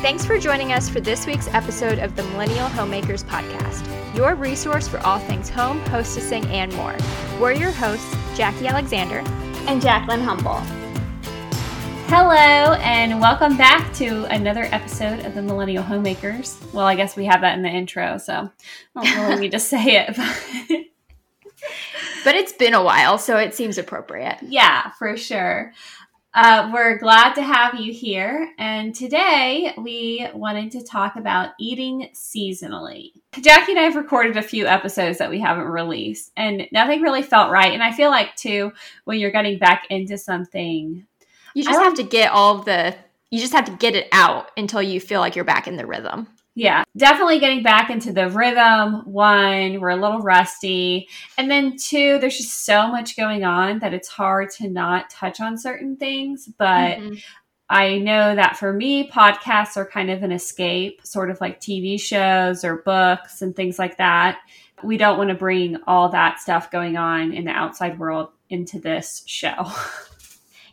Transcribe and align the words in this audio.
Thanks 0.00 0.24
for 0.24 0.38
joining 0.38 0.72
us 0.72 0.88
for 0.88 1.00
this 1.00 1.26
week's 1.26 1.48
episode 1.48 1.98
of 1.98 2.14
the 2.14 2.22
Millennial 2.22 2.68
Homemakers 2.68 3.24
Podcast, 3.24 3.84
your 4.14 4.36
resource 4.36 4.86
for 4.86 4.98
all 5.00 5.18
things 5.18 5.48
home, 5.48 5.80
hostessing, 5.86 6.46
and 6.50 6.72
more. 6.74 6.96
We're 7.40 7.50
your 7.50 7.72
hosts, 7.72 8.16
Jackie 8.36 8.68
Alexander 8.68 9.24
and 9.66 9.82
Jacqueline 9.82 10.20
Humble. 10.20 10.60
Hello, 12.06 12.74
and 12.74 13.20
welcome 13.20 13.56
back 13.56 13.92
to 13.94 14.22
another 14.26 14.68
episode 14.70 15.26
of 15.26 15.34
the 15.34 15.42
Millennial 15.42 15.82
Homemakers. 15.82 16.56
Well, 16.72 16.86
I 16.86 16.94
guess 16.94 17.16
we 17.16 17.24
have 17.24 17.40
that 17.40 17.56
in 17.56 17.64
the 17.64 17.68
intro, 17.68 18.18
so 18.18 18.52
I 18.94 19.04
don't 19.04 19.28
really 19.28 19.40
need 19.40 19.50
to 19.50 19.58
say 19.58 19.96
it. 19.96 20.16
But, 20.16 20.84
but 22.22 22.34
it's 22.36 22.52
been 22.52 22.74
a 22.74 22.84
while, 22.84 23.18
so 23.18 23.36
it 23.36 23.52
seems 23.52 23.78
appropriate. 23.78 24.38
Yeah, 24.42 24.92
for 24.92 25.16
sure. 25.16 25.72
Uh, 26.40 26.70
we're 26.72 26.96
glad 26.98 27.34
to 27.34 27.42
have 27.42 27.74
you 27.74 27.92
here. 27.92 28.54
And 28.58 28.94
today 28.94 29.74
we 29.76 30.24
wanted 30.32 30.70
to 30.70 30.84
talk 30.84 31.16
about 31.16 31.50
eating 31.58 32.10
seasonally. 32.14 33.10
Jackie 33.40 33.72
and 33.72 33.80
I 33.80 33.82
have 33.82 33.96
recorded 33.96 34.36
a 34.36 34.42
few 34.42 34.64
episodes 34.64 35.18
that 35.18 35.30
we 35.30 35.40
haven't 35.40 35.64
released, 35.64 36.30
and 36.36 36.68
nothing 36.70 37.02
really 37.02 37.22
felt 37.22 37.50
right. 37.50 37.72
And 37.72 37.82
I 37.82 37.90
feel 37.90 38.10
like, 38.10 38.36
too, 38.36 38.70
when 39.02 39.18
you're 39.18 39.32
getting 39.32 39.58
back 39.58 39.88
into 39.90 40.16
something, 40.16 41.04
you 41.54 41.64
just 41.64 41.80
have 41.80 41.94
to 41.94 42.04
get 42.04 42.30
all 42.30 42.62
the, 42.62 42.94
you 43.32 43.40
just 43.40 43.52
have 43.52 43.64
to 43.64 43.72
get 43.72 43.96
it 43.96 44.06
out 44.12 44.52
until 44.56 44.80
you 44.80 45.00
feel 45.00 45.18
like 45.18 45.34
you're 45.34 45.44
back 45.44 45.66
in 45.66 45.76
the 45.76 45.86
rhythm. 45.86 46.28
Yeah, 46.58 46.82
definitely 46.96 47.38
getting 47.38 47.62
back 47.62 47.88
into 47.88 48.12
the 48.12 48.28
rhythm. 48.28 49.04
One, 49.04 49.78
we're 49.78 49.90
a 49.90 49.96
little 49.96 50.18
rusty. 50.18 51.06
And 51.36 51.48
then 51.48 51.76
two, 51.76 52.18
there's 52.18 52.36
just 52.36 52.64
so 52.64 52.88
much 52.88 53.16
going 53.16 53.44
on 53.44 53.78
that 53.78 53.94
it's 53.94 54.08
hard 54.08 54.50
to 54.56 54.68
not 54.68 55.08
touch 55.08 55.40
on 55.40 55.56
certain 55.56 55.96
things. 55.96 56.48
But 56.58 56.98
mm-hmm. 56.98 57.14
I 57.70 57.98
know 57.98 58.34
that 58.34 58.56
for 58.56 58.72
me, 58.72 59.08
podcasts 59.08 59.76
are 59.76 59.86
kind 59.86 60.10
of 60.10 60.24
an 60.24 60.32
escape, 60.32 61.06
sort 61.06 61.30
of 61.30 61.40
like 61.40 61.60
TV 61.60 62.00
shows 62.00 62.64
or 62.64 62.78
books 62.78 63.40
and 63.40 63.54
things 63.54 63.78
like 63.78 63.96
that. 63.98 64.40
We 64.82 64.96
don't 64.96 65.16
want 65.16 65.30
to 65.30 65.36
bring 65.36 65.76
all 65.86 66.08
that 66.08 66.40
stuff 66.40 66.72
going 66.72 66.96
on 66.96 67.32
in 67.32 67.44
the 67.44 67.52
outside 67.52 68.00
world 68.00 68.30
into 68.50 68.80
this 68.80 69.22
show. 69.26 69.54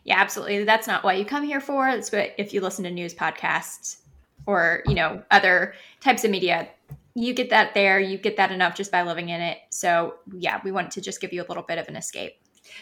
Yeah, 0.08 0.20
absolutely. 0.20 0.66
That's 0.66 0.86
not 0.86 1.04
what 1.04 1.18
you 1.18 1.26
come 1.26 1.42
here 1.42 1.60
for. 1.60 1.88
That's 1.90 2.12
what 2.12 2.36
if 2.38 2.54
you 2.54 2.62
listen 2.62 2.84
to 2.84 2.92
news 2.92 3.16
podcasts 3.16 3.98
or 4.46 4.84
you 4.88 4.96
know 4.96 5.22
other 5.32 5.74
types 6.02 6.24
of 6.24 6.32
media 6.32 6.68
you 7.14 7.34
get 7.34 7.50
that 7.50 7.74
there 7.74 8.00
you 8.00 8.18
get 8.18 8.38
that 8.38 8.52
enough 8.52 8.76
just 8.76 8.92
by 8.92 9.02
living 9.02 9.30
in 9.30 9.42
it. 9.42 9.58
So 9.70 10.16
yeah 10.34 10.60
we 10.64 10.72
want 10.72 10.92
to 10.92 11.02
just 11.02 11.22
give 11.22 11.34
you 11.34 11.42
a 11.42 11.48
little 11.48 11.64
bit 11.64 11.78
of 11.78 11.88
an 11.88 11.96
escape. 11.96 12.34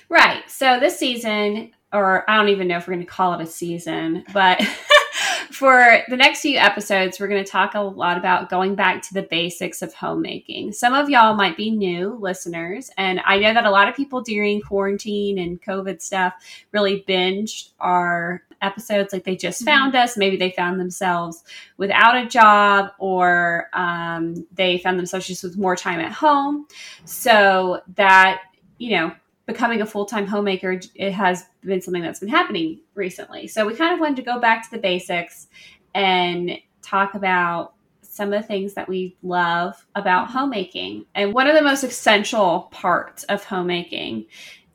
Right. 0.10 0.50
So 0.50 0.80
this 0.80 0.98
season 0.98 1.72
or 1.92 2.28
i 2.28 2.36
don't 2.36 2.50
even 2.50 2.68
know 2.68 2.78
if 2.78 2.88
we're 2.88 2.94
going 2.96 3.06
to 3.06 3.12
call 3.12 3.40
it 3.40 3.42
a 3.42 3.46
season 3.46 4.24
but 4.34 4.60
for 5.52 6.00
the 6.10 6.18
next 6.18 6.42
few 6.42 6.58
episodes, 6.58 7.20
we're 7.20 7.28
going 7.28 7.44
to 7.44 7.50
talk 7.50 7.76
a 7.76 7.80
lot 7.80 8.18
about 8.18 8.50
going 8.50 8.76
back 8.76 9.02
to 9.04 9.14
the 9.14 9.22
basics 9.22 9.82
of 9.82 9.94
homemaking. 9.94 10.72
Some 10.74 10.94
of 10.94 11.10
y'all 11.10 11.36
might 11.36 11.56
be 11.56 11.70
new 11.70 12.18
listeners, 12.20 12.90
and 12.98 13.22
I 13.26 13.38
know 13.38 13.54
that 13.54 13.66
a 13.66 13.70
lot 13.70 13.88
of 13.88 13.96
people 13.96 14.22
during 14.22 14.62
quarantine 14.62 15.38
and 15.38 15.62
COVID 15.62 16.02
stuff 16.02 16.34
really 16.72 17.04
binged 17.08 17.70
our 17.80 18.44
episodes. 18.64 19.14
Like 19.14 19.24
they 19.24 19.36
just 19.36 19.62
mm-hmm. 19.62 19.68
found 19.68 19.96
us, 19.96 20.18
maybe 20.18 20.38
they 20.38 20.52
found 20.52 20.80
themselves 20.80 21.44
without 21.78 22.18
a 22.18 22.26
job, 22.28 22.92
or 22.98 23.70
um, 23.74 24.48
they 24.54 24.80
found 24.80 24.98
themselves 24.98 25.28
just 25.28 25.44
with 25.44 25.58
more 25.58 25.76
time 25.76 26.00
at 26.00 26.12
home. 26.12 26.68
So 27.06 27.82
that, 27.96 28.42
you 28.78 28.98
know, 28.98 29.14
becoming 29.46 29.82
a 29.82 29.86
full-time 29.86 30.26
homemaker 30.26 30.80
it 30.96 31.12
has 31.12 31.46
been 31.64 31.82
something 31.82 32.02
that's 32.02 32.20
been 32.20 32.30
happening 32.30 32.80
recently 32.96 33.48
so 33.48 33.66
we 33.66 33.76
kind 33.76 33.94
of 33.94 34.00
wanted 34.00 34.16
to 34.16 34.22
go 34.22 34.40
back 34.40 34.64
to 34.64 34.72
the 34.72 34.82
basics 34.82 35.48
and 35.94 36.58
talk 36.82 37.14
about 37.14 37.74
some 38.02 38.32
of 38.32 38.42
the 38.42 38.48
things 38.48 38.74
that 38.74 38.88
we 38.88 39.18
love 39.22 39.86
about 39.96 40.30
homemaking 40.30 41.06
and 41.16 41.34
one 41.34 41.48
of 41.48 41.56
the 41.56 41.62
most 41.62 41.84
essential 41.84 42.70
parts 42.72 43.24
of 43.26 43.44
homemaking 43.44 44.26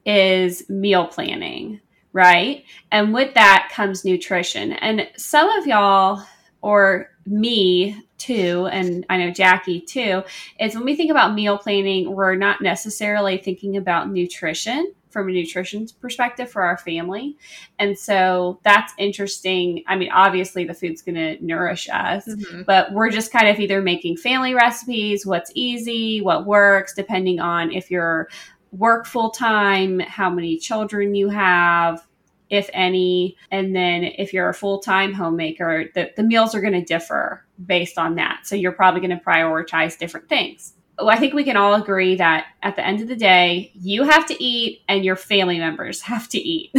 is 0.04 0.68
meal 0.68 1.06
planning 1.06 1.80
right 2.18 2.64
and 2.90 3.14
with 3.14 3.32
that 3.34 3.70
comes 3.72 4.04
nutrition 4.04 4.72
and 4.72 5.08
some 5.16 5.48
of 5.50 5.66
y'all 5.66 6.22
or 6.60 7.10
me 7.24 8.02
too, 8.16 8.68
and 8.70 9.06
I 9.08 9.18
know 9.18 9.30
Jackie 9.30 9.80
too, 9.80 10.22
is 10.58 10.74
when 10.74 10.84
we 10.84 10.96
think 10.96 11.10
about 11.10 11.34
meal 11.34 11.58
planning, 11.58 12.12
we're 12.14 12.34
not 12.34 12.60
necessarily 12.60 13.38
thinking 13.38 13.76
about 13.76 14.10
nutrition 14.10 14.92
from 15.10 15.28
a 15.28 15.32
nutrition 15.32 15.86
perspective 16.00 16.50
for 16.50 16.62
our 16.62 16.76
family. 16.76 17.36
And 17.78 17.98
so 17.98 18.60
that's 18.62 18.92
interesting. 18.98 19.82
I 19.86 19.96
mean, 19.96 20.10
obviously 20.10 20.64
the 20.64 20.74
food's 20.74 21.00
going 21.00 21.14
to 21.14 21.44
nourish 21.44 21.88
us, 21.90 22.26
mm-hmm. 22.26 22.62
but 22.62 22.92
we're 22.92 23.10
just 23.10 23.32
kind 23.32 23.48
of 23.48 23.58
either 23.58 23.80
making 23.80 24.18
family 24.18 24.54
recipes, 24.54 25.24
what's 25.24 25.50
easy, 25.54 26.20
what 26.20 26.44
works, 26.44 26.94
depending 26.94 27.40
on 27.40 27.70
if 27.70 27.90
you're 27.90 28.28
work 28.72 29.06
full 29.06 29.30
time, 29.30 29.98
how 30.00 30.28
many 30.28 30.58
children 30.58 31.14
you 31.14 31.30
have, 31.30 32.06
if 32.50 32.70
any. 32.72 33.36
And 33.50 33.74
then 33.74 34.04
if 34.04 34.32
you're 34.32 34.48
a 34.48 34.54
full 34.54 34.78
time 34.78 35.12
homemaker, 35.12 35.86
the, 35.94 36.10
the 36.16 36.22
meals 36.22 36.54
are 36.54 36.60
going 36.60 36.72
to 36.72 36.84
differ 36.84 37.44
based 37.64 37.98
on 37.98 38.14
that. 38.16 38.40
So 38.44 38.54
you're 38.54 38.72
probably 38.72 39.00
going 39.00 39.18
to 39.18 39.24
prioritize 39.24 39.98
different 39.98 40.28
things. 40.28 40.74
I 41.00 41.18
think 41.18 41.34
we 41.34 41.44
can 41.44 41.56
all 41.56 41.74
agree 41.74 42.16
that 42.16 42.46
at 42.62 42.74
the 42.74 42.84
end 42.84 43.00
of 43.00 43.08
the 43.08 43.16
day, 43.16 43.70
you 43.74 44.02
have 44.02 44.26
to 44.26 44.42
eat 44.42 44.82
and 44.88 45.04
your 45.04 45.16
family 45.16 45.58
members 45.58 46.02
have 46.02 46.28
to 46.30 46.38
eat. 46.38 46.72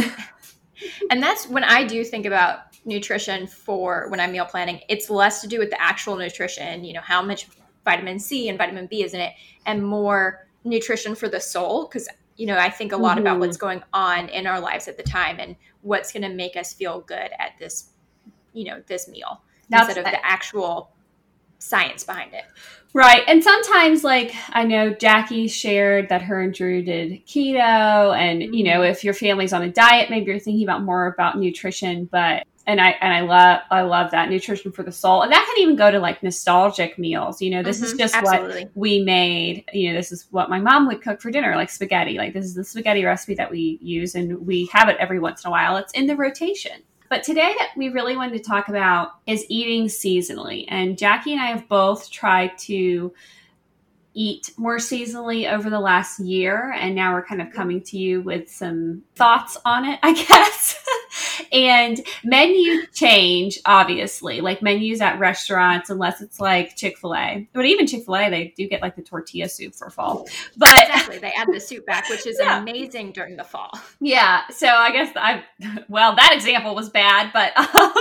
and 1.10 1.22
that's 1.22 1.48
when 1.48 1.64
I 1.64 1.84
do 1.84 2.04
think 2.04 2.26
about 2.26 2.60
nutrition 2.84 3.46
for 3.46 4.08
when 4.08 4.20
I'm 4.20 4.32
meal 4.32 4.44
planning. 4.44 4.80
It's 4.88 5.08
less 5.10 5.40
to 5.40 5.48
do 5.48 5.58
with 5.58 5.70
the 5.70 5.80
actual 5.80 6.16
nutrition, 6.16 6.84
you 6.84 6.92
know, 6.92 7.00
how 7.00 7.22
much 7.22 7.48
vitamin 7.84 8.18
C 8.18 8.48
and 8.48 8.58
vitamin 8.58 8.86
B 8.86 9.02
is 9.02 9.14
in 9.14 9.20
it, 9.20 9.32
and 9.66 9.82
more 9.82 10.46
nutrition 10.64 11.14
for 11.14 11.28
the 11.28 11.40
soul. 11.40 11.86
Because 11.86 12.08
you 12.40 12.46
know, 12.46 12.56
I 12.56 12.70
think 12.70 12.92
a 12.92 12.96
lot 12.96 13.18
mm-hmm. 13.18 13.26
about 13.26 13.38
what's 13.38 13.58
going 13.58 13.82
on 13.92 14.30
in 14.30 14.46
our 14.46 14.60
lives 14.60 14.88
at 14.88 14.96
the 14.96 15.02
time 15.02 15.38
and 15.38 15.56
what's 15.82 16.10
going 16.10 16.22
to 16.22 16.30
make 16.30 16.56
us 16.56 16.72
feel 16.72 17.02
good 17.02 17.30
at 17.38 17.52
this, 17.58 17.90
you 18.54 18.64
know, 18.64 18.82
this 18.86 19.08
meal 19.08 19.42
That's 19.68 19.88
instead 19.88 20.06
of 20.06 20.10
the 20.10 20.24
actual 20.24 20.90
science 21.58 22.02
behind 22.02 22.32
it. 22.32 22.44
Right. 22.94 23.22
And 23.28 23.44
sometimes, 23.44 24.04
like, 24.04 24.34
I 24.48 24.64
know 24.64 24.94
Jackie 24.94 25.48
shared 25.48 26.08
that 26.08 26.22
her 26.22 26.40
and 26.40 26.54
Drew 26.54 26.82
did 26.82 27.26
keto. 27.26 28.16
And, 28.16 28.42
you 28.42 28.64
know, 28.64 28.80
mm-hmm. 28.80 28.90
if 28.90 29.04
your 29.04 29.12
family's 29.12 29.52
on 29.52 29.62
a 29.62 29.70
diet, 29.70 30.08
maybe 30.08 30.30
you're 30.30 30.38
thinking 30.38 30.64
about 30.64 30.82
more 30.82 31.08
about 31.08 31.38
nutrition. 31.38 32.06
But 32.10 32.46
and 32.66 32.80
I 32.80 32.90
and 33.00 33.12
I 33.12 33.20
love 33.20 33.60
I 33.70 33.82
love 33.82 34.10
that 34.10 34.28
nutrition 34.28 34.70
for 34.72 34.82
the 34.82 34.92
soul, 34.92 35.22
and 35.22 35.32
that 35.32 35.44
can 35.46 35.62
even 35.62 35.76
go 35.76 35.90
to 35.90 35.98
like 35.98 36.22
nostalgic 36.22 36.98
meals. 36.98 37.40
You 37.40 37.50
know, 37.50 37.62
this 37.62 37.78
mm-hmm, 37.78 37.86
is 37.86 37.94
just 37.94 38.14
absolutely. 38.14 38.64
what 38.64 38.76
we 38.76 39.02
made. 39.02 39.64
You 39.72 39.90
know, 39.90 39.96
this 39.96 40.12
is 40.12 40.26
what 40.30 40.50
my 40.50 40.60
mom 40.60 40.86
would 40.86 41.02
cook 41.02 41.20
for 41.20 41.30
dinner, 41.30 41.56
like 41.56 41.70
spaghetti. 41.70 42.18
Like 42.18 42.34
this 42.34 42.44
is 42.44 42.54
the 42.54 42.64
spaghetti 42.64 43.04
recipe 43.04 43.34
that 43.34 43.50
we 43.50 43.78
use, 43.80 44.14
and 44.14 44.46
we 44.46 44.66
have 44.72 44.88
it 44.88 44.96
every 44.98 45.18
once 45.18 45.44
in 45.44 45.48
a 45.48 45.50
while. 45.50 45.76
It's 45.76 45.92
in 45.92 46.06
the 46.06 46.16
rotation. 46.16 46.82
But 47.08 47.24
today, 47.24 47.52
that 47.58 47.70
we 47.76 47.88
really 47.88 48.16
wanted 48.16 48.36
to 48.36 48.48
talk 48.48 48.68
about 48.68 49.14
is 49.26 49.44
eating 49.48 49.86
seasonally, 49.86 50.66
and 50.68 50.96
Jackie 50.96 51.32
and 51.32 51.40
I 51.40 51.46
have 51.46 51.68
both 51.68 52.10
tried 52.10 52.56
to 52.58 53.12
eat 54.14 54.52
more 54.56 54.78
seasonally 54.78 55.50
over 55.50 55.70
the 55.70 55.80
last 55.80 56.20
year 56.20 56.72
and 56.72 56.94
now 56.94 57.12
we're 57.12 57.24
kind 57.24 57.40
of 57.40 57.52
coming 57.52 57.80
to 57.80 57.96
you 57.98 58.22
with 58.22 58.50
some 58.50 59.02
thoughts 59.14 59.56
on 59.64 59.84
it 59.84 59.98
i 60.02 60.12
guess. 60.12 60.76
And 61.52 62.00
menu 62.22 62.86
change 62.92 63.58
obviously. 63.64 64.40
Like 64.40 64.62
menus 64.62 65.00
at 65.00 65.18
restaurants 65.18 65.90
unless 65.90 66.20
it's 66.20 66.40
like 66.40 66.76
chick-fil-a. 66.76 67.48
But 67.52 67.64
even 67.66 67.86
chick-fil-a 67.86 68.30
they 68.30 68.54
do 68.56 68.68
get 68.68 68.82
like 68.82 68.96
the 68.96 69.02
tortilla 69.02 69.48
soup 69.48 69.74
for 69.74 69.90
fall. 69.90 70.26
But 70.56 70.80
exactly. 70.80 71.18
They 71.18 71.32
add 71.36 71.48
the 71.52 71.60
soup 71.60 71.86
back 71.86 72.08
which 72.08 72.26
is 72.26 72.38
yeah. 72.40 72.60
amazing 72.60 73.12
during 73.12 73.36
the 73.36 73.44
fall. 73.44 73.70
Yeah. 74.00 74.42
So 74.50 74.68
i 74.68 74.92
guess 74.92 75.12
i 75.16 75.42
well 75.88 76.14
that 76.14 76.32
example 76.34 76.74
was 76.74 76.88
bad 76.88 77.32
but 77.32 77.56
um, 77.74 77.92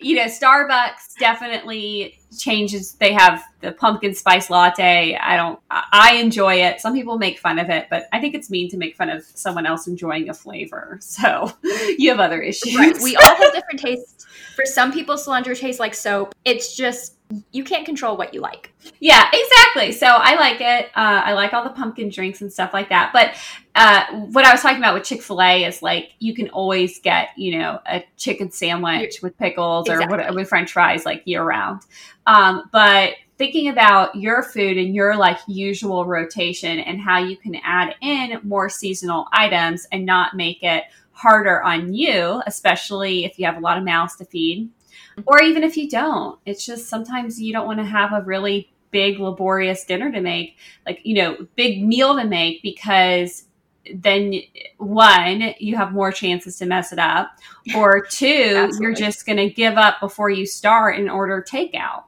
you 0.00 0.14
know 0.16 0.24
starbucks 0.24 1.14
definitely 1.18 2.18
changes 2.36 2.92
they 2.94 3.12
have 3.12 3.42
the 3.60 3.72
pumpkin 3.72 4.14
spice 4.14 4.50
latte. 4.50 5.16
I 5.16 5.36
don't 5.36 5.58
i 5.70 6.14
enjoy 6.16 6.54
it. 6.56 6.80
Some 6.80 6.94
people 6.94 7.18
make 7.18 7.38
fun 7.38 7.58
of 7.58 7.70
it 7.70 7.88
but 7.90 8.06
i 8.12 8.20
think 8.20 8.34
it's 8.34 8.50
mean 8.50 8.68
to 8.70 8.76
make 8.76 8.96
fun 8.96 9.10
of 9.10 9.24
someone 9.24 9.66
else 9.66 9.86
enjoying 9.86 10.28
a 10.28 10.34
flavor. 10.34 10.98
So 11.18 11.52
you 11.98 12.10
have 12.10 12.20
other 12.20 12.40
issues. 12.40 12.76
Right 12.76 12.96
we 13.02 13.16
all 13.16 13.34
have 13.36 13.52
different 13.52 13.80
tastes. 13.80 14.26
For 14.54 14.64
some 14.64 14.92
people 14.92 15.16
cilantro 15.16 15.58
tastes 15.58 15.80
like 15.80 15.94
soap. 15.94 16.34
It's 16.44 16.76
just 16.76 17.17
you 17.52 17.62
can't 17.62 17.84
control 17.84 18.16
what 18.16 18.32
you 18.32 18.40
like. 18.40 18.72
Yeah, 19.00 19.28
exactly. 19.32 19.92
So 19.92 20.06
I 20.06 20.36
like 20.36 20.60
it. 20.60 20.86
Uh, 20.96 21.22
I 21.24 21.32
like 21.34 21.52
all 21.52 21.62
the 21.62 21.70
pumpkin 21.70 22.08
drinks 22.08 22.40
and 22.40 22.52
stuff 22.52 22.72
like 22.72 22.88
that. 22.88 23.10
But 23.12 23.34
uh, 23.74 24.06
what 24.30 24.44
I 24.44 24.52
was 24.52 24.62
talking 24.62 24.78
about 24.78 24.94
with 24.94 25.04
Chick 25.04 25.22
Fil 25.22 25.42
A 25.42 25.64
is 25.64 25.82
like 25.82 26.12
you 26.18 26.34
can 26.34 26.48
always 26.50 27.00
get 27.00 27.30
you 27.36 27.58
know 27.58 27.80
a 27.86 28.04
chicken 28.16 28.50
sandwich 28.50 29.20
with 29.22 29.36
pickles 29.38 29.86
exactly. 29.86 30.06
or 30.06 30.10
whatever, 30.10 30.36
with 30.36 30.48
French 30.48 30.72
fries 30.72 31.04
like 31.04 31.22
year 31.26 31.42
round. 31.44 31.82
Um, 32.26 32.64
but 32.72 33.14
thinking 33.36 33.68
about 33.68 34.16
your 34.16 34.42
food 34.42 34.78
and 34.78 34.94
your 34.94 35.16
like 35.16 35.38
usual 35.46 36.06
rotation 36.06 36.80
and 36.80 37.00
how 37.00 37.18
you 37.18 37.36
can 37.36 37.54
add 37.62 37.94
in 38.00 38.40
more 38.42 38.68
seasonal 38.68 39.28
items 39.32 39.86
and 39.92 40.04
not 40.04 40.34
make 40.34 40.62
it 40.62 40.84
harder 41.12 41.62
on 41.62 41.92
you, 41.92 42.42
especially 42.46 43.24
if 43.24 43.38
you 43.38 43.44
have 43.44 43.56
a 43.56 43.60
lot 43.60 43.76
of 43.76 43.84
mouths 43.84 44.16
to 44.16 44.24
feed 44.24 44.70
Or 45.26 45.42
even 45.42 45.64
if 45.64 45.76
you 45.76 45.88
don't, 45.88 46.38
it's 46.46 46.64
just 46.64 46.88
sometimes 46.88 47.40
you 47.40 47.52
don't 47.52 47.66
want 47.66 47.78
to 47.78 47.84
have 47.84 48.12
a 48.12 48.22
really 48.22 48.72
big 48.90 49.18
laborious 49.18 49.84
dinner 49.84 50.10
to 50.12 50.20
make, 50.20 50.56
like, 50.86 51.00
you 51.04 51.14
know, 51.14 51.46
big 51.56 51.84
meal 51.84 52.16
to 52.16 52.24
make 52.24 52.62
because 52.62 53.44
then 53.94 54.34
one, 54.78 55.54
you 55.58 55.76
have 55.76 55.92
more 55.92 56.12
chances 56.12 56.56
to 56.58 56.66
mess 56.66 56.92
it 56.92 56.98
up, 56.98 57.30
or 57.74 58.04
two, 58.10 58.70
you're 58.80 58.94
just 58.94 59.26
going 59.26 59.38
to 59.38 59.48
give 59.48 59.76
up 59.76 60.00
before 60.00 60.30
you 60.30 60.46
start 60.46 60.98
and 60.98 61.10
order 61.10 61.44
takeout. 61.48 62.04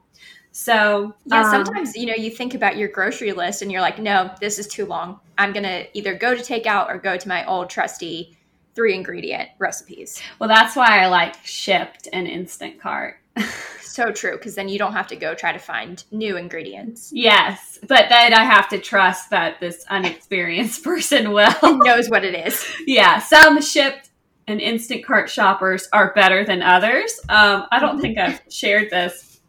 So, 0.52 1.14
yeah, 1.26 1.42
um, 1.42 1.50
sometimes, 1.50 1.96
you 1.96 2.06
know, 2.06 2.14
you 2.14 2.30
think 2.30 2.54
about 2.54 2.76
your 2.76 2.88
grocery 2.88 3.32
list 3.32 3.62
and 3.62 3.70
you're 3.70 3.80
like, 3.80 3.98
no, 3.98 4.30
this 4.40 4.58
is 4.58 4.66
too 4.66 4.84
long. 4.84 5.20
I'm 5.38 5.52
going 5.52 5.62
to 5.62 5.96
either 5.96 6.14
go 6.14 6.34
to 6.34 6.42
takeout 6.42 6.88
or 6.88 6.98
go 6.98 7.16
to 7.16 7.28
my 7.28 7.46
old 7.46 7.70
trusty 7.70 8.36
three 8.74 8.94
ingredient 8.94 9.48
recipes. 9.58 10.20
Well, 10.38 10.48
that's 10.48 10.76
why 10.76 11.02
I 11.02 11.06
like 11.06 11.36
Shipt 11.44 12.08
and 12.12 12.26
Instacart. 12.26 13.14
so 13.80 14.12
true 14.12 14.36
because 14.36 14.54
then 14.54 14.68
you 14.68 14.78
don't 14.78 14.92
have 14.92 15.06
to 15.08 15.16
go 15.16 15.34
try 15.34 15.52
to 15.52 15.58
find 15.58 16.02
new 16.10 16.36
ingredients. 16.36 17.10
Yes, 17.12 17.78
but 17.86 18.08
then 18.08 18.32
I 18.32 18.44
have 18.44 18.68
to 18.70 18.78
trust 18.78 19.30
that 19.30 19.60
this 19.60 19.84
unexperienced 19.88 20.82
person 20.84 21.32
will 21.32 21.78
knows 21.78 22.08
what 22.08 22.24
it 22.24 22.46
is. 22.46 22.64
Yeah, 22.86 23.18
some 23.18 23.58
Shipt 23.58 24.10
and 24.46 24.60
Instacart 24.60 25.28
shoppers 25.28 25.88
are 25.92 26.12
better 26.14 26.44
than 26.44 26.62
others. 26.62 27.20
Um, 27.28 27.66
I 27.70 27.78
don't 27.78 28.00
think 28.00 28.18
I've 28.18 28.40
shared 28.48 28.90
this. 28.90 29.40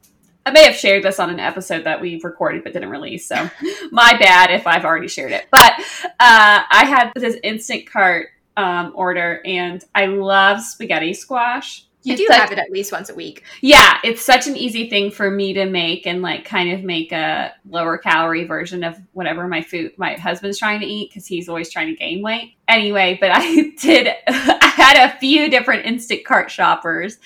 I 0.46 0.52
may 0.52 0.64
have 0.64 0.76
shared 0.76 1.04
this 1.04 1.20
on 1.20 1.30
an 1.30 1.40
episode 1.40 1.84
that 1.84 2.02
we 2.02 2.20
recorded 2.24 2.64
but 2.64 2.74
didn't 2.74 2.90
release, 2.90 3.28
so 3.28 3.50
my 3.92 4.18
bad 4.20 4.52
if 4.52 4.66
I've 4.66 4.86
already 4.86 5.08
shared 5.08 5.32
it. 5.32 5.46
But 5.52 5.74
uh, 6.04 6.64
I 6.70 6.86
had 6.86 7.12
this 7.16 7.38
Instacart 7.44 8.26
um, 8.58 8.92
order, 8.96 9.42
and 9.46 9.84
I 9.96 10.08
love 10.08 10.62
spaghetti 10.62 11.14
squash. 11.14 11.86
You 12.04 12.14
it's 12.14 12.22
do 12.22 12.28
such, 12.28 12.38
have 12.38 12.52
it 12.52 12.58
at 12.58 12.72
least 12.72 12.92
once 12.92 13.10
a 13.10 13.16
week. 13.16 13.44
Yeah, 13.62 14.00
it's 14.04 14.24
such 14.24 14.48
an 14.48 14.58
easy 14.58 14.90
thing 14.90 15.12
for 15.12 15.30
me 15.30 15.54
to 15.54 15.66
make 15.66 16.08
and 16.08 16.22
like 16.24 16.46
kind 16.46 16.72
of 16.72 16.84
make 16.84 17.12
a 17.12 17.54
lower 17.70 17.98
calorie 17.98 18.46
version 18.46 18.84
of 18.84 19.00
whatever 19.14 19.48
my 19.48 19.62
food 19.62 19.92
my 19.98 20.16
husband's 20.16 20.58
trying 20.58 20.80
to 20.80 20.86
eat 20.88 21.10
because 21.10 21.28
he's 21.28 21.48
always 21.48 21.70
trying 21.70 21.88
to 21.88 21.96
gain 21.96 22.24
weight. 22.24 22.56
Anyway, 22.68 23.18
but 23.22 23.30
I 23.32 23.72
did 23.80 24.08
I 24.28 24.74
had 24.76 25.10
a 25.10 25.18
few 25.20 25.50
different 25.50 25.86
Instacart 25.86 26.50
shoppers 26.50 27.20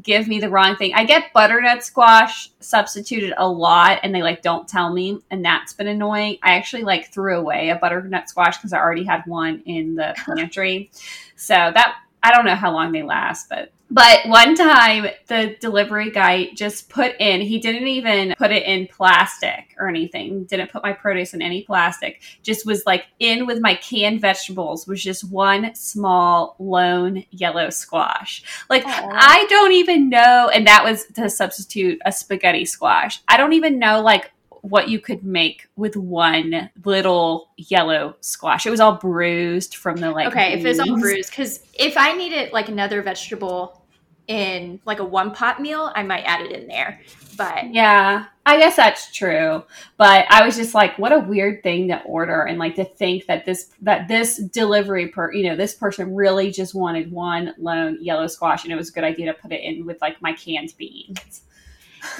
give 0.00 0.28
me 0.28 0.38
the 0.38 0.48
wrong 0.48 0.76
thing. 0.76 0.94
I 0.94 1.04
get 1.04 1.32
butternut 1.32 1.82
squash 1.82 2.50
substituted 2.60 3.34
a 3.36 3.48
lot 3.48 3.98
and 4.04 4.14
they 4.14 4.22
like 4.22 4.42
don't 4.42 4.68
tell 4.68 4.92
me 4.92 5.20
and 5.32 5.44
that's 5.44 5.72
been 5.72 5.88
annoying. 5.88 6.38
I 6.42 6.54
actually 6.54 6.84
like 6.84 7.12
threw 7.12 7.36
away 7.36 7.70
a 7.70 7.76
butternut 7.76 8.28
squash 8.28 8.58
because 8.58 8.72
I 8.72 8.78
already 8.78 9.04
had 9.04 9.22
one 9.26 9.62
in 9.66 9.96
the 9.96 10.14
pantry. 10.24 10.92
so 11.34 11.54
that 11.54 11.96
I 12.22 12.32
don't 12.32 12.44
know 12.44 12.54
how 12.54 12.72
long 12.72 12.92
they 12.92 13.02
last, 13.02 13.48
but 13.48 13.72
but 13.92 14.20
one 14.26 14.54
time 14.54 15.06
the 15.26 15.56
delivery 15.60 16.12
guy 16.12 16.50
just 16.54 16.88
put 16.88 17.16
in, 17.18 17.40
he 17.40 17.58
didn't 17.58 17.88
even 17.88 18.34
put 18.38 18.52
it 18.52 18.62
in 18.62 18.86
plastic 18.86 19.74
or 19.78 19.88
anything, 19.88 20.44
didn't 20.44 20.70
put 20.70 20.84
my 20.84 20.92
produce 20.92 21.34
in 21.34 21.42
any 21.42 21.62
plastic, 21.62 22.20
just 22.42 22.64
was 22.64 22.84
like 22.86 23.06
in 23.18 23.46
with 23.46 23.60
my 23.60 23.74
canned 23.74 24.20
vegetables 24.20 24.86
was 24.86 25.02
just 25.02 25.28
one 25.28 25.74
small 25.74 26.54
lone 26.60 27.24
yellow 27.30 27.68
squash. 27.68 28.44
Like 28.68 28.84
Aww. 28.84 29.08
I 29.12 29.46
don't 29.48 29.72
even 29.72 30.08
know, 30.08 30.48
and 30.54 30.68
that 30.68 30.84
was 30.84 31.06
to 31.16 31.28
substitute 31.28 32.00
a 32.04 32.12
spaghetti 32.12 32.66
squash. 32.66 33.20
I 33.26 33.36
don't 33.36 33.54
even 33.54 33.80
know 33.80 34.02
like 34.02 34.30
what 34.62 34.88
you 34.88 34.98
could 35.00 35.24
make 35.24 35.68
with 35.76 35.96
one 35.96 36.70
little 36.84 37.50
yellow 37.56 38.16
squash. 38.20 38.66
It 38.66 38.70
was 38.70 38.80
all 38.80 38.96
bruised 38.96 39.76
from 39.76 39.96
the 39.96 40.10
like. 40.10 40.28
Okay, 40.28 40.54
if 40.54 40.64
it's 40.64 40.78
all 40.78 40.98
bruised, 40.98 41.30
because 41.30 41.60
if 41.74 41.96
I 41.96 42.12
needed 42.12 42.52
like 42.52 42.68
another 42.68 43.02
vegetable 43.02 43.82
in 44.28 44.80
like 44.84 45.00
a 45.00 45.04
one 45.04 45.32
pot 45.32 45.60
meal, 45.60 45.90
I 45.94 46.02
might 46.02 46.22
add 46.22 46.42
it 46.42 46.52
in 46.52 46.68
there. 46.68 47.00
But 47.36 47.72
yeah, 47.72 48.26
I 48.44 48.58
guess 48.58 48.76
that's 48.76 49.10
true. 49.12 49.64
But 49.96 50.26
I 50.28 50.44
was 50.44 50.56
just 50.56 50.74
like, 50.74 50.98
what 50.98 51.12
a 51.12 51.18
weird 51.18 51.62
thing 51.62 51.88
to 51.88 52.02
order 52.02 52.42
and 52.42 52.58
like 52.58 52.74
to 52.74 52.84
think 52.84 53.26
that 53.26 53.46
this 53.46 53.70
that 53.82 54.08
this 54.08 54.36
delivery 54.36 55.08
per 55.08 55.32
you 55.32 55.48
know, 55.48 55.56
this 55.56 55.74
person 55.74 56.14
really 56.14 56.50
just 56.50 56.74
wanted 56.74 57.10
one 57.10 57.54
lone 57.58 57.98
yellow 58.00 58.26
squash 58.26 58.64
and 58.64 58.72
it 58.72 58.76
was 58.76 58.90
a 58.90 58.92
good 58.92 59.04
idea 59.04 59.32
to 59.32 59.40
put 59.40 59.52
it 59.52 59.62
in 59.62 59.86
with 59.86 60.00
like 60.00 60.20
my 60.20 60.32
canned 60.32 60.74
beans. 60.76 61.42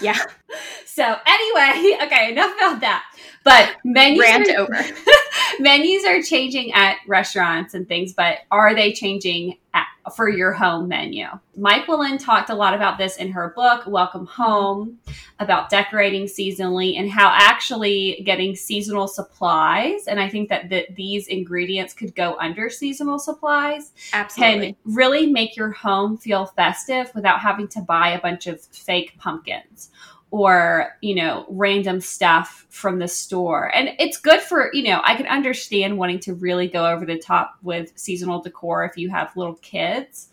Yeah. 0.01 0.19
so 0.87 1.17
anyway, 1.27 1.99
okay, 2.05 2.33
enough 2.33 2.55
about 2.57 2.81
that. 2.81 3.05
But 3.45 3.77
menus 3.85 4.21
rant 4.21 4.49
are, 4.51 4.61
over. 4.61 4.85
menus 5.61 6.05
are 6.05 6.23
changing 6.23 6.73
at 6.73 6.97
restaurants 7.07 7.75
and 7.75 7.89
things, 7.89 8.13
but 8.13 8.39
are 8.51 8.75
they 8.75 8.93
changing 8.93 9.57
at, 9.73 9.80
for 10.11 10.29
your 10.29 10.53
home 10.53 10.89
menu? 10.89 11.27
Myquillyn 11.59 12.23
talked 12.23 12.51
a 12.51 12.55
lot 12.55 12.75
about 12.75 12.99
this 12.99 13.17
in 13.17 13.33
her 13.33 13.53
book, 13.55 13.87
Welcome 13.87 14.27
Home, 14.27 14.99
about 15.39 15.71
decorating 15.71 16.25
seasonally 16.25 16.99
and 16.99 17.11
how 17.11 17.31
actually 17.33 18.23
getting 18.25 18.55
seasonal 18.55 19.09
supplies, 19.09 20.07
and 20.07 20.21
I 20.21 20.29
think 20.29 20.49
that 20.49 20.69
the, 20.69 20.87
these 20.95 21.27
ingredients 21.29 21.95
could 21.95 22.15
go 22.15 22.37
under 22.39 22.71
seasonal 22.71 23.19
supplies, 23.19 23.93
Absolutely. 24.13 24.73
can 24.73 24.77
really 24.85 25.27
make 25.27 25.57
your 25.57 25.73
home 25.73 26.17
feel 26.19 26.47
festive 26.47 27.11
without 27.15 27.41
having 27.41 27.69
to 27.69 27.81
buy 27.81 28.11
a 28.11 28.21
bunch 28.21 28.47
of 28.47 28.61
fake 28.61 29.17
pumpkins 29.19 29.91
or 30.31 30.97
you 31.01 31.15
know 31.15 31.45
random 31.49 32.01
stuff 32.01 32.67
from 32.71 32.99
the 32.99 33.09
store. 33.09 33.75
And 33.75 33.91
it's 33.99 34.17
good 34.17 34.41
for 34.41 34.71
you 34.73 34.85
know 34.85 35.01
i 35.05 35.15
can 35.15 35.27
understand 35.27 35.99
wanting 35.99 36.21
to 36.21 36.35
really 36.35 36.69
go 36.69 36.87
over 36.87 37.05
the 37.05 37.19
top 37.19 37.57
with 37.63 37.93
seasonal 37.97 38.41
decor 38.41 38.85
if 38.85 38.97
you 38.97 39.11
have 39.11 39.37
little 39.37 39.57
kids 39.57 40.29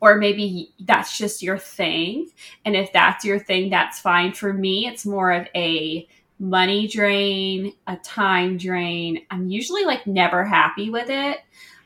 or 0.00 0.16
maybe 0.16 0.72
that's 0.80 1.18
just 1.18 1.42
your 1.42 1.58
thing. 1.58 2.30
And 2.64 2.76
if 2.76 2.92
that's 2.92 3.24
your 3.24 3.38
thing 3.38 3.70
that's 3.70 3.98
fine. 3.98 4.32
For 4.32 4.52
me 4.52 4.86
it's 4.86 5.06
more 5.06 5.32
of 5.32 5.46
a 5.54 6.06
money 6.38 6.86
drain 6.86 7.72
a 7.86 7.96
time 7.96 8.56
drain. 8.56 9.22
I'm 9.30 9.48
usually 9.48 9.84
like 9.84 10.06
never 10.06 10.44
happy 10.44 10.90
with 10.90 11.10
it. 11.10 11.38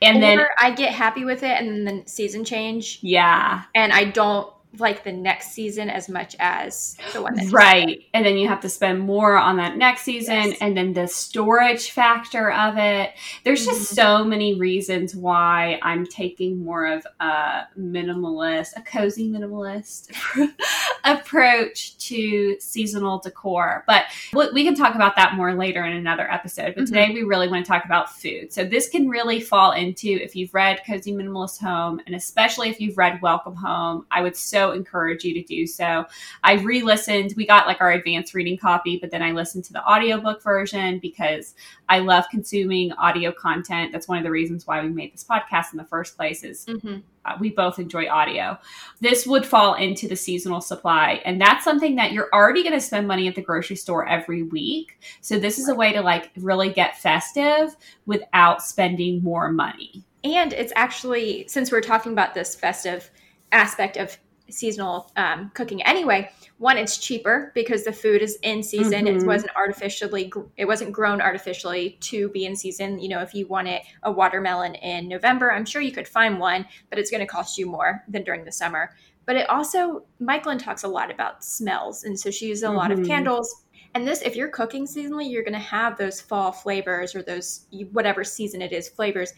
And 0.02 0.18
or 0.18 0.20
then 0.20 0.40
i 0.58 0.72
get 0.72 0.92
happy 0.92 1.24
with 1.24 1.42
it 1.42 1.58
and 1.60 1.86
then 1.86 2.02
the 2.02 2.08
season 2.08 2.44
change. 2.44 2.98
Yeah. 3.02 3.62
And 3.74 3.92
i 3.92 4.04
don't 4.04 4.52
like 4.78 5.04
the 5.04 5.12
next 5.12 5.52
season 5.52 5.90
as 5.90 6.08
much 6.08 6.34
as 6.38 6.96
the 7.12 7.20
one 7.20 7.34
that 7.34 7.50
right 7.52 8.04
and 8.14 8.24
then 8.24 8.36
you 8.36 8.48
have 8.48 8.60
to 8.60 8.68
spend 8.68 9.00
more 9.00 9.36
on 9.36 9.56
that 9.56 9.76
next 9.76 10.02
season 10.02 10.48
yes. 10.48 10.58
and 10.60 10.76
then 10.76 10.92
the 10.94 11.06
storage 11.06 11.90
factor 11.90 12.50
of 12.50 12.78
it 12.78 13.12
there's 13.44 13.66
just 13.66 13.82
mm-hmm. 13.82 13.94
so 13.94 14.24
many 14.24 14.58
reasons 14.58 15.14
why 15.14 15.78
i'm 15.82 16.06
taking 16.06 16.64
more 16.64 16.86
of 16.86 17.06
a 17.20 17.62
minimalist 17.78 18.70
a 18.76 18.82
cozy 18.82 19.30
minimalist 19.30 20.10
approach 21.04 21.96
to 21.98 22.56
seasonal 22.60 23.18
decor 23.18 23.84
but 23.86 24.04
we 24.52 24.64
can 24.64 24.74
talk 24.74 24.94
about 24.94 25.16
that 25.16 25.34
more 25.34 25.54
later 25.54 25.84
in 25.84 25.92
another 25.92 26.30
episode 26.30 26.74
but 26.74 26.84
mm-hmm. 26.84 26.94
today 26.94 27.10
we 27.12 27.22
really 27.22 27.48
want 27.48 27.64
to 27.64 27.68
talk 27.68 27.84
about 27.84 28.10
food 28.12 28.52
so 28.52 28.64
this 28.64 28.88
can 28.88 29.08
really 29.08 29.40
fall 29.40 29.72
into 29.72 30.08
if 30.08 30.36
you've 30.36 30.52
read 30.54 30.80
cozy 30.86 31.12
minimalist 31.12 31.60
home 31.60 32.00
and 32.06 32.14
especially 32.14 32.68
if 32.68 32.80
you've 32.80 32.98
read 32.98 33.20
welcome 33.22 33.54
home 33.54 34.06
i 34.10 34.20
would 34.22 34.36
so 34.36 34.72
encourage 34.72 35.24
you 35.24 35.34
to 35.34 35.42
do 35.42 35.66
so. 35.66 36.04
I 36.42 36.54
re 36.54 36.82
listened, 36.82 37.34
we 37.36 37.46
got 37.46 37.66
like 37.66 37.80
our 37.80 37.90
advanced 37.90 38.34
reading 38.34 38.58
copy, 38.58 38.98
but 38.98 39.10
then 39.10 39.22
I 39.22 39.32
listened 39.32 39.64
to 39.66 39.72
the 39.72 39.84
audiobook 39.84 40.42
version 40.42 40.98
because 40.98 41.54
I 41.88 41.98
love 41.98 42.24
consuming 42.30 42.92
audio 42.92 43.32
content. 43.32 43.92
That's 43.92 44.08
one 44.08 44.18
of 44.18 44.24
the 44.24 44.30
reasons 44.30 44.66
why 44.66 44.82
we 44.82 44.88
made 44.88 45.12
this 45.12 45.24
podcast 45.24 45.72
in 45.72 45.78
the 45.78 45.84
first 45.84 46.16
place 46.16 46.42
is 46.42 46.66
mm-hmm. 46.66 46.98
Uh, 47.24 47.36
we 47.38 47.50
both 47.50 47.78
enjoy 47.78 48.08
audio. 48.08 48.58
This 49.00 49.26
would 49.26 49.46
fall 49.46 49.74
into 49.74 50.08
the 50.08 50.16
seasonal 50.16 50.60
supply. 50.60 51.20
And 51.24 51.40
that's 51.40 51.64
something 51.64 51.96
that 51.96 52.12
you're 52.12 52.28
already 52.32 52.62
going 52.62 52.74
to 52.74 52.80
spend 52.80 53.06
money 53.06 53.28
at 53.28 53.34
the 53.34 53.42
grocery 53.42 53.76
store 53.76 54.06
every 54.08 54.42
week. 54.42 54.98
So 55.20 55.38
this 55.38 55.58
is 55.58 55.68
a 55.68 55.74
way 55.74 55.92
to 55.92 56.00
like 56.00 56.30
really 56.36 56.72
get 56.72 56.98
festive 56.98 57.76
without 58.06 58.62
spending 58.62 59.22
more 59.22 59.52
money. 59.52 60.04
And 60.24 60.52
it's 60.52 60.72
actually, 60.76 61.46
since 61.48 61.72
we're 61.72 61.80
talking 61.80 62.12
about 62.12 62.34
this 62.34 62.54
festive 62.54 63.10
aspect 63.50 63.96
of 63.96 64.16
seasonal 64.50 65.10
um, 65.16 65.50
cooking 65.54 65.82
anyway 65.82 66.30
one 66.58 66.76
it's 66.76 66.98
cheaper 66.98 67.50
because 67.54 67.84
the 67.84 67.92
food 67.92 68.22
is 68.22 68.38
in 68.42 68.62
season 68.62 69.06
mm-hmm. 69.06 69.18
it 69.18 69.26
wasn't 69.26 69.50
artificially 69.56 70.32
it 70.56 70.66
wasn't 70.66 70.92
grown 70.92 71.20
artificially 71.20 71.96
to 72.00 72.28
be 72.30 72.44
in 72.44 72.54
season 72.54 72.98
you 72.98 73.08
know 73.08 73.20
if 73.20 73.34
you 73.34 73.46
wanted 73.46 73.80
a 74.02 74.12
watermelon 74.12 74.74
in 74.76 75.08
november 75.08 75.52
i'm 75.52 75.64
sure 75.64 75.82
you 75.82 75.92
could 75.92 76.08
find 76.08 76.38
one 76.38 76.66
but 76.90 76.98
it's 76.98 77.10
going 77.10 77.20
to 77.20 77.26
cost 77.26 77.58
you 77.58 77.66
more 77.66 78.02
than 78.08 78.22
during 78.22 78.44
the 78.44 78.52
summer 78.52 78.90
but 79.24 79.36
it 79.36 79.48
also 79.48 80.04
Myquillyn 80.20 80.58
talks 80.58 80.82
a 80.82 80.88
lot 80.88 81.10
about 81.10 81.44
smells 81.44 82.04
and 82.04 82.18
so 82.18 82.30
she 82.30 82.46
uses 82.46 82.62
a 82.62 82.66
mm-hmm. 82.66 82.76
lot 82.76 82.90
of 82.90 82.98
mm-hmm. 82.98 83.08
candles 83.08 83.64
and 83.94 84.06
this 84.06 84.22
if 84.22 84.36
you're 84.36 84.48
cooking 84.48 84.86
seasonally 84.86 85.30
you're 85.30 85.44
going 85.44 85.52
to 85.52 85.58
have 85.58 85.96
those 85.96 86.20
fall 86.20 86.52
flavors 86.52 87.14
or 87.14 87.22
those 87.22 87.66
whatever 87.92 88.24
season 88.24 88.62
it 88.62 88.72
is 88.72 88.88
flavors 88.88 89.32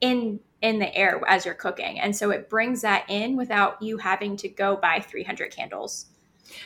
in 0.00 0.40
in 0.60 0.78
the 0.78 0.94
air 0.94 1.20
as 1.28 1.44
you're 1.44 1.54
cooking. 1.54 2.00
And 2.00 2.14
so 2.14 2.30
it 2.30 2.48
brings 2.48 2.82
that 2.82 3.04
in 3.08 3.36
without 3.36 3.80
you 3.80 3.96
having 3.96 4.36
to 4.38 4.48
go 4.48 4.76
buy 4.76 4.98
300 5.00 5.52
candles. 5.54 6.06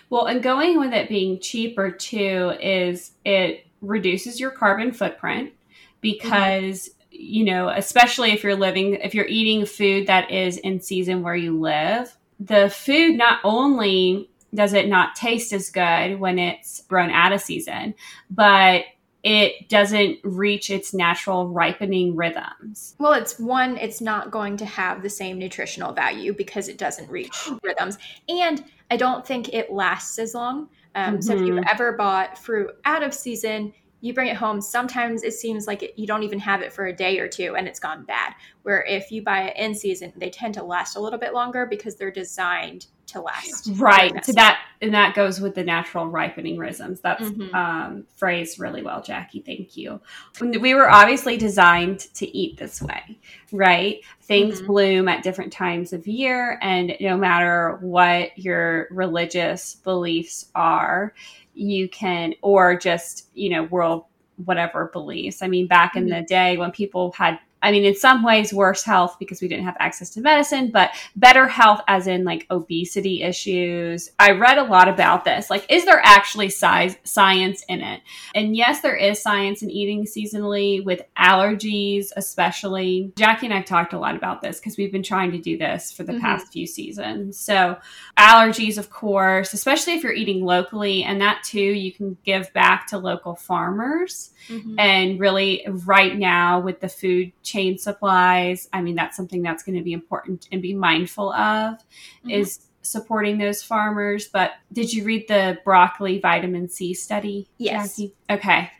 Well, 0.08 0.26
and 0.26 0.42
going 0.42 0.78
with 0.78 0.94
it 0.94 1.08
being 1.08 1.40
cheaper 1.40 1.90
too 1.90 2.54
is 2.60 3.12
it 3.24 3.66
reduces 3.80 4.40
your 4.40 4.50
carbon 4.50 4.92
footprint 4.92 5.52
because 6.00 6.88
mm-hmm. 6.88 6.98
you 7.10 7.44
know, 7.44 7.68
especially 7.68 8.32
if 8.32 8.42
you're 8.42 8.56
living 8.56 8.94
if 8.94 9.14
you're 9.14 9.26
eating 9.26 9.66
food 9.66 10.06
that 10.06 10.30
is 10.30 10.56
in 10.58 10.80
season 10.80 11.22
where 11.22 11.36
you 11.36 11.58
live, 11.58 12.16
the 12.40 12.70
food 12.70 13.16
not 13.16 13.40
only 13.44 14.30
does 14.54 14.72
it 14.72 14.88
not 14.88 15.16
taste 15.16 15.52
as 15.52 15.70
good 15.70 16.18
when 16.20 16.38
it's 16.38 16.82
grown 16.82 17.10
out 17.10 17.32
of 17.32 17.40
season, 17.40 17.94
but 18.30 18.84
it 19.22 19.68
doesn't 19.68 20.18
reach 20.24 20.70
its 20.70 20.92
natural 20.92 21.48
ripening 21.48 22.16
rhythms. 22.16 22.96
Well, 22.98 23.12
it's 23.12 23.38
one, 23.38 23.76
it's 23.76 24.00
not 24.00 24.30
going 24.30 24.56
to 24.56 24.66
have 24.66 25.02
the 25.02 25.10
same 25.10 25.38
nutritional 25.38 25.92
value 25.92 26.32
because 26.32 26.68
it 26.68 26.76
doesn't 26.76 27.08
reach 27.08 27.48
rhythms. 27.62 27.98
And 28.28 28.64
I 28.90 28.96
don't 28.96 29.24
think 29.24 29.52
it 29.54 29.72
lasts 29.72 30.18
as 30.18 30.34
long. 30.34 30.68
Um, 30.94 31.14
mm-hmm. 31.14 31.20
So 31.20 31.34
if 31.34 31.40
you've 31.40 31.56
mm-hmm. 31.56 31.68
ever 31.70 31.92
bought 31.92 32.36
fruit 32.36 32.70
out 32.84 33.02
of 33.02 33.14
season, 33.14 33.72
you 34.00 34.12
bring 34.12 34.26
it 34.26 34.36
home. 34.36 34.60
Sometimes 34.60 35.22
it 35.22 35.32
seems 35.32 35.68
like 35.68 35.84
it, 35.84 35.96
you 35.96 36.08
don't 36.08 36.24
even 36.24 36.40
have 36.40 36.60
it 36.60 36.72
for 36.72 36.86
a 36.86 36.92
day 36.92 37.20
or 37.20 37.28
two 37.28 37.54
and 37.54 37.68
it's 37.68 37.78
gone 37.78 38.04
bad. 38.04 38.34
Where 38.64 38.84
if 38.84 39.12
you 39.12 39.22
buy 39.22 39.42
it 39.44 39.56
in 39.56 39.74
season, 39.76 40.12
they 40.16 40.30
tend 40.30 40.54
to 40.54 40.64
last 40.64 40.96
a 40.96 41.00
little 41.00 41.20
bit 41.20 41.32
longer 41.32 41.64
because 41.64 41.94
they're 41.94 42.10
designed 42.10 42.86
to 43.12 43.20
last. 43.20 43.70
Right. 43.74 44.12
So 44.24 44.32
that 44.32 44.60
and 44.80 44.92
that 44.94 45.14
goes 45.14 45.40
with 45.40 45.54
the 45.54 45.62
natural 45.62 46.06
ripening 46.06 46.58
rhythms. 46.58 47.00
That's 47.00 47.22
mm-hmm. 47.22 47.54
um, 47.54 48.04
phrased 48.16 48.58
really 48.58 48.82
well, 48.82 49.02
Jackie. 49.02 49.40
Thank 49.40 49.76
you. 49.76 50.00
We 50.40 50.74
were 50.74 50.90
obviously 50.90 51.36
designed 51.36 52.00
to 52.14 52.36
eat 52.36 52.58
this 52.58 52.82
way, 52.82 53.18
right? 53.52 54.00
Things 54.22 54.58
mm-hmm. 54.58 54.66
bloom 54.66 55.08
at 55.08 55.22
different 55.22 55.52
times 55.52 55.92
of 55.92 56.06
year, 56.06 56.58
and 56.62 56.96
no 57.00 57.16
matter 57.16 57.78
what 57.80 58.36
your 58.36 58.88
religious 58.90 59.76
beliefs 59.76 60.50
are, 60.54 61.14
you 61.54 61.88
can, 61.88 62.34
or 62.42 62.76
just 62.76 63.28
you 63.34 63.50
know, 63.50 63.64
world 63.64 64.04
whatever 64.44 64.90
beliefs. 64.92 65.42
I 65.42 65.48
mean, 65.48 65.66
back 65.66 65.94
in 65.96 66.04
mm-hmm. 66.06 66.20
the 66.20 66.26
day 66.26 66.56
when 66.56 66.72
people 66.72 67.12
had 67.12 67.38
I 67.62 67.70
mean, 67.70 67.84
in 67.84 67.94
some 67.94 68.22
ways, 68.22 68.52
worse 68.52 68.82
health 68.82 69.16
because 69.18 69.40
we 69.40 69.48
didn't 69.48 69.64
have 69.64 69.76
access 69.78 70.10
to 70.10 70.20
medicine, 70.20 70.70
but 70.70 70.90
better 71.16 71.46
health 71.46 71.80
as 71.86 72.06
in 72.06 72.24
like 72.24 72.46
obesity 72.50 73.22
issues. 73.22 74.10
I 74.18 74.32
read 74.32 74.58
a 74.58 74.64
lot 74.64 74.88
about 74.88 75.24
this. 75.24 75.48
Like, 75.48 75.64
is 75.70 75.84
there 75.84 76.00
actually 76.02 76.50
size, 76.50 76.96
science 77.04 77.64
in 77.68 77.80
it? 77.80 78.00
And 78.34 78.56
yes, 78.56 78.80
there 78.80 78.96
is 78.96 79.22
science 79.22 79.62
in 79.62 79.70
eating 79.70 80.04
seasonally 80.04 80.84
with 80.84 81.02
allergies, 81.16 82.08
especially. 82.16 83.12
Jackie 83.16 83.46
and 83.46 83.54
I've 83.54 83.64
talked 83.64 83.92
a 83.92 83.98
lot 83.98 84.16
about 84.16 84.42
this 84.42 84.58
because 84.58 84.76
we've 84.76 84.92
been 84.92 85.02
trying 85.02 85.30
to 85.32 85.38
do 85.38 85.56
this 85.56 85.92
for 85.92 86.02
the 86.02 86.12
mm-hmm. 86.12 86.22
past 86.22 86.52
few 86.52 86.66
seasons. 86.66 87.38
So, 87.38 87.78
allergies, 88.18 88.78
of 88.78 88.90
course, 88.90 89.52
especially 89.54 89.94
if 89.94 90.02
you're 90.02 90.12
eating 90.12 90.44
locally, 90.44 91.04
and 91.04 91.20
that 91.20 91.42
too, 91.44 91.60
you 91.60 91.92
can 91.92 92.16
give 92.24 92.52
back 92.52 92.88
to 92.88 92.98
local 92.98 93.36
farmers. 93.36 94.30
Mm-hmm. 94.48 94.78
And 94.78 95.20
really, 95.20 95.64
right 95.68 96.16
now, 96.16 96.60
with 96.60 96.80
the 96.80 96.88
food 96.88 97.32
chain 97.52 97.78
supplies. 97.78 98.68
I 98.72 98.80
mean, 98.80 98.94
that's 98.94 99.16
something 99.16 99.42
that's 99.42 99.62
going 99.62 99.76
to 99.76 99.84
be 99.84 99.92
important 99.92 100.48
and 100.50 100.62
be 100.62 100.74
mindful 100.74 101.32
of 101.32 101.74
mm-hmm. 101.74 102.30
is 102.30 102.60
supporting 102.82 103.38
those 103.38 103.62
farmers. 103.62 104.28
But 104.28 104.52
did 104.72 104.92
you 104.92 105.04
read 105.04 105.28
the 105.28 105.58
broccoli 105.64 106.18
vitamin 106.18 106.68
C 106.68 106.94
study? 106.94 107.48
Yes. 107.58 107.96
Jackie? 107.96 108.14
Okay. 108.30 108.70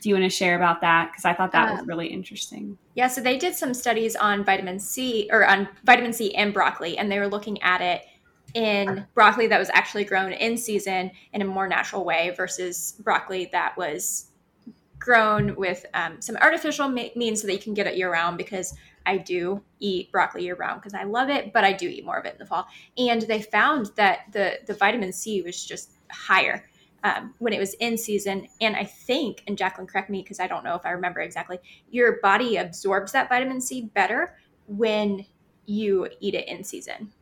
Do 0.00 0.08
you 0.08 0.16
want 0.16 0.24
to 0.24 0.36
share 0.36 0.56
about 0.56 0.80
that? 0.80 1.12
Because 1.12 1.24
I 1.24 1.32
thought 1.34 1.52
that 1.52 1.70
um, 1.70 1.76
was 1.76 1.86
really 1.86 2.08
interesting. 2.08 2.76
Yeah, 2.94 3.06
so 3.06 3.20
they 3.20 3.38
did 3.38 3.54
some 3.54 3.72
studies 3.72 4.16
on 4.16 4.44
vitamin 4.44 4.80
C 4.80 5.28
or 5.30 5.46
on 5.46 5.68
vitamin 5.84 6.12
C 6.12 6.34
and 6.34 6.52
broccoli, 6.52 6.98
and 6.98 7.10
they 7.10 7.20
were 7.20 7.28
looking 7.28 7.62
at 7.62 7.80
it 7.80 8.02
in 8.54 9.06
broccoli 9.14 9.46
that 9.46 9.58
was 9.58 9.70
actually 9.72 10.04
grown 10.04 10.32
in 10.32 10.56
season 10.56 11.10
in 11.32 11.40
a 11.40 11.44
more 11.44 11.68
natural 11.68 12.04
way 12.04 12.34
versus 12.36 12.94
broccoli 13.00 13.48
that 13.52 13.76
was 13.78 14.31
grown 15.02 15.56
with 15.56 15.84
um, 15.94 16.20
some 16.20 16.36
artificial 16.36 16.88
means 16.88 17.40
so 17.40 17.48
that 17.48 17.52
you 17.52 17.58
can 17.58 17.74
get 17.74 17.88
it 17.88 17.96
year 17.96 18.12
round 18.12 18.38
because 18.38 18.74
I 19.04 19.18
do 19.18 19.60
eat 19.80 20.12
broccoli 20.12 20.44
year 20.44 20.54
round 20.54 20.80
because 20.80 20.94
I 20.94 21.02
love 21.02 21.28
it, 21.28 21.52
but 21.52 21.64
I 21.64 21.72
do 21.72 21.88
eat 21.88 22.04
more 22.04 22.18
of 22.18 22.24
it 22.24 22.34
in 22.34 22.38
the 22.38 22.46
fall. 22.46 22.68
And 22.96 23.22
they 23.22 23.42
found 23.42 23.90
that 23.96 24.20
the 24.30 24.60
the 24.66 24.74
vitamin 24.74 25.12
C 25.12 25.42
was 25.42 25.64
just 25.64 25.94
higher 26.12 26.64
um, 27.02 27.34
when 27.38 27.52
it 27.52 27.58
was 27.58 27.74
in 27.74 27.98
season. 27.98 28.46
And 28.60 28.76
I 28.76 28.84
think, 28.84 29.42
and 29.48 29.58
Jacqueline, 29.58 29.88
correct 29.88 30.08
me 30.08 30.22
because 30.22 30.38
I 30.38 30.46
don't 30.46 30.62
know 30.62 30.76
if 30.76 30.86
I 30.86 30.90
remember 30.90 31.20
exactly, 31.20 31.58
your 31.90 32.20
body 32.20 32.56
absorbs 32.58 33.10
that 33.10 33.28
vitamin 33.28 33.60
C 33.60 33.90
better 33.94 34.36
when 34.68 35.26
you 35.66 36.08
eat 36.20 36.34
it 36.34 36.46
in 36.46 36.62
season. 36.62 37.12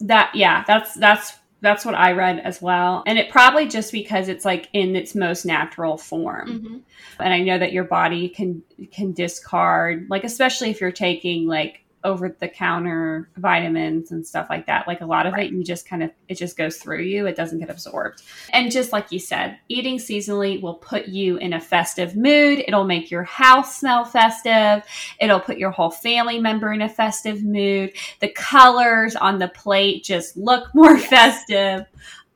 That 0.00 0.34
yeah, 0.34 0.64
that's 0.66 0.94
that's 0.94 1.34
that's 1.60 1.84
what 1.84 1.94
I 1.94 2.12
read 2.12 2.38
as 2.38 2.62
well. 2.62 3.02
And 3.06 3.18
it 3.18 3.30
probably 3.30 3.68
just 3.68 3.92
because 3.92 4.28
it's 4.28 4.44
like 4.44 4.68
in 4.72 4.96
its 4.96 5.14
most 5.14 5.44
natural 5.44 5.96
form. 5.96 6.48
Mm-hmm. 6.48 6.76
And 7.20 7.34
I 7.34 7.40
know 7.40 7.58
that 7.58 7.72
your 7.72 7.84
body 7.84 8.28
can 8.28 8.62
can 8.92 9.12
discard 9.12 10.06
like 10.08 10.24
especially 10.24 10.70
if 10.70 10.80
you're 10.80 10.92
taking 10.92 11.46
like 11.46 11.84
over 12.02 12.34
the 12.40 12.48
counter 12.48 13.28
vitamins 13.36 14.10
and 14.10 14.26
stuff 14.26 14.46
like 14.48 14.66
that. 14.66 14.86
Like 14.88 15.00
a 15.00 15.06
lot 15.06 15.26
of 15.26 15.34
right. 15.34 15.50
it, 15.50 15.54
you 15.54 15.62
just 15.62 15.86
kind 15.86 16.02
of, 16.02 16.10
it 16.28 16.36
just 16.36 16.56
goes 16.56 16.78
through 16.78 17.02
you. 17.02 17.26
It 17.26 17.36
doesn't 17.36 17.58
get 17.58 17.70
absorbed. 17.70 18.22
And 18.52 18.72
just 18.72 18.92
like 18.92 19.12
you 19.12 19.18
said, 19.18 19.58
eating 19.68 19.98
seasonally 19.98 20.60
will 20.60 20.74
put 20.74 21.08
you 21.08 21.36
in 21.36 21.52
a 21.52 21.60
festive 21.60 22.16
mood. 22.16 22.64
It'll 22.66 22.84
make 22.84 23.10
your 23.10 23.24
house 23.24 23.78
smell 23.78 24.04
festive. 24.04 24.82
It'll 25.20 25.40
put 25.40 25.58
your 25.58 25.70
whole 25.70 25.90
family 25.90 26.38
member 26.38 26.72
in 26.72 26.82
a 26.82 26.88
festive 26.88 27.44
mood. 27.44 27.92
The 28.20 28.28
colors 28.28 29.14
on 29.16 29.38
the 29.38 29.48
plate 29.48 30.04
just 30.04 30.36
look 30.36 30.74
more 30.74 30.96
yes. 30.96 31.08
festive 31.08 31.86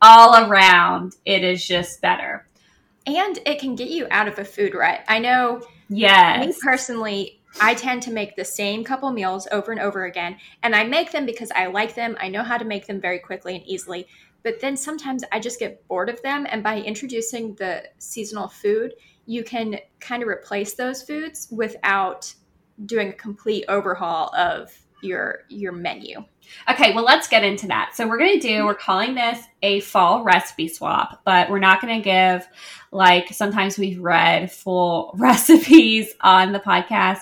all 0.03 0.51
around. 0.51 1.17
It 1.25 1.43
is 1.43 1.67
just 1.67 2.03
better. 2.03 2.47
And 3.07 3.39
it 3.47 3.59
can 3.59 3.75
get 3.75 3.89
you 3.89 4.07
out 4.11 4.29
of 4.29 4.39
a 4.39 4.45
food 4.45 4.75
rut. 4.75 5.01
I 5.09 5.19
know. 5.19 5.63
Yes. 5.89 6.47
Me 6.47 6.55
personally, 6.63 7.41
I 7.61 7.75
tend 7.75 8.03
to 8.03 8.11
make 8.11 8.37
the 8.37 8.45
same 8.45 8.85
couple 8.85 9.11
meals 9.11 9.47
over 9.53 9.73
and 9.73 9.81
over 9.81 10.05
again. 10.05 10.37
And 10.63 10.75
I 10.75 10.85
make 10.85 11.13
them 11.13 11.25
because 11.25 11.51
I 11.53 11.67
like 11.67 11.95
them. 11.95 12.17
I 12.21 12.29
know 12.29 12.43
how 12.43 12.59
to 12.59 12.65
make 12.65 12.87
them 12.87 13.01
very 13.01 13.19
quickly 13.19 13.57
and 13.57 13.67
easily. 13.67 14.07
But 14.43 14.61
then 14.61 14.77
sometimes 14.77 15.25
I 15.33 15.41
just 15.41 15.59
get 15.59 15.87
bored 15.89 16.11
of 16.11 16.21
them. 16.23 16.47
And 16.51 16.63
by 16.63 16.81
introducing 16.81 17.55
the 17.55 17.85
seasonal 17.99 18.49
food, 18.49 18.95
you 19.27 19.43
can 19.43 19.79
kind 20.01 20.23
of 20.23 20.29
replace 20.29 20.75
those 20.75 21.03
foods 21.03 21.49
without 21.51 22.33
doing 22.87 23.09
a 23.09 23.13
complete 23.13 23.65
overhaul 23.69 24.35
of 24.35 24.77
your 25.05 25.41
your 25.49 25.73
menu. 25.73 26.25
Okay, 26.69 26.95
well 26.95 27.05
let's 27.05 27.29
get 27.29 27.45
into 27.45 27.67
that. 27.69 27.93
So 27.95 28.07
we're 28.07 28.19
going 28.19 28.41
to 28.41 28.47
do 28.47 28.65
we're 28.65 28.75
calling 28.75 29.15
this 29.15 29.45
a 29.63 29.81
fall 29.81 30.25
recipe 30.25 30.69
swap, 30.69 31.23
but 31.25 31.51
we're 31.51 31.59
not 31.59 31.81
going 31.81 31.97
to 31.97 32.05
give 32.05 32.47
like 32.91 33.33
sometimes 33.33 33.79
we've 33.79 34.01
read 34.01 34.51
full 34.51 35.13
recipes 35.19 36.13
on 36.21 36.53
the 36.53 36.61
podcast. 36.61 37.21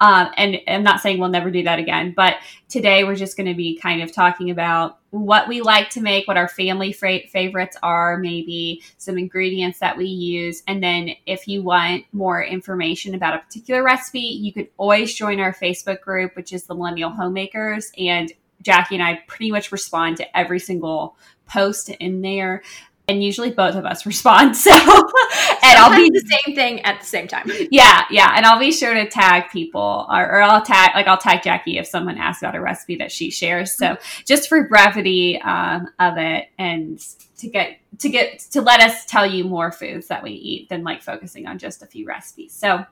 Um, 0.00 0.30
and 0.36 0.58
I'm 0.66 0.82
not 0.82 1.00
saying 1.00 1.18
we'll 1.18 1.28
never 1.28 1.50
do 1.50 1.62
that 1.64 1.78
again, 1.78 2.12
but 2.16 2.36
today 2.68 3.04
we're 3.04 3.16
just 3.16 3.36
going 3.36 3.48
to 3.48 3.54
be 3.54 3.78
kind 3.78 4.02
of 4.02 4.12
talking 4.12 4.50
about 4.50 4.98
what 5.12 5.46
we 5.46 5.60
like 5.60 5.90
to 5.90 6.00
make, 6.00 6.26
what 6.26 6.38
our 6.38 6.48
family 6.48 6.90
fra- 6.90 7.28
favorites 7.28 7.76
are, 7.82 8.16
maybe 8.16 8.82
some 8.96 9.18
ingredients 9.18 9.78
that 9.78 9.98
we 9.98 10.06
use. 10.06 10.62
And 10.66 10.82
then 10.82 11.10
if 11.26 11.46
you 11.46 11.62
want 11.62 12.06
more 12.12 12.42
information 12.42 13.14
about 13.14 13.34
a 13.34 13.38
particular 13.40 13.82
recipe, 13.82 14.20
you 14.20 14.54
can 14.54 14.68
always 14.78 15.14
join 15.14 15.38
our 15.38 15.52
Facebook 15.52 16.00
group, 16.00 16.34
which 16.34 16.50
is 16.50 16.64
the 16.64 16.74
Millennial 16.74 17.10
Homemakers. 17.10 17.92
And 17.98 18.32
Jackie 18.62 18.94
and 18.94 19.04
I 19.04 19.22
pretty 19.26 19.50
much 19.50 19.70
respond 19.70 20.16
to 20.16 20.36
every 20.36 20.58
single 20.58 21.16
post 21.46 21.90
in 21.90 22.22
there 22.22 22.62
and 23.12 23.22
usually 23.22 23.50
both 23.50 23.74
of 23.74 23.84
us 23.84 24.06
respond. 24.12 24.56
So, 24.56 24.72
and 25.62 25.78
I'll 25.78 25.94
be 25.94 26.10
the 26.10 26.40
same 26.44 26.56
thing 26.56 26.80
at 26.80 27.00
the 27.00 27.06
same 27.06 27.28
time. 27.28 27.50
Yeah, 27.70 28.02
yeah, 28.10 28.32
and 28.36 28.44
I'll 28.44 28.58
be 28.58 28.72
sure 28.72 28.92
to 28.92 29.08
tag 29.08 29.50
people, 29.50 30.06
or, 30.10 30.20
or, 30.20 30.42
I'll 30.42 30.62
tag 30.62 30.90
like 30.94 31.06
I'll 31.06 31.16
tag 31.16 31.42
Jackie 31.42 31.78
if 31.78 31.86
someone 31.86 32.18
asks 32.18 32.42
about 32.42 32.54
a 32.54 32.60
recipe 32.60 32.96
that 32.96 33.10
she 33.10 33.30
shares. 33.30 33.76
So, 33.76 33.86
mm-hmm. 33.86 34.22
just 34.26 34.48
for 34.48 34.68
brevity 34.68 35.40
um, 35.40 35.88
of 35.98 36.18
it, 36.18 36.48
and 36.58 36.98
to 37.38 37.48
get 37.48 37.78
to 37.98 38.08
get 38.08 38.40
to 38.50 38.60
let 38.60 38.80
us 38.80 39.06
tell 39.06 39.24
you 39.24 39.44
more 39.44 39.70
foods 39.70 40.08
that 40.08 40.22
we 40.22 40.32
eat 40.32 40.68
than 40.68 40.82
like 40.82 41.02
focusing 41.02 41.46
on 41.46 41.58
just 41.58 41.82
a 41.82 41.86
few 41.86 42.06
recipes. 42.06 42.52
So, 42.52 42.84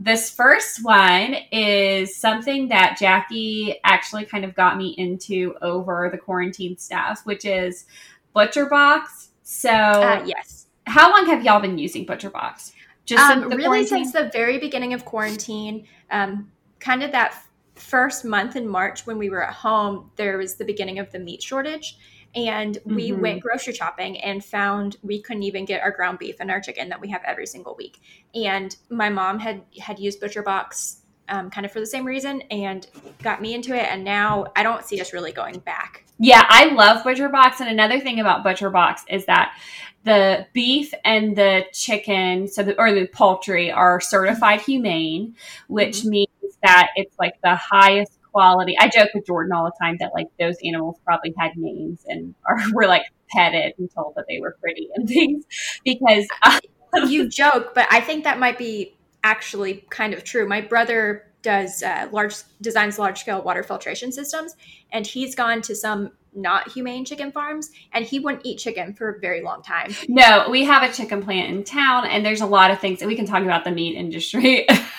this 0.00 0.30
first 0.30 0.82
one 0.82 1.36
is 1.52 2.16
something 2.16 2.68
that 2.68 2.96
Jackie 2.98 3.78
actually 3.84 4.24
kind 4.24 4.44
of 4.44 4.54
got 4.54 4.76
me 4.76 4.94
into 4.98 5.54
over 5.62 6.08
the 6.10 6.18
quarantine 6.18 6.78
stuff, 6.78 7.20
which 7.24 7.44
is 7.44 7.86
Butcher 8.32 8.66
Box 8.66 9.26
so 9.46 9.70
uh, 9.70 10.24
yes. 10.26 10.66
How 10.88 11.08
long 11.08 11.26
have 11.26 11.44
y'all 11.44 11.60
been 11.60 11.78
using 11.78 12.04
ButcherBox? 12.04 12.72
Just 13.04 13.22
um, 13.22 13.48
really 13.48 13.62
quarantine? 13.62 14.04
since 14.04 14.12
the 14.12 14.28
very 14.32 14.58
beginning 14.58 14.92
of 14.92 15.04
quarantine. 15.04 15.86
Um, 16.10 16.50
kind 16.80 17.04
of 17.04 17.12
that 17.12 17.44
first 17.76 18.24
month 18.24 18.56
in 18.56 18.66
March 18.66 19.06
when 19.06 19.18
we 19.18 19.30
were 19.30 19.44
at 19.46 19.54
home, 19.54 20.10
there 20.16 20.36
was 20.36 20.56
the 20.56 20.64
beginning 20.64 20.98
of 20.98 21.12
the 21.12 21.20
meat 21.20 21.44
shortage. 21.44 21.96
And 22.34 22.76
we 22.84 23.12
mm-hmm. 23.12 23.22
went 23.22 23.40
grocery 23.40 23.72
shopping 23.72 24.20
and 24.20 24.44
found 24.44 24.96
we 25.04 25.22
couldn't 25.22 25.44
even 25.44 25.64
get 25.64 25.80
our 25.80 25.92
ground 25.92 26.18
beef 26.18 26.36
and 26.40 26.50
our 26.50 26.60
chicken 26.60 26.88
that 26.88 27.00
we 27.00 27.08
have 27.10 27.22
every 27.24 27.46
single 27.46 27.76
week. 27.76 28.00
And 28.34 28.76
my 28.90 29.08
mom 29.10 29.38
had 29.38 29.62
had 29.78 30.00
used 30.00 30.20
ButcherBox 30.20 30.96
um, 31.28 31.50
kind 31.50 31.64
of 31.64 31.72
for 31.72 31.80
the 31.80 31.86
same 31.86 32.04
reason 32.04 32.42
and 32.50 32.86
got 33.22 33.40
me 33.40 33.54
into 33.54 33.74
it. 33.74 33.86
And 33.90 34.04
now 34.04 34.46
I 34.56 34.62
don't 34.62 34.84
see 34.84 35.00
us 35.00 35.12
really 35.12 35.32
going 35.32 35.58
back. 35.60 36.04
Yeah, 36.18 36.44
I 36.48 36.66
love 36.66 37.04
Butcher 37.04 37.28
Box. 37.28 37.60
And 37.60 37.68
another 37.68 38.00
thing 38.00 38.20
about 38.20 38.42
Butcher 38.42 38.70
Box 38.70 39.04
is 39.08 39.26
that 39.26 39.56
the 40.04 40.46
beef 40.52 40.94
and 41.04 41.36
the 41.36 41.64
chicken, 41.72 42.48
so 42.48 42.62
the, 42.62 42.78
or 42.80 42.92
the 42.92 43.06
poultry, 43.08 43.70
are 43.70 44.00
certified 44.00 44.60
humane, 44.60 45.34
which 45.68 45.98
mm-hmm. 45.98 46.10
means 46.10 46.58
that 46.62 46.90
it's 46.96 47.16
like 47.18 47.34
the 47.42 47.56
highest 47.56 48.18
quality. 48.32 48.76
I 48.78 48.88
joke 48.88 49.10
with 49.14 49.26
Jordan 49.26 49.52
all 49.52 49.64
the 49.64 49.72
time 49.80 49.96
that 50.00 50.12
like 50.14 50.28
those 50.38 50.56
animals 50.64 50.96
probably 51.04 51.34
had 51.38 51.52
names 51.56 52.04
and 52.06 52.34
are 52.48 52.58
were 52.72 52.86
like 52.86 53.02
petted 53.30 53.74
and 53.78 53.90
told 53.90 54.14
that 54.16 54.26
they 54.28 54.40
were 54.40 54.56
pretty 54.60 54.88
and 54.94 55.08
things 55.16 55.44
because 55.84 56.26
uh, 56.44 56.60
you 57.08 57.28
joke, 57.28 57.74
but 57.74 57.86
I 57.90 58.00
think 58.00 58.24
that 58.24 58.38
might 58.38 58.58
be 58.58 58.95
actually 59.26 59.84
kind 59.90 60.14
of 60.14 60.22
true. 60.22 60.46
My 60.46 60.60
brother 60.60 61.26
does 61.42 61.82
uh, 61.82 62.08
large 62.12 62.36
designs 62.60 62.98
large 62.98 63.20
scale 63.20 63.42
water 63.42 63.62
filtration 63.62 64.12
systems, 64.12 64.54
and 64.92 65.06
he's 65.06 65.34
gone 65.34 65.62
to 65.62 65.74
some 65.74 66.12
not 66.32 66.70
humane 66.70 67.04
chicken 67.04 67.32
farms, 67.32 67.70
and 67.92 68.04
he 68.04 68.20
wouldn't 68.20 68.44
eat 68.46 68.58
chicken 68.58 68.94
for 68.94 69.08
a 69.10 69.18
very 69.18 69.42
long 69.42 69.62
time. 69.62 69.92
No, 70.08 70.48
we 70.50 70.64
have 70.64 70.88
a 70.88 70.92
chicken 70.92 71.22
plant 71.22 71.50
in 71.50 71.64
town, 71.64 72.06
and 72.06 72.24
there's 72.24 72.40
a 72.40 72.46
lot 72.46 72.70
of 72.70 72.78
things 72.78 73.00
that 73.00 73.08
we 73.08 73.16
can 73.16 73.26
talk 73.26 73.42
about 73.42 73.64
the 73.64 73.72
meat 73.72 73.96
industry. 73.96 74.66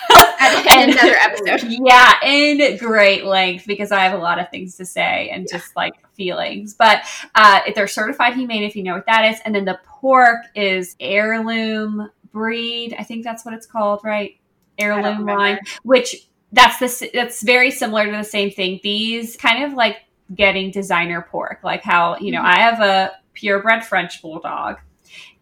and, 0.68 0.92
another 0.92 1.16
episode. 1.16 1.68
Yeah, 1.68 2.14
in 2.24 2.76
great 2.78 3.24
length 3.24 3.66
because 3.66 3.92
I 3.92 4.00
have 4.00 4.18
a 4.18 4.22
lot 4.22 4.38
of 4.38 4.50
things 4.50 4.76
to 4.76 4.84
say 4.84 5.30
and 5.30 5.46
yeah. 5.48 5.58
just 5.58 5.74
like 5.76 5.94
feelings. 6.14 6.74
But 6.74 7.02
uh, 7.34 7.60
they're 7.74 7.88
certified 7.88 8.34
humane 8.34 8.62
if 8.62 8.76
you 8.76 8.82
know 8.82 8.94
what 8.94 9.06
that 9.06 9.32
is. 9.32 9.40
And 9.44 9.54
then 9.54 9.64
the 9.64 9.78
pork 9.84 10.38
is 10.54 10.96
heirloom 11.00 12.10
breed. 12.32 12.94
I 12.98 13.04
think 13.04 13.24
that's 13.24 13.44
what 13.44 13.54
it's 13.54 13.66
called, 13.66 14.00
right? 14.04 14.38
Heirloom 14.78 15.26
line, 15.26 15.58
which 15.82 16.28
that's 16.52 16.78
the 16.78 17.10
that's 17.12 17.42
very 17.42 17.70
similar 17.70 18.06
to 18.06 18.12
the 18.12 18.22
same 18.22 18.50
thing. 18.50 18.80
These 18.82 19.36
kind 19.36 19.64
of 19.64 19.72
like 19.72 19.96
getting 20.34 20.70
designer 20.70 21.26
pork, 21.28 21.60
like 21.64 21.82
how 21.82 22.16
you 22.18 22.32
know 22.32 22.38
mm-hmm. 22.38 22.58
I 22.58 22.60
have 22.60 22.80
a 22.80 23.12
purebred 23.34 23.84
French 23.84 24.20
bulldog. 24.22 24.78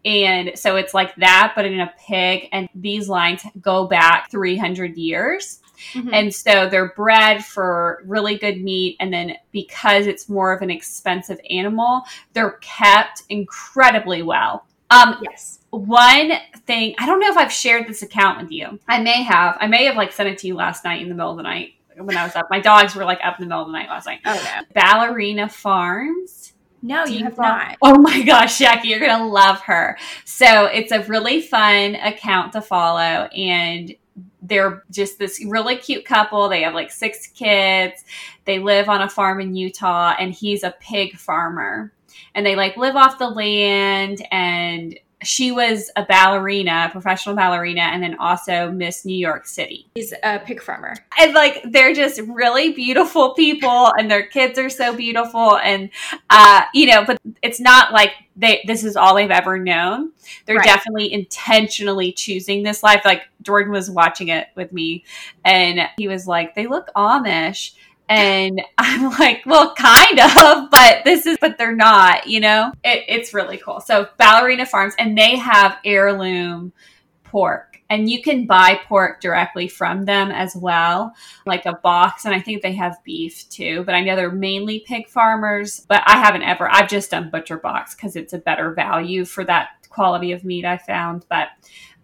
And 0.05 0.51
so 0.55 0.77
it's 0.77 0.93
like 0.93 1.15
that, 1.17 1.53
but 1.55 1.65
in 1.65 1.79
a 1.79 1.91
pig. 1.99 2.47
And 2.51 2.69
these 2.73 3.09
lines 3.09 3.41
go 3.59 3.87
back 3.87 4.31
300 4.31 4.95
years. 4.95 5.59
Mm-hmm. 5.93 6.13
And 6.13 6.33
so 6.33 6.69
they're 6.69 6.93
bred 6.93 7.43
for 7.43 8.03
really 8.05 8.37
good 8.37 8.61
meat. 8.63 8.95
And 8.99 9.11
then 9.11 9.35
because 9.51 10.07
it's 10.07 10.29
more 10.29 10.53
of 10.53 10.61
an 10.61 10.69
expensive 10.69 11.39
animal, 11.49 12.03
they're 12.33 12.57
kept 12.61 13.23
incredibly 13.29 14.21
well. 14.21 14.66
Um, 14.89 15.17
yes. 15.21 15.59
One 15.69 16.31
thing, 16.65 16.95
I 16.97 17.05
don't 17.05 17.19
know 17.19 17.29
if 17.29 17.37
I've 17.37 17.51
shared 17.51 17.87
this 17.87 18.01
account 18.01 18.41
with 18.41 18.51
you. 18.51 18.79
I 18.87 19.01
may 19.01 19.23
have. 19.23 19.57
I 19.59 19.67
may 19.67 19.85
have 19.85 19.95
like 19.95 20.11
sent 20.11 20.29
it 20.29 20.37
to 20.39 20.47
you 20.47 20.55
last 20.55 20.83
night 20.83 21.01
in 21.01 21.09
the 21.09 21.15
middle 21.15 21.31
of 21.31 21.37
the 21.37 21.43
night 21.43 21.73
when 21.97 22.15
I 22.17 22.23
was 22.23 22.35
up. 22.35 22.47
My 22.49 22.59
dogs 22.59 22.95
were 22.95 23.03
like 23.03 23.19
up 23.23 23.37
in 23.39 23.43
the 23.43 23.49
middle 23.49 23.63
of 23.63 23.67
the 23.67 23.73
night 23.73 23.89
last 23.89 24.05
night. 24.05 24.19
Oh, 24.25 24.33
no. 24.33 24.61
Ballerina 24.73 25.49
Farms. 25.49 26.53
No, 26.81 27.05
you, 27.05 27.19
you 27.19 27.23
have 27.25 27.37
not. 27.37 27.75
Oh 27.81 27.99
my 27.99 28.21
gosh, 28.21 28.59
Jackie, 28.59 28.89
you're 28.89 28.99
going 28.99 29.17
to 29.17 29.25
love 29.25 29.59
her. 29.61 29.97
So 30.25 30.65
it's 30.65 30.91
a 30.91 31.03
really 31.03 31.41
fun 31.41 31.95
account 31.95 32.53
to 32.53 32.61
follow. 32.61 33.27
And 33.35 33.95
they're 34.41 34.83
just 34.91 35.19
this 35.19 35.43
really 35.45 35.75
cute 35.75 36.05
couple. 36.05 36.47
They 36.47 36.61
have 36.61 36.73
like 36.73 36.91
six 36.91 37.27
kids. 37.27 38.05
They 38.45 38.59
live 38.59 38.89
on 38.89 39.01
a 39.01 39.09
farm 39.09 39.41
in 39.41 39.55
Utah, 39.55 40.15
and 40.17 40.33
he's 40.33 40.63
a 40.63 40.73
pig 40.79 41.17
farmer 41.17 41.91
and 42.35 42.45
they 42.45 42.55
like 42.55 42.77
live 42.77 42.95
off 42.95 43.19
the 43.19 43.29
land 43.29 44.25
and 44.31 44.97
she 45.23 45.51
was 45.51 45.89
a 45.95 46.05
ballerina, 46.05 46.87
a 46.87 46.91
professional 46.91 47.35
ballerina, 47.35 47.81
and 47.81 48.03
then 48.03 48.17
also 48.19 48.71
Miss 48.71 49.03
New 49.03 49.17
York 49.17 49.47
City. 49.47 49.89
He's 49.95 50.13
a 50.23 50.39
pig 50.39 50.61
farmer. 50.61 50.93
And 51.19 51.33
like 51.33 51.63
they're 51.65 51.93
just 51.93 52.21
really 52.21 52.71
beautiful 52.73 53.33
people 53.33 53.91
and 53.97 54.11
their 54.11 54.27
kids 54.27 54.59
are 54.59 54.69
so 54.69 54.95
beautiful 54.95 55.57
and 55.57 55.89
uh, 56.29 56.63
you 56.73 56.87
know, 56.87 57.03
but 57.03 57.17
it's 57.41 57.59
not 57.59 57.91
like 57.91 58.11
they 58.35 58.63
this 58.67 58.83
is 58.83 58.95
all 58.95 59.15
they've 59.15 59.31
ever 59.31 59.57
known. 59.57 60.11
They're 60.45 60.57
right. 60.57 60.65
definitely 60.65 61.11
intentionally 61.11 62.11
choosing 62.11 62.61
this 62.61 62.83
life. 62.83 63.01
Like 63.03 63.23
Jordan 63.41 63.71
was 63.71 63.89
watching 63.89 64.27
it 64.27 64.47
with 64.55 64.71
me 64.71 65.03
and 65.43 65.89
he 65.97 66.07
was 66.07 66.27
like, 66.27 66.53
They 66.53 66.67
look 66.67 66.89
Amish. 66.95 67.73
And 68.09 68.61
I'm 68.77 69.11
like, 69.11 69.43
well, 69.45 69.73
kind 69.75 70.19
of, 70.19 70.69
but 70.71 71.03
this 71.03 71.25
is, 71.25 71.37
but 71.39 71.57
they're 71.57 71.75
not, 71.75 72.27
you 72.27 72.39
know? 72.39 72.71
It, 72.83 73.03
it's 73.07 73.33
really 73.33 73.57
cool. 73.57 73.81
So, 73.81 74.07
Ballerina 74.17 74.65
Farms, 74.65 74.93
and 74.97 75.17
they 75.17 75.37
have 75.37 75.77
heirloom 75.85 76.73
pork. 77.23 77.81
And 77.89 78.09
you 78.09 78.21
can 78.21 78.45
buy 78.45 78.81
pork 78.85 79.21
directly 79.21 79.69
from 79.69 80.03
them 80.03 80.29
as 80.29 80.53
well, 80.57 81.13
like 81.45 81.65
a 81.65 81.73
box. 81.73 82.25
And 82.25 82.35
I 82.35 82.41
think 82.41 82.61
they 82.61 82.73
have 82.73 83.01
beef 83.05 83.47
too, 83.49 83.83
but 83.85 83.95
I 83.95 84.01
know 84.01 84.17
they're 84.17 84.29
mainly 84.29 84.79
pig 84.81 85.07
farmers. 85.07 85.85
But 85.87 86.03
I 86.05 86.17
haven't 86.17 86.43
ever, 86.43 86.69
I've 86.69 86.89
just 86.89 87.11
done 87.11 87.29
butcher 87.29 87.57
box 87.57 87.95
because 87.95 88.17
it's 88.17 88.33
a 88.33 88.39
better 88.39 88.73
value 88.73 89.23
for 89.23 89.45
that 89.45 89.69
quality 89.87 90.33
of 90.33 90.43
meat 90.43 90.65
I 90.65 90.77
found. 90.77 91.25
But 91.29 91.47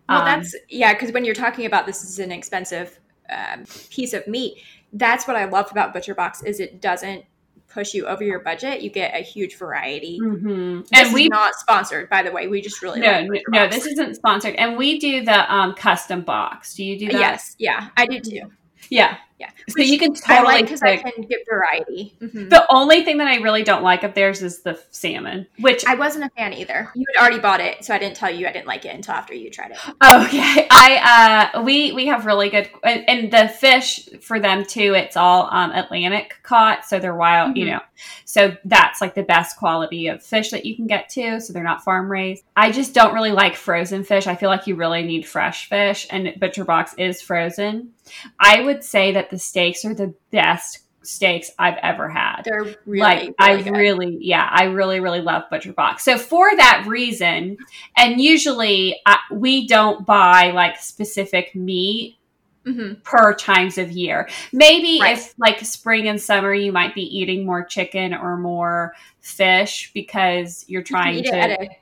well, 0.07 0.19
um, 0.19 0.25
that's, 0.25 0.55
yeah, 0.69 0.93
because 0.93 1.11
when 1.11 1.25
you're 1.25 1.35
talking 1.35 1.65
about 1.65 1.85
this 1.85 2.03
is 2.03 2.19
an 2.19 2.31
expensive 2.31 2.99
um, 3.29 3.65
piece 3.89 4.13
of 4.13 4.25
meat, 4.25 4.61
that's 4.93 5.27
what 5.27 5.35
I 5.35 5.45
love 5.45 5.71
about 5.71 5.93
Butcher 5.93 6.15
Box 6.15 6.43
is 6.43 6.59
it 6.59 6.81
doesn't 6.81 7.25
push 7.67 7.93
you 7.93 8.05
over 8.05 8.23
your 8.23 8.39
budget. 8.39 8.81
You 8.81 8.89
get 8.89 9.15
a 9.15 9.23
huge 9.23 9.57
variety. 9.57 10.19
Mm-hmm. 10.21 10.81
And 10.93 11.13
we 11.13 11.27
not 11.27 11.55
sponsored, 11.55 12.09
by 12.09 12.21
the 12.21 12.31
way. 12.31 12.47
We 12.47 12.61
just 12.61 12.81
really 12.81 12.99
no, 12.99 13.25
like 13.29 13.43
no. 13.49 13.67
This 13.67 13.85
isn't 13.85 14.15
sponsored, 14.15 14.55
and 14.55 14.77
we 14.77 14.99
do 14.99 15.25
the 15.25 15.53
um, 15.53 15.73
custom 15.73 16.21
box. 16.21 16.75
Do 16.75 16.83
you 16.83 16.97
do 16.97 17.07
that? 17.07 17.19
Yes, 17.19 17.55
yeah, 17.57 17.89
I 17.97 18.05
do 18.05 18.19
too. 18.19 18.51
Yeah, 18.89 19.17
yeah. 19.39 19.49
So 19.69 19.75
Which 19.77 19.87
you 19.89 19.97
can 19.97 20.13
totally 20.13 20.61
because 20.61 20.81
I, 20.83 20.91
like 20.91 21.05
I, 21.05 21.11
can 21.11 21.23
get 21.23 21.39
variety. 21.49 22.15
Mm-hmm. 22.21 22.49
The 22.49 22.65
only 22.69 23.03
thing 23.03 23.17
that 23.17 23.27
I 23.27 23.37
really 23.37 23.63
don't 23.63 23.83
like 23.83 24.03
of 24.03 24.13
theirs 24.13 24.41
is 24.43 24.61
the 24.61 24.79
salmon, 24.91 25.47
which 25.59 25.85
I 25.85 25.95
wasn't 25.95 26.25
a 26.25 26.29
fan 26.29 26.53
either. 26.53 26.91
You 26.93 27.05
had 27.13 27.21
already 27.21 27.39
bought 27.39 27.59
it, 27.59 27.83
so 27.83 27.93
I 27.93 27.97
didn't 27.97 28.15
tell 28.15 28.29
you 28.29 28.47
I 28.47 28.51
didn't 28.51 28.67
like 28.67 28.85
it 28.85 28.93
until 28.93 29.15
after 29.15 29.33
you 29.33 29.49
tried 29.49 29.71
it. 29.71 29.77
Okay, 29.77 30.67
I 30.71 31.51
uh, 31.55 31.63
we 31.63 31.91
we 31.93 32.07
have 32.07 32.25
really 32.25 32.49
good 32.49 32.69
and, 32.83 33.09
and 33.09 33.31
the 33.31 33.47
fish 33.47 34.07
for 34.21 34.39
them 34.39 34.65
too. 34.65 34.93
It's 34.93 35.17
all 35.17 35.49
um, 35.51 35.71
Atlantic 35.71 36.35
caught, 36.43 36.85
so 36.85 36.99
they're 36.99 37.15
wild, 37.15 37.51
mm-hmm. 37.51 37.57
you 37.57 37.65
know. 37.65 37.81
So 38.25 38.55
that's 38.65 39.01
like 39.01 39.15
the 39.15 39.23
best 39.23 39.57
quality 39.57 40.07
of 40.07 40.23
fish 40.23 40.51
that 40.51 40.65
you 40.65 40.75
can 40.75 40.87
get 40.87 41.09
too. 41.09 41.39
So 41.39 41.53
they're 41.53 41.63
not 41.63 41.83
farm 41.83 42.11
raised. 42.11 42.43
I 42.55 42.71
just 42.71 42.93
don't 42.93 43.13
really 43.13 43.31
like 43.31 43.55
frozen 43.55 44.03
fish. 44.03 44.27
I 44.27 44.35
feel 44.35 44.49
like 44.49 44.67
you 44.67 44.75
really 44.75 45.03
need 45.03 45.25
fresh 45.25 45.69
fish, 45.69 46.07
and 46.09 46.33
Butcher 46.39 46.65
Box 46.65 46.93
is 46.97 47.21
frozen. 47.21 47.93
I 48.39 48.61
would 48.61 48.83
say 48.83 49.13
that 49.13 49.22
the 49.29 49.39
steaks 49.39 49.85
are 49.85 49.93
the 49.93 50.13
best 50.31 50.79
steaks 51.01 51.51
I've 51.59 51.77
ever 51.81 52.09
had. 52.09 52.43
They're 52.45 52.75
really, 52.85 52.99
like 52.99 53.19
really 53.19 53.35
I 53.39 53.61
good. 53.61 53.77
really, 53.77 54.17
yeah, 54.21 54.47
I 54.49 54.65
really, 54.65 54.99
really 54.99 55.21
love 55.21 55.43
Butcher 55.49 55.73
Box. 55.73 56.03
So 56.03 56.17
for 56.17 56.55
that 56.55 56.85
reason, 56.87 57.57
and 57.97 58.21
usually 58.21 58.99
I, 59.05 59.17
we 59.31 59.67
don't 59.67 60.05
buy 60.05 60.51
like 60.51 60.77
specific 60.77 61.55
meat. 61.55 62.17
Mm-hmm. 62.65 63.01
Per 63.01 63.33
times 63.33 63.77
of 63.77 63.91
year. 63.91 64.29
Maybe 64.53 64.97
right. 65.01 65.17
if 65.17 65.33
like 65.37 65.59
spring 65.65 66.07
and 66.07 66.21
summer, 66.21 66.53
you 66.53 66.71
might 66.71 66.95
be 66.95 67.01
eating 67.01 67.45
more 67.45 67.65
chicken 67.65 68.13
or 68.13 68.37
more 68.37 68.93
fish 69.19 69.91
because 69.93 70.63
you're 70.69 70.81
trying 70.81 71.17
you 71.17 71.23
to. 71.23 71.61
A, 71.61 71.77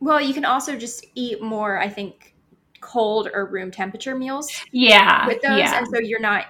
well, 0.00 0.20
you 0.20 0.34
can 0.34 0.44
also 0.44 0.76
just 0.76 1.06
eat 1.14 1.40
more, 1.40 1.78
I 1.78 1.88
think, 1.88 2.34
cold 2.86 3.28
or 3.32 3.46
room 3.46 3.70
temperature 3.70 4.14
meals. 4.14 4.50
Yeah. 4.72 5.26
With 5.26 5.42
those. 5.42 5.58
Yeah. 5.58 5.78
And 5.78 5.86
so 5.88 5.98
you're 5.98 6.20
not 6.20 6.46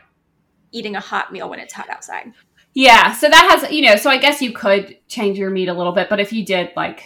eating 0.73 0.97
a 0.97 1.01
hot 1.01 1.33
meal 1.33 1.49
when 1.49 1.59
it's 1.59 1.73
hot 1.73 1.89
outside. 1.91 2.33
Yeah, 2.75 3.15
so 3.15 3.31
that 3.31 3.59
has 3.59 3.73
you 3.73 3.81
know, 3.81 3.97
so 3.97 4.11
I 4.11 4.19
guess 4.19 4.43
you 4.43 4.53
could 4.53 4.99
change 5.09 5.39
your 5.39 5.49
meat 5.49 5.69
a 5.69 5.73
little 5.73 5.93
bit, 5.93 6.11
but 6.11 6.21
if 6.21 6.31
you 6.31 6.45
did 6.45 6.73
like 6.77 7.05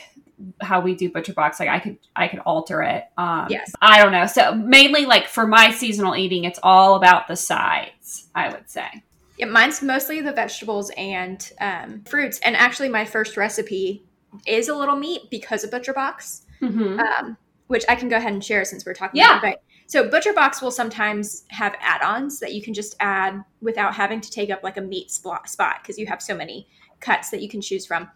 how 0.60 0.80
we 0.80 0.96
do 0.96 1.10
butcher 1.12 1.32
box, 1.32 1.60
like 1.60 1.68
I 1.68 1.78
could 1.78 1.98
I 2.16 2.26
could 2.26 2.40
alter 2.40 2.82
it. 2.82 3.04
Um 3.16 3.46
yes. 3.48 3.72
I 3.80 4.02
don't 4.02 4.10
know. 4.10 4.26
So 4.26 4.52
mainly 4.52 5.06
like 5.06 5.28
for 5.28 5.46
my 5.46 5.70
seasonal 5.70 6.16
eating, 6.16 6.42
it's 6.42 6.58
all 6.62 6.96
about 6.96 7.28
the 7.28 7.36
sides, 7.36 8.28
I 8.34 8.48
would 8.48 8.68
say. 8.68 9.04
Yeah, 9.38 9.46
mine's 9.46 9.80
mostly 9.80 10.20
the 10.20 10.32
vegetables 10.32 10.90
and 10.96 11.50
um, 11.60 12.02
fruits. 12.04 12.40
And 12.40 12.56
actually 12.56 12.88
my 12.88 13.04
first 13.04 13.36
recipe 13.36 14.04
is 14.46 14.68
a 14.68 14.74
little 14.74 14.96
meat 14.96 15.30
because 15.30 15.64
of 15.64 15.70
Butcher 15.70 15.94
Box. 15.94 16.46
Mm-hmm. 16.60 17.00
Um, 17.00 17.36
which 17.70 17.84
I 17.88 17.94
can 17.94 18.08
go 18.08 18.16
ahead 18.16 18.32
and 18.32 18.44
share 18.44 18.64
since 18.64 18.84
we're 18.84 18.94
talking 18.94 19.20
yeah. 19.20 19.38
about 19.38 19.52
it. 19.52 19.62
So 19.86 20.10
Butcher 20.10 20.32
Box 20.32 20.60
will 20.60 20.72
sometimes 20.72 21.44
have 21.50 21.76
add-ons 21.80 22.40
that 22.40 22.52
you 22.52 22.60
can 22.60 22.74
just 22.74 22.96
add 22.98 23.44
without 23.60 23.94
having 23.94 24.20
to 24.20 24.28
take 24.28 24.50
up 24.50 24.64
like 24.64 24.76
a 24.76 24.80
meat 24.80 25.12
spot 25.12 25.46
because 25.80 25.96
you 25.96 26.04
have 26.06 26.20
so 26.20 26.34
many 26.34 26.66
cuts 26.98 27.30
that 27.30 27.40
you 27.40 27.48
can 27.48 27.60
choose 27.60 27.86
from. 27.86 28.10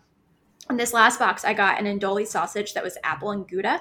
In 0.68 0.76
this 0.76 0.92
last 0.92 1.20
box, 1.20 1.44
I 1.44 1.54
got 1.54 1.80
an 1.80 1.86
Andouille 1.86 2.26
sausage 2.26 2.74
that 2.74 2.82
was 2.82 2.98
apple 3.04 3.30
and 3.30 3.46
Gouda, 3.46 3.80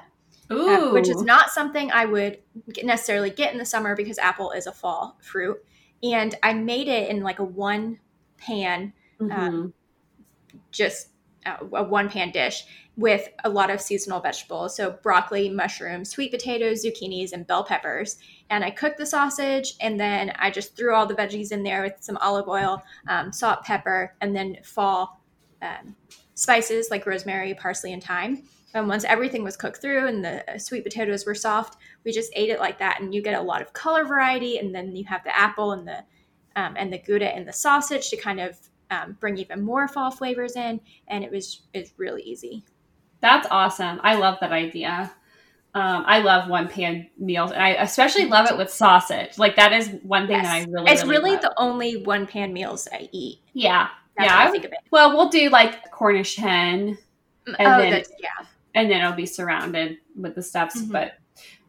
uh, 0.52 0.92
which 0.92 1.10
is 1.10 1.24
not 1.24 1.50
something 1.50 1.92
I 1.92 2.06
would 2.06 2.38
necessarily 2.84 3.32
get 3.32 3.52
in 3.52 3.58
the 3.58 3.66
summer 3.66 3.96
because 3.96 4.20
apple 4.20 4.52
is 4.52 4.68
a 4.68 4.72
fall 4.72 5.18
fruit. 5.24 5.58
And 6.04 6.36
I 6.44 6.54
made 6.54 6.88
it 6.88 7.10
in 7.10 7.24
like 7.24 7.40
a 7.40 7.44
one 7.44 7.98
pan, 8.38 8.94
um, 9.20 9.30
mm-hmm. 9.30 9.40
um, 9.40 9.74
just 10.70 11.10
a 11.46 11.84
one 11.84 12.10
pan 12.10 12.32
dish 12.32 12.66
with 12.96 13.30
a 13.44 13.50
lot 13.50 13.72
of 13.72 13.82
seasonal 13.82 14.20
vegetables. 14.20 14.76
So 14.76 14.92
broccoli, 14.92 15.50
mushrooms, 15.50 16.10
sweet 16.10 16.32
potatoes, 16.32 16.86
zucchinis, 16.86 17.34
and 17.34 17.48
bell 17.48 17.64
peppers. 17.64 18.18
And 18.50 18.64
I 18.64 18.70
cooked 18.70 18.98
the 18.98 19.06
sausage 19.06 19.74
and 19.82 20.00
then 20.00 20.32
I 20.38 20.52
just 20.52 20.76
threw 20.76 20.94
all 20.94 21.08
the 21.08 21.16
veggies 21.16 21.52
in 21.52 21.64
there 21.64 21.82
with 21.82 21.96
some 22.02 22.18
olive 22.18 22.48
oil, 22.48 22.84
um, 23.08 23.32
salt, 23.32 23.64
pepper, 23.64 24.16
and 24.22 24.36
then 24.36 24.58
fall 24.64 25.22
um, 25.62 25.96
spices 26.36 26.90
like 26.92 27.06
rosemary, 27.06 27.54
parsley, 27.56 27.94
and 27.94 28.04
thyme. 28.04 28.44
And 28.76 28.88
once 28.88 29.04
everything 29.04 29.44
was 29.44 29.56
cooked 29.56 29.82
through 29.82 30.08
and 30.08 30.24
the 30.24 30.44
sweet 30.58 30.84
potatoes 30.84 31.26
were 31.26 31.36
soft, 31.36 31.78
we 32.04 32.12
just 32.12 32.32
ate 32.36 32.50
it 32.50 32.60
like 32.60 32.80
that. 32.80 33.02
And 33.02 33.14
you 33.14 33.22
get 33.22 33.40
a 33.40 33.42
lot 33.42 33.62
of 33.62 33.74
color 33.74 34.04
variety. 34.04 34.58
And 34.58 34.74
then 34.74 34.96
you 34.96 35.06
have 35.06 35.24
the 35.24 35.36
apple 35.36 35.72
and 35.72 35.88
the 35.88 36.04
um, 36.56 36.76
and 36.78 36.94
the 36.94 37.00
Gouda 37.00 37.34
and 37.36 37.48
the 37.48 37.54
sausage 37.54 38.10
to 38.12 38.18
kind 38.18 38.40
of 38.40 38.60
um, 38.94 39.18
bring 39.20 39.38
even 39.38 39.62
more 39.62 39.88
fall 39.88 40.12
flavors 40.12 40.56
in. 40.56 40.80
And 41.08 41.24
it 41.24 41.32
was 41.32 41.64
it's 41.74 41.94
really 41.98 42.22
easy. 42.24 42.64
That's 43.22 43.48
awesome. 43.50 44.00
I 44.04 44.16
love 44.16 44.38
that 44.42 44.52
idea. 44.52 45.14
Um, 45.76 46.04
I 46.06 46.20
love 46.20 46.50
one 46.50 46.68
pan 46.68 47.08
meals, 47.18 47.52
and 47.52 47.64
I 47.64 47.70
especially 47.70 48.26
love 48.26 48.50
it 48.52 48.58
with 48.58 48.70
sausage. 48.70 49.40
Like 49.40 49.56
that 49.56 49.74
is 49.74 49.90
one 50.04 50.28
thing 50.28 50.38
yes. 50.38 50.46
that 50.46 50.54
I 50.54 50.72
really. 50.72 50.92
It's 50.92 51.04
really, 51.04 51.36
the 51.38 51.54
only 51.58 52.04
one 52.04 52.28
pan 52.28 52.54
meals 52.54 52.88
I 52.92 53.10
eat. 53.12 53.40
Yeah, 53.54 53.88
That's 54.16 54.30
yeah. 54.30 54.38
I 54.38 54.52
think 54.52 54.66
of 54.66 54.72
it. 54.72 54.78
Well, 54.92 55.16
we'll 55.16 55.30
do 55.30 55.50
like 55.50 55.90
Cornish 55.90 56.36
hen, 56.36 56.96
mm, 57.48 57.56
and 57.58 57.68
oh, 57.68 57.78
then 57.80 58.04
yeah, 58.20 58.46
and 58.76 58.92
then 58.92 59.02
it'll 59.02 59.14
be 59.14 59.26
surrounded 59.26 59.98
with 60.16 60.36
the 60.36 60.44
stuffs. 60.44 60.80
Mm-hmm. 60.80 60.92
But 60.92 61.14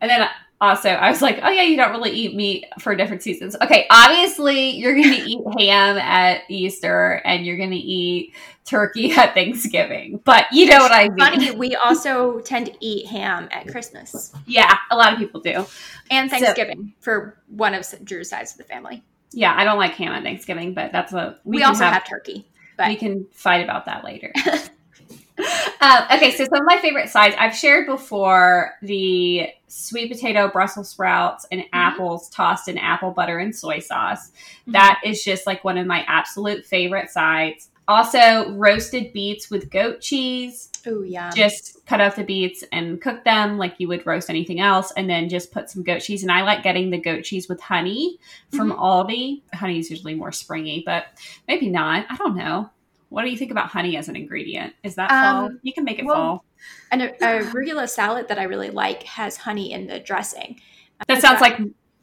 and 0.02 0.10
then 0.10 0.28
also 0.64 0.90
I 0.90 1.10
was 1.10 1.22
like, 1.22 1.40
oh 1.42 1.50
yeah, 1.50 1.62
you 1.62 1.76
don't 1.76 1.90
really 1.90 2.10
eat 2.10 2.34
meat 2.34 2.66
for 2.78 2.94
different 2.94 3.22
seasons. 3.22 3.56
Okay, 3.62 3.86
obviously 3.90 4.70
you're 4.70 4.94
going 4.94 5.10
to 5.20 5.22
eat 5.22 5.40
ham 5.58 5.98
at 5.98 6.42
Easter 6.48 7.22
and 7.24 7.44
you're 7.44 7.56
going 7.56 7.70
to 7.70 7.76
eat 7.76 8.34
turkey 8.64 9.12
at 9.16 9.34
Thanksgiving, 9.34 10.20
but 10.24 10.46
you 10.52 10.66
know 10.66 10.78
what 10.78 10.92
I 10.92 11.08
mean. 11.08 11.18
Funny, 11.18 11.50
we 11.52 11.76
also 11.76 12.40
tend 12.40 12.66
to 12.66 12.74
eat 12.80 13.06
ham 13.06 13.48
at 13.50 13.68
Christmas. 13.68 14.32
Yeah, 14.46 14.76
a 14.90 14.96
lot 14.96 15.12
of 15.12 15.18
people 15.18 15.40
do, 15.40 15.66
and 16.10 16.30
Thanksgiving 16.30 16.94
so, 16.98 17.04
for 17.04 17.38
one 17.48 17.74
of 17.74 17.86
Drew's 18.04 18.30
sides 18.30 18.52
of 18.52 18.58
the 18.58 18.64
family. 18.64 19.02
Yeah, 19.32 19.54
I 19.56 19.64
don't 19.64 19.78
like 19.78 19.92
ham 19.92 20.12
at 20.12 20.22
Thanksgiving, 20.22 20.74
but 20.74 20.92
that's 20.92 21.12
what 21.12 21.40
we, 21.44 21.58
we 21.58 21.62
also 21.62 21.84
have, 21.84 21.94
have 21.94 22.08
turkey. 22.08 22.46
But 22.76 22.88
we 22.88 22.96
can 22.96 23.26
fight 23.32 23.62
about 23.62 23.86
that 23.86 24.04
later. 24.04 24.32
um, 25.80 26.04
okay, 26.12 26.30
so 26.30 26.44
some 26.44 26.60
of 26.60 26.66
my 26.66 26.78
favorite 26.80 27.08
sides 27.08 27.34
I've 27.38 27.54
shared 27.54 27.86
before 27.86 28.74
the 28.82 29.48
sweet 29.66 30.12
potato, 30.12 30.48
Brussels 30.48 30.90
sprouts, 30.90 31.46
and 31.50 31.62
mm-hmm. 31.62 31.70
apples 31.72 32.28
tossed 32.30 32.68
in 32.68 32.78
apple 32.78 33.10
butter 33.10 33.38
and 33.38 33.54
soy 33.54 33.80
sauce. 33.80 34.30
Mm-hmm. 34.30 34.72
That 34.72 35.00
is 35.04 35.24
just 35.24 35.46
like 35.46 35.64
one 35.64 35.76
of 35.76 35.86
my 35.86 36.04
absolute 36.06 36.64
favorite 36.64 37.10
sides. 37.10 37.70
Also, 37.86 38.50
roasted 38.52 39.12
beets 39.12 39.50
with 39.50 39.70
goat 39.70 40.00
cheese. 40.00 40.70
Oh, 40.86 41.02
yeah. 41.02 41.30
Just 41.34 41.84
cut 41.86 42.00
off 42.00 42.16
the 42.16 42.24
beets 42.24 42.64
and 42.72 43.00
cook 43.00 43.24
them 43.24 43.58
like 43.58 43.74
you 43.78 43.88
would 43.88 44.06
roast 44.06 44.30
anything 44.30 44.60
else, 44.60 44.92
and 44.96 45.10
then 45.10 45.28
just 45.28 45.52
put 45.52 45.68
some 45.68 45.82
goat 45.82 46.00
cheese. 46.00 46.22
And 46.22 46.30
I 46.32 46.42
like 46.42 46.62
getting 46.62 46.90
the 46.90 46.98
goat 46.98 47.24
cheese 47.24 47.48
with 47.48 47.60
honey 47.60 48.18
from 48.52 48.70
mm-hmm. 48.70 48.80
Aldi. 48.80 49.42
Honey 49.52 49.80
is 49.80 49.90
usually 49.90 50.14
more 50.14 50.32
springy, 50.32 50.82
but 50.86 51.06
maybe 51.48 51.68
not. 51.68 52.06
I 52.08 52.16
don't 52.16 52.36
know. 52.36 52.70
What 53.14 53.22
do 53.22 53.30
you 53.30 53.36
think 53.36 53.52
about 53.52 53.68
honey 53.68 53.96
as 53.96 54.08
an 54.08 54.16
ingredient? 54.16 54.74
Is 54.82 54.96
that 54.96 55.08
fall? 55.08 55.46
Um, 55.46 55.60
you 55.62 55.72
can 55.72 55.84
make 55.84 56.00
it 56.00 56.04
well, 56.04 56.16
fall. 56.16 56.44
And 56.90 57.00
a, 57.00 57.10
a 57.14 57.44
arugula 57.44 57.88
salad 57.88 58.26
that 58.26 58.40
I 58.40 58.42
really 58.42 58.70
like 58.70 59.04
has 59.04 59.36
honey 59.36 59.70
in 59.70 59.86
the 59.86 60.00
dressing. 60.00 60.60
That 61.06 61.22
sounds 61.22 61.40
like 61.40 61.60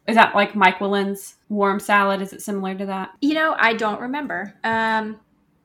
is 0.08 0.16
that 0.16 0.34
like 0.36 0.54
Myquillyn's 0.54 1.36
warm 1.50 1.82
salad? 1.82 2.22
Is 2.22 2.32
it 2.32 2.42
similar 2.42 2.76
to 2.76 2.86
that? 2.86 3.12
You 3.20 3.34
know, 3.34 3.56
I 3.60 3.74
don't 3.74 4.00
remember. 4.00 4.54
Um, 4.64 5.20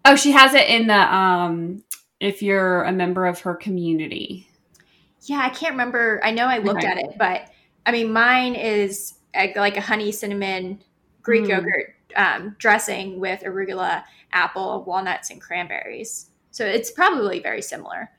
oh, 0.05 0.17
she 0.17 0.33
has 0.33 0.53
it 0.53 0.69
in 0.69 0.89
the 0.89 1.15
um, 1.15 1.85
if 2.19 2.43
you're 2.43 2.83
a 2.83 2.93
member 2.93 3.25
of 3.25 3.39
her 3.41 3.55
community. 3.55 4.49
Yeah, 5.23 5.39
I 5.39 5.51
can't 5.51 5.73
remember. 5.73 6.21
I 6.25 6.33
know 6.33 6.47
I 6.47 6.59
looked 6.59 6.79
okay. 6.79 6.89
at 6.89 6.99
it, 6.99 7.19
but 7.19 7.53
I 7.87 7.93
mean, 7.93 8.13
mine 8.13 8.57
is 8.57 9.15
like 9.35 9.77
a 9.77 9.81
honey 9.81 10.11
cinnamon 10.11 10.83
Greek 11.23 11.45
mm. 11.45 11.51
yogurt 11.51 11.96
um, 12.15 12.57
dressing 12.59 13.19
with 13.19 13.41
arugula, 13.43 14.05
apple, 14.33 14.85
walnuts, 14.85 15.31
and 15.31 15.41
cranberries. 15.41 16.31
So 16.51 16.65
it's 16.65 16.91
probably 16.91 17.41
very 17.41 17.63
similar. 17.63 18.11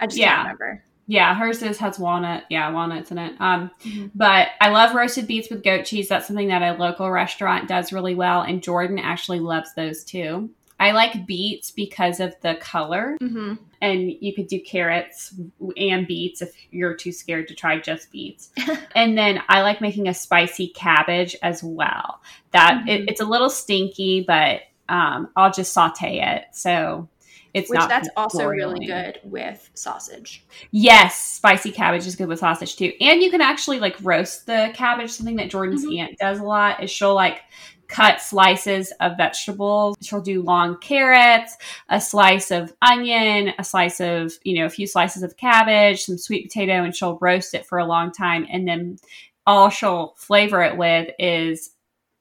I 0.00 0.06
just 0.06 0.18
yeah. 0.18 0.34
can't 0.34 0.42
remember. 0.44 0.84
Yeah, 1.10 1.34
hers 1.34 1.62
is 1.62 1.78
has 1.78 1.98
walnut. 1.98 2.44
Yeah, 2.50 2.70
walnuts 2.70 3.10
in 3.10 3.18
it. 3.18 3.34
Um, 3.40 3.70
mm-hmm. 3.82 4.08
but 4.14 4.48
I 4.60 4.68
love 4.68 4.94
roasted 4.94 5.26
beets 5.26 5.48
with 5.48 5.64
goat 5.64 5.86
cheese. 5.86 6.08
That's 6.08 6.26
something 6.26 6.48
that 6.48 6.62
a 6.62 6.78
local 6.78 7.10
restaurant 7.10 7.66
does 7.66 7.94
really 7.94 8.14
well, 8.14 8.42
and 8.42 8.62
Jordan 8.62 8.98
actually 8.98 9.40
loves 9.40 9.74
those 9.74 10.04
too. 10.04 10.50
I 10.80 10.92
like 10.92 11.26
beets 11.26 11.70
because 11.70 12.20
of 12.20 12.34
the 12.40 12.54
color, 12.56 13.16
mm-hmm. 13.20 13.54
and 13.80 14.12
you 14.20 14.34
could 14.34 14.46
do 14.46 14.60
carrots 14.60 15.34
and 15.76 16.06
beets 16.06 16.40
if 16.40 16.52
you're 16.70 16.94
too 16.94 17.12
scared 17.12 17.48
to 17.48 17.54
try 17.54 17.78
just 17.80 18.12
beets. 18.12 18.50
and 18.94 19.18
then 19.18 19.42
I 19.48 19.62
like 19.62 19.80
making 19.80 20.08
a 20.08 20.14
spicy 20.14 20.68
cabbage 20.68 21.36
as 21.42 21.62
well. 21.62 22.20
That 22.52 22.80
mm-hmm. 22.80 22.88
it, 22.88 23.08
it's 23.08 23.20
a 23.20 23.24
little 23.24 23.50
stinky, 23.50 24.24
but 24.26 24.62
um, 24.88 25.28
I'll 25.36 25.52
just 25.52 25.72
saute 25.72 26.20
it. 26.20 26.44
So 26.52 27.08
it's 27.54 27.70
Which 27.70 27.78
not. 27.78 27.88
That's 27.88 28.08
also 28.16 28.46
really 28.46 28.86
good 28.86 29.20
with 29.24 29.68
sausage. 29.74 30.44
Yes, 30.70 31.16
spicy 31.18 31.72
cabbage 31.72 32.06
is 32.06 32.14
good 32.14 32.28
with 32.28 32.38
sausage 32.38 32.76
too, 32.76 32.92
and 33.00 33.22
you 33.22 33.30
can 33.30 33.40
actually 33.40 33.80
like 33.80 33.96
roast 34.02 34.46
the 34.46 34.70
cabbage. 34.74 35.10
Something 35.10 35.36
that 35.36 35.50
Jordan's 35.50 35.84
mm-hmm. 35.84 35.98
aunt 35.98 36.18
does 36.18 36.40
a 36.40 36.44
lot 36.44 36.82
is 36.82 36.90
she'll 36.90 37.14
like 37.14 37.40
cut 37.88 38.20
slices 38.20 38.92
of 39.00 39.16
vegetables. 39.16 39.96
She'll 40.00 40.20
do 40.20 40.42
long 40.42 40.78
carrots, 40.78 41.56
a 41.88 42.00
slice 42.00 42.50
of 42.50 42.72
onion, 42.82 43.54
a 43.58 43.64
slice 43.64 44.00
of, 44.00 44.32
you 44.44 44.58
know, 44.58 44.66
a 44.66 44.70
few 44.70 44.86
slices 44.86 45.22
of 45.22 45.36
cabbage, 45.36 46.02
some 46.02 46.18
sweet 46.18 46.44
potato, 46.44 46.84
and 46.84 46.94
she'll 46.94 47.18
roast 47.20 47.54
it 47.54 47.66
for 47.66 47.78
a 47.78 47.86
long 47.86 48.12
time. 48.12 48.46
And 48.50 48.68
then 48.68 48.98
all 49.46 49.70
she'll 49.70 50.14
flavor 50.16 50.62
it 50.62 50.76
with 50.76 51.10
is 51.18 51.70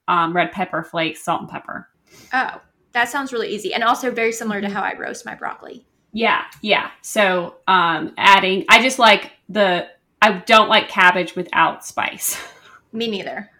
um, 0.07 0.33
red 0.33 0.51
pepper 0.51 0.83
flakes, 0.83 1.21
salt 1.21 1.41
and 1.41 1.49
pepper. 1.49 1.89
Oh, 2.33 2.61
that 2.93 3.09
sounds 3.09 3.33
really 3.33 3.49
easy. 3.49 3.73
And 3.73 3.83
also 3.83 4.09
very 4.09 4.31
similar 4.31 4.61
to 4.61 4.69
how 4.69 4.81
I 4.81 4.97
roast 4.97 5.25
my 5.25 5.35
broccoli. 5.35 5.85
Yeah, 6.13 6.45
yeah. 6.61 6.91
So 7.01 7.57
um, 7.67 8.13
adding, 8.17 8.65
I 8.69 8.81
just 8.81 8.97
like 8.97 9.33
the, 9.49 9.87
I 10.21 10.31
don't 10.31 10.69
like 10.69 10.87
cabbage 10.87 11.35
without 11.35 11.85
spice. 11.85 12.41
Me 12.93 13.07
neither. 13.07 13.51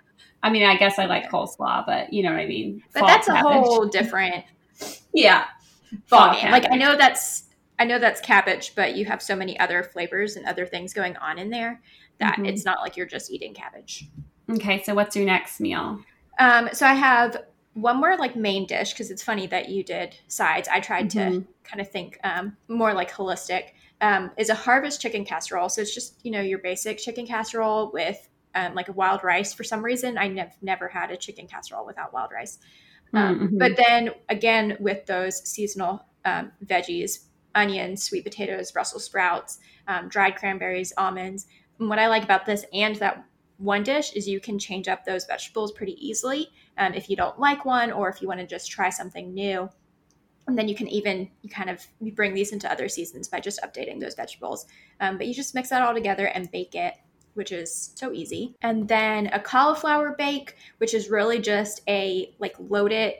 I 0.44 0.50
mean, 0.50 0.64
I 0.64 0.78
guess 0.78 1.00
I 1.00 1.06
like 1.06 1.30
coleslaw, 1.30 1.86
but 1.86 2.14
you 2.14 2.24
know 2.24 2.32
what 2.32 2.40
I 2.40 2.46
mean. 2.46 2.84
But 2.94 3.00
Fall 3.02 3.08
that's 3.08 3.28
a 3.28 3.36
whole 3.36 3.88
different. 3.88 4.46
yeah. 5.14 5.46
Fall 6.06 6.34
game. 6.34 6.52
Like 6.52 6.72
I 6.72 6.76
know 6.76 6.96
that's 6.96 7.44
I 7.80 7.86
know 7.86 8.00
that's 8.00 8.22
cabbage, 8.22 8.74
but 8.76 8.96
you 8.96 9.06
have 9.06 9.22
so 9.22 9.36
many 9.36 9.60
other 9.60 9.84
flavors 9.84 10.36
and 10.36 10.46
other 10.46 10.66
things 10.66 10.94
going 10.94 11.16
on 11.18 11.38
in 11.38 11.50
there 11.50 11.82
that 12.20 12.34
mm-hmm. 12.34 12.46
it's 12.46 12.66
not 12.66 12.80
like 12.80 12.98
you're 12.98 13.06
just 13.06 13.32
eating 13.32 13.54
cabbage. 13.54 14.08
Okay, 14.50 14.82
so 14.84 14.96
what's 14.96 15.16
your 15.16 15.26
next 15.26 15.60
meal? 15.60 16.00
Um, 16.40 16.70
so 16.74 16.86
I 16.86 16.94
have 16.94 17.44
one 17.74 17.98
more 17.98 18.18
like 18.18 18.36
main 18.36 18.66
dish 18.66 18.94
because 18.94 19.12
it's 19.12 19.22
funny 19.22 19.46
that 19.48 19.70
you 19.70 19.84
did 19.84 20.16
sides. 20.28 20.68
I 20.68 20.80
tried 20.80 21.10
mm-hmm. 21.10 21.40
to 21.40 21.48
kind 21.64 21.82
of 21.82 21.90
think 21.90 22.20
um, 22.24 22.58
more 22.68 22.94
like 22.94 23.12
holistic. 23.12 23.72
Um, 24.00 24.30
is 24.38 24.50
a 24.50 24.54
harvest 24.54 25.02
chicken 25.02 25.26
casserole. 25.26 25.70
So 25.70 25.82
it's 25.82 25.92
just 25.92 26.24
you 26.24 26.30
know 26.30 26.42
your 26.42 26.60
basic 26.60 27.00
chicken 27.00 27.26
casserole 27.26 27.90
with 27.92 28.30
um, 28.58 28.74
like 28.74 28.90
a 28.90 28.94
wild 28.94 29.24
rice. 29.24 29.54
For 29.54 29.64
some 29.64 29.86
reason, 29.86 30.18
I 30.18 30.28
nev- 30.28 30.58
never 30.62 30.88
had 30.88 31.12
a 31.12 31.18
chicken 31.18 31.48
casserole 31.48 31.86
without 31.86 32.12
wild 32.12 32.32
rice. 32.32 32.58
Um, 33.14 33.40
mm-hmm. 33.40 33.58
But 33.58 33.78
then 33.78 34.10
again, 34.30 34.78
with 34.80 35.06
those 35.06 35.48
seasonal 35.48 36.04
um, 36.26 36.52
veggies, 36.66 37.26
onions, 37.54 38.04
sweet 38.04 38.24
potatoes, 38.24 38.72
Brussels 38.72 39.06
sprouts, 39.06 39.60
um, 39.88 40.10
dried 40.10 40.36
cranberries, 40.36 40.92
almonds. 40.98 41.46
And 41.80 41.88
what 41.88 42.00
I 42.00 42.08
like 42.08 42.24
about 42.24 42.46
this 42.46 42.66
and 42.74 42.96
that 42.98 43.24
one 43.58 43.84
dish 43.84 44.12
is 44.14 44.28
you 44.28 44.40
can 44.40 44.58
change 44.58 44.88
up 44.88 45.06
those 45.06 45.26
vegetables 45.26 45.72
pretty 45.72 45.96
easily 46.06 46.50
um, 46.78 46.94
if 46.94 47.10
you 47.10 47.16
don't 47.16 47.40
like 47.40 47.66
one 47.66 47.92
or 47.92 48.10
if 48.10 48.22
you 48.22 48.28
want 48.28 48.40
to 48.40 48.46
just 48.46 48.70
try 48.70 48.90
something 48.90 49.34
new 49.34 49.68
and 50.48 50.56
then 50.56 50.68
you 50.68 50.76
can 50.76 50.88
even 50.88 51.28
you 51.42 51.50
kind 51.50 51.68
of 51.68 51.84
you 52.00 52.12
bring 52.12 52.36
these 52.36 52.52
into 52.52 52.72
other 52.72 52.88
seasons 52.88 53.28
by 53.28 53.40
just 53.40 53.60
updating 53.62 54.00
those 54.00 54.14
vegetables 54.14 54.68
um, 55.00 55.18
but 55.18 55.26
you 55.26 55.34
just 55.34 55.56
mix 55.56 55.70
that 55.70 55.82
all 55.82 55.96
together 55.96 56.28
and 56.28 56.52
bake 56.52 56.76
it 56.76 56.94
which 57.38 57.52
is 57.52 57.92
so 57.96 58.12
easy. 58.12 58.56
And 58.62 58.88
then 58.88 59.28
a 59.28 59.40
cauliflower 59.40 60.16
bake, 60.18 60.56
which 60.80 60.94
is 60.94 61.10
really 61.10 61.40
just 61.40 61.82
a 61.88 62.34
like 62.40 62.56
loaded 62.60 63.14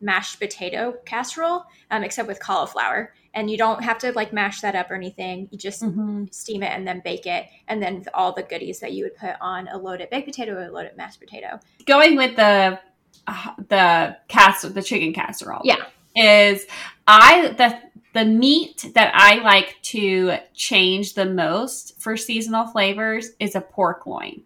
mashed 0.00 0.38
potato 0.38 0.94
casserole, 1.04 1.64
um, 1.90 2.04
except 2.04 2.28
with 2.28 2.40
cauliflower. 2.40 3.14
And 3.34 3.50
you 3.50 3.58
don't 3.58 3.82
have 3.82 3.98
to 3.98 4.12
like 4.12 4.32
mash 4.32 4.60
that 4.62 4.74
up 4.74 4.90
or 4.90 4.94
anything. 4.94 5.48
You 5.50 5.58
just 5.58 5.82
mm-hmm. 5.82 6.24
steam 6.30 6.62
it 6.62 6.70
and 6.72 6.88
then 6.88 7.02
bake 7.04 7.26
it, 7.26 7.46
and 7.68 7.82
then 7.82 8.04
all 8.14 8.32
the 8.32 8.42
goodies 8.42 8.80
that 8.80 8.92
you 8.92 9.04
would 9.04 9.16
put 9.16 9.34
on 9.42 9.68
a 9.68 9.76
loaded 9.76 10.08
baked 10.08 10.26
potato 10.26 10.54
or 10.54 10.64
a 10.64 10.70
loaded 10.70 10.96
mashed 10.96 11.20
potato. 11.20 11.60
Going 11.86 12.16
with 12.16 12.36
the 12.36 12.80
uh, 13.26 13.52
the 13.68 14.16
casserole, 14.28 14.72
the 14.72 14.82
chicken 14.82 15.12
casserole, 15.12 15.60
yeah, 15.64 15.84
is 16.16 16.66
I 17.06 17.48
the 17.48 17.78
the 18.14 18.24
meat 18.24 18.92
that 18.94 19.12
I 19.14 19.42
like 19.42 19.76
to 19.82 20.38
change 20.54 21.14
the 21.14 21.26
most 21.26 22.00
for 22.00 22.16
seasonal 22.16 22.66
flavors 22.66 23.32
is 23.38 23.54
a 23.54 23.60
pork 23.60 24.06
loin. 24.06 24.42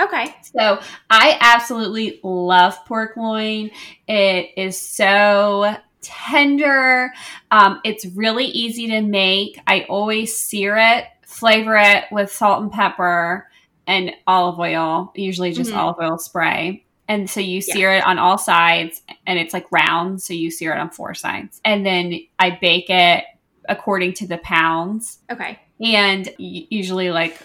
Okay. 0.00 0.34
So 0.56 0.80
I 1.08 1.36
absolutely 1.40 2.20
love 2.22 2.84
pork 2.86 3.16
loin. 3.16 3.70
It 4.06 4.50
is 4.56 4.78
so 4.78 5.76
tender. 6.00 7.12
Um, 7.50 7.80
it's 7.84 8.06
really 8.06 8.46
easy 8.46 8.88
to 8.88 9.00
make. 9.00 9.60
I 9.66 9.82
always 9.88 10.36
sear 10.36 10.76
it, 10.76 11.04
flavor 11.24 11.76
it 11.76 12.04
with 12.10 12.32
salt 12.32 12.62
and 12.62 12.72
pepper 12.72 13.48
and 13.86 14.12
olive 14.26 14.58
oil, 14.58 15.12
usually 15.14 15.52
just 15.52 15.70
mm-hmm. 15.70 15.78
olive 15.78 15.96
oil 16.00 16.18
spray. 16.18 16.84
And 17.08 17.28
so 17.28 17.40
you 17.40 17.62
sear 17.62 17.90
yeah. 17.92 17.98
it 17.98 18.04
on 18.04 18.18
all 18.18 18.38
sides 18.38 19.00
and 19.26 19.38
it's 19.38 19.54
like 19.54 19.66
round. 19.72 20.22
So 20.22 20.34
you 20.34 20.50
sear 20.50 20.72
it 20.72 20.78
on 20.78 20.90
four 20.90 21.14
sides. 21.14 21.60
And 21.64 21.84
then 21.84 22.20
I 22.38 22.58
bake 22.60 22.90
it 22.90 23.24
according 23.68 24.12
to 24.14 24.26
the 24.26 24.38
pounds. 24.38 25.18
Okay. 25.30 25.58
And 25.80 26.28
usually 26.38 27.10
like 27.10 27.40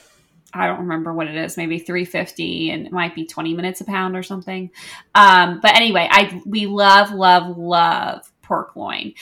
I 0.53 0.67
don't 0.67 0.79
remember 0.79 1.13
what 1.13 1.27
it 1.27 1.35
is, 1.35 1.57
maybe 1.57 1.79
350 1.79 2.69
and 2.71 2.85
it 2.85 2.91
might 2.91 3.15
be 3.15 3.25
20 3.25 3.53
minutes 3.55 3.81
a 3.81 3.85
pound 3.85 4.15
or 4.15 4.21
something. 4.21 4.69
Um, 5.15 5.59
but 5.61 5.75
anyway, 5.75 6.07
I 6.11 6.41
we 6.45 6.67
love, 6.67 7.11
love, 7.11 7.57
love 7.57 8.31
pork 8.43 8.75
loin. 8.75 9.13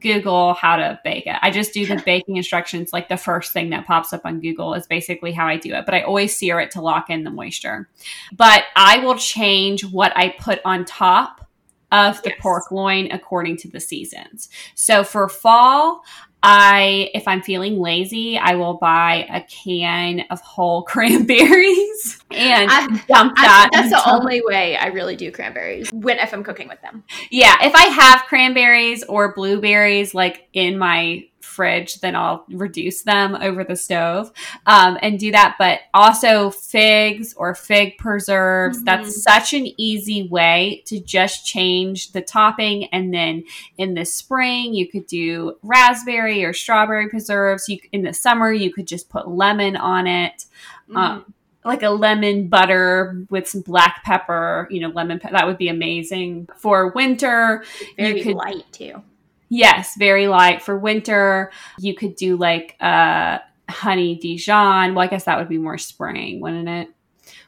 Google 0.00 0.54
how 0.54 0.76
to 0.76 0.98
bake 1.04 1.26
it. 1.26 1.36
I 1.42 1.50
just 1.50 1.72
do 1.72 1.86
the 1.86 1.96
baking 2.06 2.36
instructions. 2.36 2.92
Like 2.92 3.08
the 3.08 3.16
first 3.16 3.52
thing 3.52 3.70
that 3.70 3.86
pops 3.86 4.12
up 4.12 4.22
on 4.24 4.40
Google 4.40 4.74
is 4.74 4.86
basically 4.86 5.32
how 5.32 5.46
I 5.46 5.56
do 5.56 5.74
it, 5.74 5.84
but 5.84 5.94
I 5.94 6.02
always 6.02 6.36
sear 6.36 6.60
it 6.60 6.70
to 6.72 6.80
lock 6.80 7.10
in 7.10 7.24
the 7.24 7.30
moisture. 7.30 7.88
But 8.36 8.64
I 8.76 8.98
will 8.98 9.16
change 9.16 9.84
what 9.84 10.16
I 10.16 10.30
put 10.38 10.60
on 10.64 10.84
top 10.84 11.48
of 11.92 12.20
the 12.22 12.30
yes. 12.30 12.38
pork 12.40 12.72
loin 12.72 13.10
according 13.12 13.56
to 13.58 13.68
the 13.68 13.78
seasons. 13.78 14.48
So 14.74 15.04
for 15.04 15.28
fall, 15.28 16.02
I, 16.46 17.10
if 17.14 17.26
I'm 17.26 17.40
feeling 17.40 17.80
lazy, 17.80 18.36
I 18.36 18.56
will 18.56 18.74
buy 18.74 19.26
a 19.32 19.40
can 19.40 20.26
of 20.28 20.42
whole 20.42 20.82
cranberries 20.84 22.22
and 22.30 22.70
I, 22.70 22.86
dump 23.08 23.34
that. 23.36 23.70
I, 23.72 23.76
that's 23.76 23.90
the 23.90 24.10
only 24.10 24.42
way 24.44 24.76
I 24.76 24.88
really 24.88 25.16
do 25.16 25.32
cranberries 25.32 25.90
when 25.90 26.18
if 26.18 26.34
I'm 26.34 26.44
cooking 26.44 26.68
with 26.68 26.82
them. 26.82 27.02
Yeah, 27.30 27.54
if 27.62 27.74
I 27.74 27.84
have 27.84 28.24
cranberries 28.26 29.04
or 29.04 29.34
blueberries 29.34 30.14
like 30.14 30.46
in 30.52 30.76
my 30.76 31.26
fridge, 31.44 32.00
then 32.00 32.16
I'll 32.16 32.44
reduce 32.48 33.02
them 33.02 33.36
over 33.40 33.64
the 33.64 33.76
stove 33.76 34.32
um, 34.66 34.98
and 35.02 35.18
do 35.18 35.30
that. 35.32 35.56
But 35.58 35.80
also 35.92 36.50
figs 36.50 37.34
or 37.34 37.54
fig 37.54 37.98
preserves. 37.98 38.78
Mm-hmm. 38.78 38.84
That's 38.84 39.22
such 39.22 39.52
an 39.54 39.68
easy 39.78 40.28
way 40.28 40.82
to 40.86 41.00
just 41.00 41.46
change 41.46 42.12
the 42.12 42.22
topping. 42.22 42.86
And 42.86 43.12
then 43.12 43.44
in 43.78 43.94
the 43.94 44.04
spring, 44.04 44.74
you 44.74 44.88
could 44.88 45.06
do 45.06 45.56
raspberry 45.62 46.44
or 46.44 46.52
strawberry 46.52 47.08
preserves. 47.08 47.68
You 47.68 47.78
in 47.92 48.02
the 48.02 48.12
summer, 48.12 48.52
you 48.52 48.72
could 48.72 48.86
just 48.86 49.08
put 49.08 49.28
lemon 49.28 49.76
on 49.76 50.06
it. 50.06 50.46
Mm-hmm. 50.88 50.96
Um, 50.96 51.34
like 51.64 51.82
a 51.82 51.88
lemon 51.88 52.48
butter 52.48 53.24
with 53.30 53.48
some 53.48 53.62
black 53.62 54.02
pepper, 54.04 54.68
you 54.70 54.80
know, 54.80 54.88
lemon 54.88 55.18
pe- 55.18 55.30
that 55.30 55.46
would 55.46 55.56
be 55.56 55.68
amazing. 55.68 56.46
For 56.58 56.88
winter, 56.88 57.64
very 57.96 58.18
you 58.18 58.24
could, 58.24 58.34
light 58.36 58.70
too. 58.70 59.02
Yes, 59.48 59.94
very 59.98 60.26
light 60.26 60.62
for 60.62 60.78
winter. 60.78 61.52
You 61.78 61.94
could 61.94 62.16
do 62.16 62.36
like 62.36 62.76
uh 62.80 63.38
honey 63.68 64.16
Dijon. 64.16 64.94
Well, 64.94 65.04
I 65.04 65.08
guess 65.08 65.24
that 65.24 65.38
would 65.38 65.48
be 65.48 65.58
more 65.58 65.78
spring, 65.78 66.40
wouldn't 66.40 66.68
it? 66.68 66.88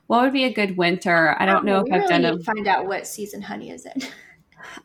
What 0.06 0.22
would 0.22 0.32
be 0.32 0.44
a 0.44 0.52
good 0.52 0.76
winter? 0.76 1.36
I 1.38 1.46
don't 1.46 1.64
know 1.64 1.84
if 1.84 1.92
I've 1.92 2.08
done 2.08 2.24
it. 2.24 2.44
Find 2.44 2.68
out 2.68 2.86
what 2.86 3.06
season 3.06 3.42
honey 3.42 3.70
is 3.70 3.86
in. 3.86 4.02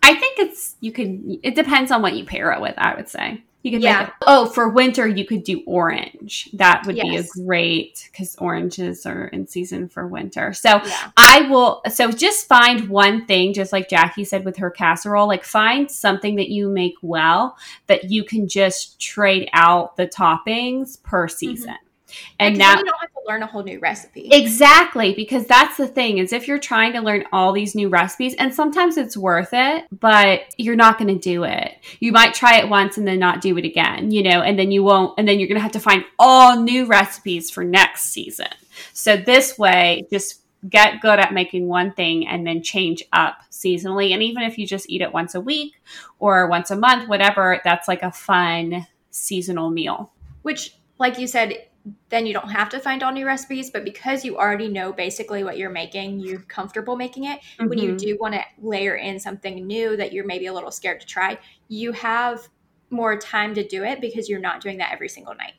I 0.03 0.15
think 0.15 0.39
it's 0.39 0.75
you 0.79 0.91
can. 0.91 1.39
It 1.43 1.55
depends 1.55 1.91
on 1.91 2.01
what 2.01 2.15
you 2.15 2.25
pair 2.25 2.51
it 2.53 2.61
with. 2.61 2.75
I 2.77 2.95
would 2.95 3.09
say. 3.09 3.43
You 3.63 3.71
could 3.71 3.83
yeah. 3.83 4.07
It, 4.07 4.13
oh, 4.25 4.47
for 4.47 4.69
winter 4.69 5.07
you 5.07 5.25
could 5.25 5.43
do 5.43 5.61
orange. 5.65 6.49
That 6.53 6.85
would 6.85 6.97
yes. 6.97 7.05
be 7.05 7.15
a 7.17 7.45
great 7.45 8.09
because 8.11 8.35
oranges 8.37 9.05
are 9.05 9.25
in 9.27 9.47
season 9.47 9.87
for 9.87 10.07
winter. 10.07 10.53
So 10.53 10.81
yeah. 10.83 11.11
I 11.15 11.41
will. 11.49 11.81
So 11.91 12.11
just 12.11 12.47
find 12.47 12.89
one 12.89 13.25
thing, 13.25 13.53
just 13.53 13.71
like 13.71 13.89
Jackie 13.89 14.25
said 14.25 14.45
with 14.45 14.57
her 14.57 14.71
casserole. 14.71 15.27
Like 15.27 15.43
find 15.43 15.91
something 15.91 16.37
that 16.37 16.49
you 16.49 16.69
make 16.69 16.95
well 17.01 17.55
that 17.87 18.09
you 18.09 18.23
can 18.23 18.47
just 18.47 18.99
trade 18.99 19.49
out 19.53 19.95
the 19.95 20.07
toppings 20.07 21.01
per 21.03 21.27
mm-hmm. 21.27 21.35
season. 21.35 21.73
Mm-hmm. 21.73 21.90
And 22.39 22.57
now 22.57 22.77
you 22.77 22.83
don't 22.83 22.99
have 22.99 23.11
to 23.11 23.21
learn 23.27 23.43
a 23.43 23.47
whole 23.47 23.63
new 23.63 23.79
recipe. 23.79 24.29
Exactly, 24.31 25.13
because 25.13 25.45
that's 25.45 25.77
the 25.77 25.87
thing 25.87 26.17
is 26.17 26.33
if 26.33 26.47
you're 26.47 26.59
trying 26.59 26.93
to 26.93 27.01
learn 27.01 27.25
all 27.31 27.53
these 27.53 27.75
new 27.75 27.89
recipes, 27.89 28.35
and 28.35 28.53
sometimes 28.53 28.97
it's 28.97 29.15
worth 29.15 29.49
it, 29.53 29.85
but 29.99 30.41
you're 30.57 30.75
not 30.75 30.97
going 30.97 31.13
to 31.13 31.19
do 31.19 31.43
it. 31.43 31.75
You 31.99 32.11
might 32.11 32.33
try 32.33 32.59
it 32.59 32.69
once 32.69 32.97
and 32.97 33.07
then 33.07 33.19
not 33.19 33.41
do 33.41 33.57
it 33.57 33.65
again, 33.65 34.11
you 34.11 34.23
know, 34.23 34.41
and 34.41 34.57
then 34.57 34.71
you 34.71 34.83
won't, 34.83 35.13
and 35.17 35.27
then 35.27 35.39
you're 35.39 35.47
going 35.47 35.57
to 35.57 35.63
have 35.63 35.71
to 35.73 35.79
find 35.79 36.03
all 36.17 36.61
new 36.61 36.85
recipes 36.85 37.49
for 37.49 37.63
next 37.63 38.11
season. 38.11 38.47
So 38.93 39.17
this 39.17 39.57
way, 39.57 40.05
just 40.11 40.41
get 40.69 41.01
good 41.01 41.19
at 41.19 41.33
making 41.33 41.67
one 41.67 41.91
thing 41.91 42.27
and 42.27 42.45
then 42.45 42.61
change 42.61 43.03
up 43.13 43.41
seasonally. 43.49 44.11
And 44.13 44.21
even 44.21 44.43
if 44.43 44.57
you 44.57 44.67
just 44.67 44.89
eat 44.89 45.01
it 45.01 45.11
once 45.11 45.33
a 45.33 45.41
week 45.41 45.73
or 46.19 46.47
once 46.47 46.69
a 46.69 46.75
month, 46.75 47.09
whatever, 47.09 47.59
that's 47.63 47.87
like 47.87 48.03
a 48.03 48.11
fun 48.11 48.85
seasonal 49.09 49.71
meal. 49.71 50.11
Which, 50.43 50.75
like 50.99 51.17
you 51.17 51.27
said, 51.27 51.65
then 52.09 52.25
you 52.25 52.33
don't 52.33 52.49
have 52.49 52.69
to 52.69 52.79
find 52.79 53.03
all 53.03 53.11
new 53.11 53.25
recipes. 53.25 53.69
But 53.69 53.83
because 53.83 54.23
you 54.25 54.37
already 54.37 54.67
know 54.67 54.91
basically 54.93 55.43
what 55.43 55.57
you're 55.57 55.69
making, 55.69 56.19
you're 56.19 56.41
comfortable 56.41 56.95
making 56.95 57.25
it. 57.25 57.39
Mm-hmm. 57.39 57.67
When 57.67 57.79
you 57.79 57.89
mm-hmm. 57.89 57.97
do 57.97 58.17
want 58.19 58.35
to 58.35 58.43
layer 58.61 58.95
in 58.95 59.19
something 59.19 59.65
new 59.65 59.97
that 59.97 60.13
you're 60.13 60.25
maybe 60.25 60.47
a 60.47 60.53
little 60.53 60.71
scared 60.71 61.01
to 61.01 61.07
try, 61.07 61.37
you 61.67 61.91
have 61.93 62.47
more 62.89 63.17
time 63.17 63.53
to 63.55 63.67
do 63.67 63.83
it 63.83 64.01
because 64.01 64.29
you're 64.29 64.39
not 64.39 64.61
doing 64.61 64.77
that 64.77 64.91
every 64.91 65.09
single 65.09 65.35
night. 65.35 65.53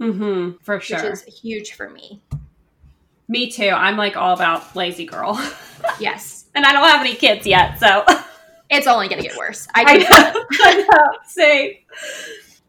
Mm-hmm, 0.00 0.62
for 0.62 0.80
sure. 0.80 1.02
Which 1.02 1.12
is 1.12 1.22
huge 1.22 1.72
for 1.72 1.88
me. 1.88 2.22
Me 3.28 3.50
too. 3.50 3.68
I'm 3.68 3.96
like 3.96 4.16
all 4.16 4.34
about 4.34 4.76
lazy 4.76 5.06
girl. 5.06 5.34
yes. 5.98 6.46
and 6.54 6.64
I 6.66 6.72
don't 6.72 6.88
have 6.88 7.00
any 7.00 7.14
kids 7.14 7.46
yet, 7.46 7.78
so 7.78 8.04
it's 8.70 8.86
only 8.86 9.08
going 9.08 9.22
to 9.22 9.28
get 9.28 9.36
worse. 9.36 9.66
I, 9.74 9.84
I 9.86 9.96
know. 9.98 10.46
I 10.62 10.74
know. 10.76 11.18
Same. 11.26 11.70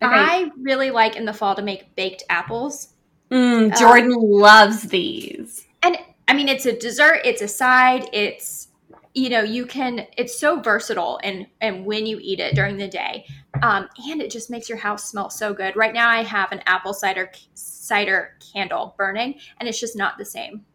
Okay. 0.01 0.13
I 0.13 0.51
really 0.61 0.91
like 0.91 1.15
in 1.15 1.25
the 1.25 1.33
fall 1.33 1.55
to 1.55 1.61
make 1.61 1.95
baked 1.95 2.23
apples. 2.29 2.89
Mm, 3.31 3.71
uh, 3.71 3.79
Jordan 3.79 4.13
um, 4.13 4.21
loves 4.21 4.83
these. 4.83 5.65
And 5.83 5.97
I 6.27 6.33
mean, 6.33 6.47
it's 6.47 6.65
a 6.65 6.77
dessert, 6.77 7.21
it's 7.23 7.41
a 7.41 7.47
side, 7.47 8.09
it's 8.13 8.69
you 9.13 9.29
know 9.29 9.41
you 9.41 9.65
can 9.65 10.05
it's 10.17 10.37
so 10.37 10.59
versatile 10.59 11.21
and 11.23 11.47
and 11.61 11.85
when 11.85 12.05
you 12.05 12.19
eat 12.21 12.39
it 12.39 12.55
during 12.55 12.77
the 12.77 12.87
day. 12.87 13.25
Um, 13.63 13.87
and 14.09 14.21
it 14.21 14.29
just 14.29 14.49
makes 14.49 14.67
your 14.67 14.77
house 14.77 15.09
smell 15.09 15.29
so 15.29 15.53
good. 15.53 15.75
Right 15.75 15.93
now 15.93 16.09
i 16.09 16.21
have 16.21 16.51
an 16.51 16.61
apple 16.65 16.93
cider 16.93 17.31
cider 17.53 18.37
candle 18.53 18.93
burning 18.97 19.35
and 19.59 19.69
it's 19.69 19.79
just 19.79 19.95
not 19.95 20.17
the 20.17 20.25
same. 20.25 20.65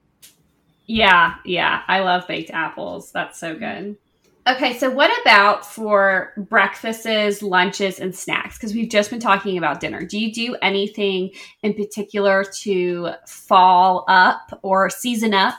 Yeah 0.86 1.34
yeah. 1.44 1.82
I 1.86 2.00
love 2.00 2.26
baked 2.26 2.50
apples. 2.50 3.12
That's 3.12 3.38
so 3.38 3.54
good 3.54 3.96
Okay, 4.46 4.78
so 4.78 4.90
what 4.90 5.10
about 5.20 5.66
for 5.66 6.32
breakfasts, 6.36 7.42
lunches, 7.42 8.00
and 8.00 8.14
snacks? 8.14 8.56
Because 8.56 8.74
we've 8.74 8.88
just 8.88 9.10
been 9.10 9.20
talking 9.20 9.58
about 9.58 9.80
dinner. 9.80 10.02
Do 10.04 10.18
you 10.18 10.32
do 10.32 10.56
anything 10.62 11.30
in 11.62 11.74
particular 11.74 12.44
to 12.62 13.10
fall 13.26 14.04
up 14.08 14.58
or 14.62 14.88
season 14.88 15.34
up 15.34 15.54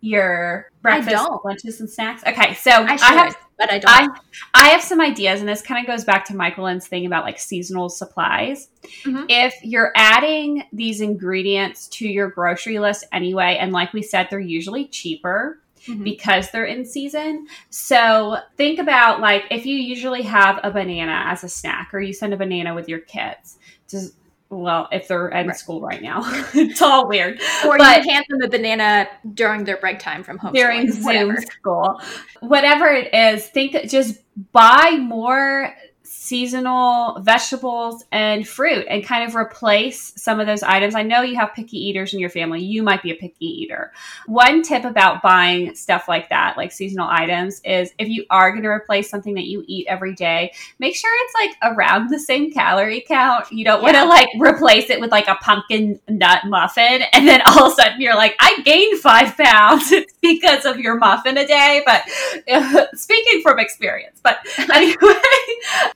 your 0.00 0.70
breakfast, 0.82 1.24
lunches, 1.44 1.80
and 1.80 1.90
snacks? 1.90 2.22
Okay, 2.24 2.54
so 2.54 2.70
I, 2.70 2.96
should, 2.96 3.08
I 3.08 3.12
have, 3.12 3.36
but 3.58 3.72
I 3.72 3.78
don't. 3.78 3.90
I, 3.90 4.08
I, 4.54 4.68
have 4.68 4.82
some 4.82 5.00
ideas, 5.00 5.40
and 5.40 5.48
this 5.48 5.62
kind 5.62 5.84
of 5.84 5.92
goes 5.92 6.04
back 6.04 6.24
to 6.26 6.32
Myquillyn's 6.32 6.86
thing 6.86 7.06
about 7.06 7.24
like 7.24 7.40
seasonal 7.40 7.88
supplies. 7.88 8.68
Mm-hmm. 9.04 9.24
If 9.28 9.54
you're 9.64 9.92
adding 9.96 10.64
these 10.72 11.00
ingredients 11.00 11.88
to 11.88 12.08
your 12.08 12.28
grocery 12.30 12.78
list 12.78 13.04
anyway, 13.12 13.56
and 13.60 13.72
like 13.72 13.92
we 13.92 14.02
said, 14.02 14.28
they're 14.30 14.38
usually 14.38 14.86
cheaper 14.86 15.61
mm-hmm. 15.86 16.04
because 16.04 16.50
they're 16.50 16.64
in 16.64 16.84
season. 16.84 17.46
So 17.70 18.36
think 18.56 18.78
about 18.78 19.20
like 19.20 19.44
if 19.50 19.66
you 19.66 19.76
usually 19.76 20.22
have 20.22 20.60
a 20.62 20.70
banana 20.70 21.24
as 21.26 21.44
a 21.44 21.48
snack 21.48 21.90
or 21.92 22.00
you 22.00 22.12
send 22.12 22.32
a 22.34 22.36
banana 22.36 22.74
with 22.74 22.88
your 22.88 23.00
kids. 23.00 23.58
Just 23.88 24.14
well, 24.52 24.86
if 24.92 25.08
they're 25.08 25.28
in 25.28 25.46
right. 25.48 25.56
school 25.56 25.80
right 25.80 26.02
now, 26.02 26.20
it's 26.54 26.82
all 26.82 27.08
weird. 27.08 27.40
Or 27.64 27.78
but 27.78 28.04
you 28.04 28.12
hand 28.12 28.26
them 28.28 28.42
a 28.42 28.48
banana 28.48 29.08
during 29.32 29.64
their 29.64 29.78
break 29.78 29.98
time 29.98 30.22
from 30.22 30.38
home 30.38 30.52
during 30.52 30.92
Zoom 30.92 31.04
whatever. 31.04 31.36
school, 31.40 32.00
whatever 32.40 32.86
it 32.86 33.14
is. 33.14 33.46
Think 33.46 33.88
just 33.88 34.18
buy 34.52 34.98
more 35.00 35.74
seasonal 36.22 37.18
vegetables 37.20 38.04
and 38.12 38.46
fruit 38.46 38.86
and 38.88 39.04
kind 39.04 39.28
of 39.28 39.34
replace 39.34 40.12
some 40.16 40.38
of 40.38 40.46
those 40.46 40.62
items. 40.62 40.94
I 40.94 41.02
know 41.02 41.22
you 41.22 41.34
have 41.34 41.52
picky 41.52 41.78
eaters 41.78 42.14
in 42.14 42.20
your 42.20 42.30
family. 42.30 42.62
You 42.62 42.84
might 42.84 43.02
be 43.02 43.10
a 43.10 43.16
picky 43.16 43.44
eater. 43.44 43.92
One 44.26 44.62
tip 44.62 44.84
about 44.84 45.20
buying 45.20 45.74
stuff 45.74 46.06
like 46.06 46.28
that, 46.28 46.56
like 46.56 46.70
seasonal 46.70 47.08
items, 47.10 47.60
is 47.64 47.92
if 47.98 48.08
you 48.08 48.24
are 48.30 48.52
going 48.52 48.62
to 48.62 48.68
replace 48.68 49.10
something 49.10 49.34
that 49.34 49.46
you 49.46 49.64
eat 49.66 49.88
every 49.88 50.14
day, 50.14 50.52
make 50.78 50.94
sure 50.94 51.10
it's 51.24 51.34
like 51.34 51.74
around 51.74 52.08
the 52.08 52.20
same 52.20 52.52
calorie 52.52 53.04
count. 53.06 53.50
You 53.50 53.64
don't 53.64 53.82
yeah. 53.82 53.84
want 53.84 53.96
to 53.96 54.04
like 54.04 54.28
replace 54.38 54.90
it 54.90 55.00
with 55.00 55.10
like 55.10 55.26
a 55.26 55.34
pumpkin 55.34 55.98
nut 56.08 56.42
muffin 56.46 57.02
and 57.12 57.26
then 57.26 57.42
all 57.46 57.66
of 57.66 57.72
a 57.72 57.74
sudden 57.74 58.00
you're 58.00 58.14
like, 58.14 58.36
I 58.38 58.60
gained 58.64 59.00
five 59.00 59.36
pounds 59.36 59.92
because 60.22 60.66
of 60.66 60.78
your 60.78 60.98
muffin 60.98 61.36
a 61.36 61.46
day. 61.48 61.82
But 61.84 62.04
uh, 62.48 62.86
speaking 62.94 63.42
from 63.42 63.58
experience, 63.58 64.20
but 64.22 64.38
anyway, 64.72 65.14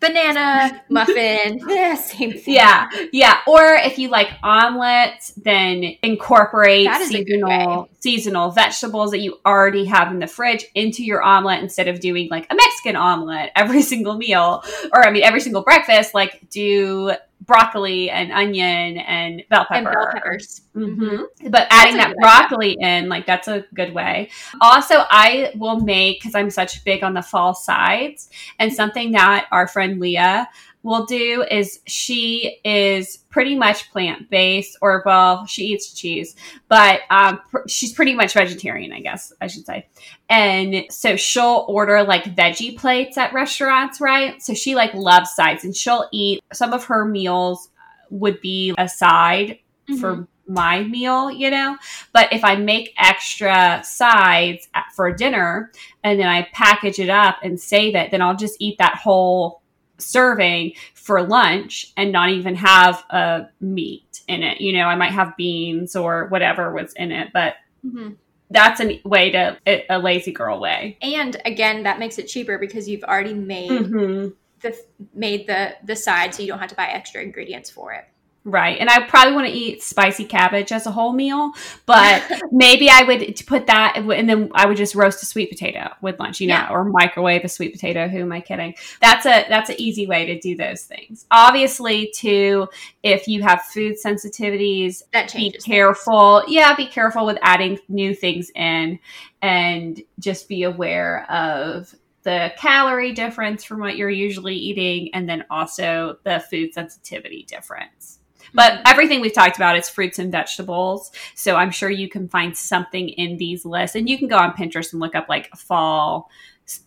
banana 0.00 0.15
banana 0.16 0.83
muffin. 0.88 1.61
yeah, 1.68 1.94
same 1.94 2.33
thing. 2.33 2.55
Yeah, 2.55 2.88
yeah. 3.12 3.38
Or 3.46 3.62
if 3.74 3.98
you 3.98 4.09
like 4.09 4.31
omelets, 4.42 5.33
then 5.37 5.96
incorporate 6.02 6.88
seasonal 7.05 7.88
seasonal 8.00 8.50
vegetables 8.50 9.11
that 9.11 9.18
you 9.18 9.38
already 9.44 9.85
have 9.87 10.11
in 10.11 10.18
the 10.18 10.26
fridge 10.26 10.64
into 10.74 11.05
your 11.05 11.22
omelet 11.22 11.61
instead 11.62 11.88
of 11.88 12.00
doing 12.00 12.29
like 12.31 12.46
a 12.50 12.55
Mexican 12.55 12.96
omelet 12.96 13.50
every 13.55 13.83
single 13.92 14.16
meal, 14.16 14.62
or 14.92 15.07
I 15.07 15.11
mean 15.11 15.22
every 15.22 15.40
single 15.40 15.62
breakfast. 15.62 16.14
Like 16.14 16.48
do 16.50 17.12
broccoli 17.46 18.11
and 18.11 18.32
onion 18.32 18.98
and 18.98 19.42
bell 19.48 19.66
pepper. 19.70 19.88
And 19.88 19.94
bell 19.94 20.09
peppers. 20.12 20.62
Mm-hmm. 20.74 21.48
But 21.48 21.68
adding 21.70 21.96
that 21.96 22.14
broccoli 22.20 22.72
idea. 22.72 22.88
in, 22.88 23.09
like 23.09 23.26
that's 23.26 23.48
a 23.48 23.64
good 23.74 23.94
way. 23.94 24.30
Also, 24.61 25.04
I 25.11 25.52
will 25.56 25.80
make 25.80 26.20
because 26.20 26.35
I'm 26.35 26.50
such 26.50 26.85
big 26.85 27.02
on 27.02 27.14
the 27.14 27.22
fall 27.22 27.54
sides, 27.54 28.30
and 28.59 28.72
something 28.72 29.12
that 29.12 29.46
our 29.52 29.68
friend 29.68 30.00
Leah 30.00 30.48
will 30.87 31.05
do 31.05 31.44
is 31.51 31.81
she 31.87 32.59
is 32.64 33.18
pretty 33.29 33.57
much 33.57 33.90
plant 33.90 34.31
based, 34.31 34.79
or 34.81 35.03
well, 35.05 35.44
she 35.46 35.64
eats 35.64 35.92
cheese, 35.92 36.37
but 36.68 37.01
um, 37.11 37.40
pr- 37.51 37.68
she's 37.68 37.92
pretty 37.92 38.14
much 38.14 38.33
vegetarian, 38.33 38.92
I 38.92 39.01
guess 39.01 39.33
I 39.40 39.49
should 39.49 39.66
say. 39.66 39.87
And 40.31 40.87
so 40.90 41.16
she'll 41.16 41.66
order 41.68 42.03
like 42.05 42.25
veggie 42.37 42.79
plates 42.79 43.18
at 43.18 43.33
restaurants, 43.35 44.01
right? 44.01 44.40
So 44.40 44.55
she 44.55 44.75
like 44.75 44.94
loves 44.94 45.35
sides, 45.35 45.64
and 45.64 45.77
she'll 45.77 46.09
eat 46.12 46.42
some 46.53 46.72
of 46.72 46.85
her 46.85 47.05
meals 47.05 47.68
would 48.11 48.40
be 48.40 48.75
a 48.79 48.88
side 48.88 49.59
Mm-hmm. 49.88 50.01
for 50.01 50.27
my 50.49 50.83
meal, 50.83 51.31
you 51.31 51.49
know. 51.49 51.77
But 52.12 52.33
if 52.33 52.42
I 52.42 52.57
make 52.57 52.92
extra 52.99 53.83
sides 53.85 54.68
for 54.96 55.12
dinner 55.12 55.70
and 56.03 56.18
then 56.18 56.27
I 56.27 56.49
package 56.53 56.99
it 56.99 57.09
up 57.09 57.37
and 57.44 57.61
save 57.61 57.94
it, 57.94 58.11
then 58.11 58.20
I'll 58.20 58.35
just 58.35 58.57
eat 58.59 58.79
that 58.79 58.96
whole 58.96 59.62
serving 59.98 60.72
for 60.94 61.22
lunch 61.22 61.92
and 61.96 62.12
not 62.12 62.30
even 62.30 62.54
have 62.54 63.04
a 63.11 63.48
meat 63.61 64.22
in 64.28 64.42
it. 64.42 64.61
You 64.61 64.72
know, 64.72 64.87
I 64.87 64.94
might 64.96 65.12
have 65.12 65.37
beans 65.37 65.96
or 65.96 66.26
whatever 66.28 66.72
was 66.72 66.92
in 66.94 67.12
it, 67.12 67.28
but 67.32 67.54
Mhm. 67.85 68.16
that's 68.50 68.80
a 68.80 69.00
way 69.04 69.30
to 69.30 69.59
a, 69.66 69.87
a 69.90 69.98
lazy 69.98 70.32
girl 70.32 70.61
way. 70.61 70.98
And 71.02 71.37
again, 71.44 71.82
that 71.85 71.98
makes 71.98 72.18
it 72.18 72.26
cheaper 72.26 72.59
because 72.59 72.88
you've 72.88 73.04
already 73.04 73.35
made 73.35 73.70
Mm-hmm. 73.70 74.28
the 74.61 74.76
made 75.14 75.46
the 75.46 75.76
the 75.85 75.96
side, 75.96 76.35
so 76.35 76.42
you 76.42 76.48
don't 76.48 76.59
have 76.59 76.70
to 76.70 76.74
buy 76.74 76.87
extra 76.87 77.22
ingredients 77.22 77.70
for 77.70 77.92
it. 77.92 78.04
Right. 78.48 78.78
And 78.78 78.88
I 78.88 79.02
probably 79.09 79.35
want 79.35 79.48
to 79.48 79.52
eat 79.52 79.82
spicy 79.82 80.24
cabbage 80.24 80.70
as 80.70 80.87
a 80.87 80.92
whole 80.92 81.12
meal, 81.12 81.50
but 81.85 82.22
maybe 82.52 82.88
I 82.88 83.02
would 83.02 83.44
put 83.44 83.66
that 83.66 83.94
and 83.96 84.28
then 84.30 84.52
I 84.54 84.66
would 84.66 84.76
just 84.76 84.94
roast 84.94 85.20
a 85.24 85.26
sweet 85.26 85.50
potato 85.50 85.88
with 86.00 86.20
lunch, 86.20 86.40
you 86.40 86.46
know, 86.46 86.54
Yeah. 86.54 86.68
or 86.70 86.85
microwave 86.85 87.42
a 87.44 87.48
sweet 87.48 87.72
potato. 87.72 88.06
Who 88.06 88.20
am 88.20 88.30
I 88.30 88.40
kidding? 88.40 88.76
That's 89.00 89.26
a 89.26 89.46
that's 89.48 89.68
an 89.70 89.76
easy 89.80 90.06
way 90.06 90.26
to 90.26 90.38
do 90.38 90.56
those 90.56 90.85
things. 90.85 91.26
Obviously, 91.32 92.12
too, 92.14 92.68
if 93.02 93.26
you 93.26 93.42
have 93.42 93.62
food 93.62 93.96
sensitivities, 94.02 95.02
That 95.12 95.28
changes. 95.28 95.64
be 95.64 95.72
careful. 95.72 96.44
Yeah, 96.46 96.76
be 96.76 96.87
careful 96.87 97.26
with 97.26 97.38
adding 97.42 97.80
new 97.88 98.14
things 98.14 98.52
in 98.54 99.00
and 99.42 100.00
just 100.20 100.48
be 100.48 100.62
aware 100.62 101.28
of 101.28 101.92
the 102.22 102.52
calorie 102.59 103.12
difference 103.12 103.64
from 103.64 103.80
what 103.80 103.96
you're 103.96 104.09
usually 104.09 104.54
eating 104.54 105.11
and 105.14 105.28
then 105.28 105.44
also 105.50 106.18
the 106.22 106.38
food 106.48 106.72
sensitivity 106.74 107.44
difference. 107.48 108.15
But 108.56 108.80
everything 108.86 109.20
we've 109.20 109.34
talked 109.34 109.56
about 109.56 109.76
is 109.76 109.88
fruits 109.88 110.18
and 110.18 110.32
vegetables. 110.32 111.12
So 111.34 111.56
I'm 111.56 111.70
sure 111.70 111.90
you 111.90 112.08
can 112.08 112.26
find 112.26 112.56
something 112.56 113.10
in 113.10 113.36
these 113.36 113.66
lists. 113.66 113.94
And 113.94 114.08
you 114.08 114.16
can 114.18 114.28
go 114.28 114.38
on 114.38 114.52
Pinterest 114.52 114.92
and 114.92 115.00
look 115.00 115.14
up 115.14 115.28
like 115.28 115.54
fall 115.54 116.30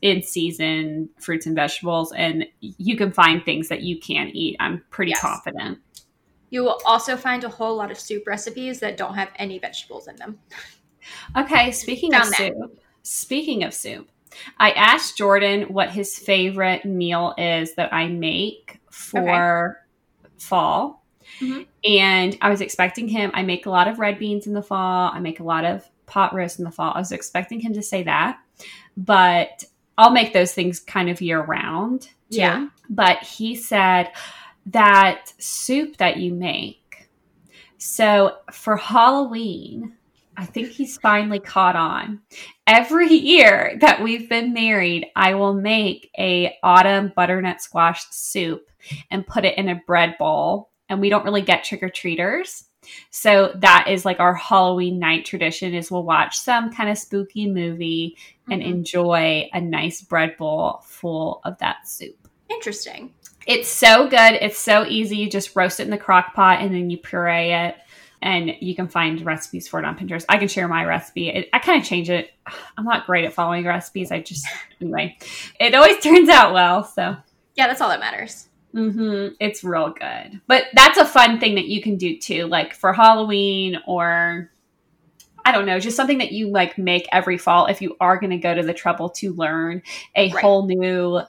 in 0.02 0.24
season 0.24 1.10
fruits 1.20 1.46
and 1.46 1.56
vegetables 1.56 2.12
and 2.12 2.46
you 2.60 2.98
can 2.98 3.14
find 3.14 3.46
things 3.46 3.70
that 3.70 3.82
you 3.82 3.98
can 4.00 4.30
eat. 4.34 4.58
I'm 4.60 4.84
pretty 4.90 5.12
Yes. 5.12 5.22
confident. 5.22 5.78
You 6.50 6.64
will 6.64 6.82
also 6.86 7.16
find 7.16 7.44
a 7.44 7.50
whole 7.50 7.76
lot 7.76 7.92
of 7.92 8.00
soup 8.00 8.26
recipes 8.28 8.80
that 8.80 8.98
don't 8.98 9.14
have 9.14 9.30
any 9.38 9.60
vegetables 9.60 10.08
in 10.08 10.16
them. 10.18 10.40
Okay, 11.38 11.72
speaking 11.72 12.14
of 12.14 12.24
that. 12.24 12.36
soup, 12.36 12.80
speaking 13.04 13.64
of 13.64 13.74
soup, 13.74 14.10
I 14.58 14.72
asked 14.72 15.18
Jordan 15.18 15.64
what 15.74 15.92
his 15.92 16.18
favorite 16.18 16.84
meal 16.84 17.34
is 17.38 17.76
that 17.76 17.94
I 17.94 18.08
make 18.08 18.82
for 18.90 19.86
fall. 20.38 20.99
Mhm. 21.40 21.66
And 21.88 22.38
I 22.42 22.50
was 22.50 22.62
expecting 22.62 23.08
him, 23.08 23.32
I 23.34 23.44
make 23.44 23.66
a 23.66 23.70
lot 23.70 23.88
of 23.88 24.00
red 24.00 24.20
beans 24.20 24.48
in 24.48 24.54
the 24.54 24.62
fall, 24.62 25.12
I 25.14 25.20
make 25.20 25.40
a 25.40 25.44
lot 25.44 25.66
of 25.66 25.88
pot 26.06 26.34
roast 26.34 26.60
in 26.60 26.66
the 26.66 26.72
fall. 26.72 26.92
I 26.96 27.00
was 27.00 27.12
expecting 27.12 27.60
him 27.60 27.74
to 27.74 27.84
say 27.84 28.04
that, 28.04 28.40
but 28.98 29.64
I'll 29.98 30.12
make 30.12 30.34
those 30.34 30.54
things 30.54 30.80
kind 30.80 31.10
of 31.10 31.22
year 31.22 31.42
round. 31.42 32.04
too. 32.32 32.38
Yeah. 32.38 32.68
But 32.90 33.24
he 33.24 33.56
said 33.56 34.12
that 34.68 35.34
soup 35.40 35.98
that 35.98 36.18
you 36.18 36.34
make. 36.34 37.10
So 37.78 38.38
for 38.52 38.76
Halloween, 38.78 39.96
I 40.38 40.46
think 40.46 40.70
he's 40.70 40.98
finally 40.98 41.40
caught 41.40 41.76
on. 41.76 42.22
Every 42.66 43.10
year 43.14 43.78
that 43.82 44.02
we've 44.02 44.30
been 44.30 44.54
married, 44.54 45.08
I 45.16 45.34
will 45.34 45.54
make 45.54 46.12
a 46.18 46.56
autumn 46.64 47.12
butternut 47.16 47.62
squash 47.62 48.06
soup 48.12 48.70
and 49.12 49.28
put 49.28 49.44
it 49.44 49.58
in 49.58 49.68
a 49.70 49.82
bread 49.86 50.16
bowl. 50.18 50.70
And 50.90 51.00
we 51.00 51.10
don't 51.10 51.24
really 51.26 51.42
get 51.44 51.64
trick 51.64 51.84
or 51.84 51.90
treaters. 51.90 52.66
So 53.12 53.52
that 53.58 53.88
is 53.90 54.06
like 54.06 54.20
our 54.20 54.34
Halloween 54.34 55.00
night 55.00 55.26
tradition 55.26 55.74
is 55.74 55.92
we'll 55.92 56.04
watch 56.04 56.38
some 56.38 56.72
kind 56.74 56.90
of 56.90 56.98
spooky 56.98 57.48
movie 57.48 58.18
and 58.50 58.62
Mhm. 58.62 58.66
enjoy 58.66 59.50
a 59.54 59.62
nice 59.62 60.02
bread 60.02 60.36
bowl 60.38 60.82
full 60.86 61.42
of 61.44 61.58
that 61.60 61.88
soup. 61.88 62.16
Interesting. 62.50 63.14
It's 63.46 63.70
so 63.70 64.08
good. 64.08 64.34
It's 64.42 64.58
so 64.58 64.86
easy. 64.86 65.18
You 65.18 65.30
just 65.30 65.56
roast 65.56 65.80
it 65.80 65.84
in 65.84 65.90
the 65.92 65.98
crock 65.98 66.34
pot 66.34 66.62
and 66.62 66.74
then 66.74 66.90
you 66.90 66.98
puree 66.98 67.52
it. 67.54 67.76
And 68.22 68.54
you 68.60 68.76
can 68.76 68.90
find 68.90 69.22
recipes 69.26 69.68
for 69.70 69.80
it 69.80 69.86
on 69.86 69.98
Pinterest. 69.98 70.26
I 70.28 70.38
can 70.38 70.50
share 70.50 70.68
my 70.68 70.84
recipe. 70.84 71.30
It, 71.30 71.48
I 71.54 71.60
kind 71.60 71.82
of 71.82 71.88
change 71.88 72.10
it. 72.10 72.32
I'm 72.78 72.84
not 72.84 73.06
great 73.06 73.24
at 73.24 73.32
following 73.34 73.66
recipes. 73.66 74.12
I 74.12 74.20
just, 74.22 74.46
anyway, 74.82 75.18
it 75.60 75.74
always 75.74 76.00
turns 76.04 76.28
out 76.28 76.54
well. 76.54 76.84
So, 76.84 77.16
Yeah, 77.56 77.68
that's 77.68 77.80
all 77.80 77.88
that 77.90 78.02
matters. 78.02 78.49
Hmm 78.72 79.28
it's 79.40 79.64
real 79.64 79.90
good. 79.92 80.42
But 80.48 80.66
that's 80.74 80.98
a 80.98 81.06
fun 81.06 81.40
thing 81.40 81.56
that 81.56 81.66
you 81.66 81.82
can 81.82 81.98
do 81.98 82.18
too, 82.18 82.46
like 82.46 82.74
for 82.74 82.94
Halloween 82.94 83.78
or 83.88 84.52
I 85.46 85.52
don't 85.52 85.66
know, 85.66 85.80
just 85.80 85.96
something 85.98 86.20
that 86.20 86.32
you 86.32 86.50
like 86.50 86.78
make 86.78 87.08
every 87.12 87.38
fall 87.38 87.66
if 87.66 87.82
you 87.82 87.96
are 88.00 88.20
going 88.20 88.30
to 88.32 88.38
go 88.38 88.54
to 88.54 88.62
the 88.62 88.74
trouble 88.74 89.10
to 89.12 89.34
learn 89.34 89.82
a 90.16 90.32
Right. 90.32 90.42
whole 90.44 90.68
new 90.68 91.22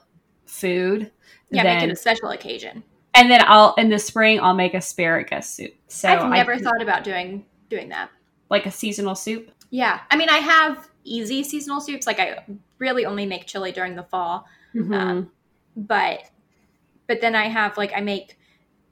food. 0.45 1.09
Yeah, 1.49 1.63
then, 1.63 1.75
make 1.77 1.89
it 1.89 1.93
a 1.93 1.95
special 1.95 2.29
occasion. 2.29 2.83
and 3.15 3.29
then 3.31 3.41
I'll 3.45 3.73
in 3.75 3.89
the 3.89 3.99
spring 3.99 4.39
I'll 4.39 4.53
make 4.53 4.73
asparagus 4.73 5.49
soup. 5.49 5.73
So 5.87 6.07
I've 6.09 6.29
never 6.29 6.55
can- 6.55 6.63
thought 6.63 6.81
about 6.81 7.03
doing 7.03 7.45
doing 7.69 7.89
that. 7.89 8.09
like 8.49 8.65
a 8.65 8.71
seasonal 8.71 9.15
soup. 9.15 9.49
Yeah, 9.69 10.01
I 10.11 10.17
mean, 10.17 10.29
I 10.29 10.37
have 10.37 10.89
easy 11.05 11.41
seasonal 11.43 11.79
soups. 11.81 12.05
Like 12.05 12.19
I 12.19 12.43
really 12.77 13.05
only 13.05 13.25
make 13.25 13.47
chili 13.47 13.71
during 13.71 13.95
the 13.95 14.03
fall, 14.03 14.45
Mhm. 14.75 14.93
Um, 14.95 15.31
but 15.75 16.29
but 17.11 17.19
then 17.19 17.35
I 17.35 17.49
have 17.49 17.75
like 17.75 17.91
I 17.93 17.99
make 17.99 18.39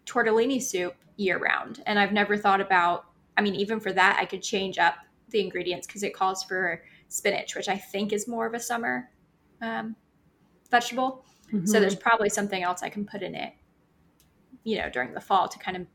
tortellini 0.06 0.62
soup 0.62 0.94
year 1.16 1.38
round, 1.38 1.82
and 1.86 1.98
I've 1.98 2.12
never 2.12 2.36
thought 2.36 2.60
about. 2.60 3.06
I 3.38 3.42
mean, 3.42 3.56
even 3.56 3.80
for 3.80 3.94
that, 3.94 4.18
I 4.20 4.26
could 4.26 4.42
change 4.42 4.78
up 4.78 4.96
the 5.30 5.40
ingredients 5.40 5.88
because 5.88 6.04
it 6.04 6.14
calls 6.14 6.44
for 6.44 6.84
spinach, 7.08 7.56
which 7.56 7.70
I 7.70 7.78
think 7.78 8.12
is 8.12 8.28
more 8.28 8.46
of 8.46 8.54
a 8.54 8.60
summer 8.60 9.10
um, 9.62 9.96
vegetable. 10.70 11.24
So 11.64 11.78
Mhm. 11.78 11.80
there's 11.80 11.96
probably 11.96 12.28
something 12.28 12.62
else 12.62 12.84
I 12.84 12.90
can 12.90 13.06
put 13.06 13.22
in 13.22 13.36
it, 13.36 13.54
you 14.66 14.80
know, 14.80 14.90
during 14.90 15.14
the 15.14 15.22
fall 15.22 15.48
to 15.48 15.58
kind 15.58 15.78
of 15.78 15.88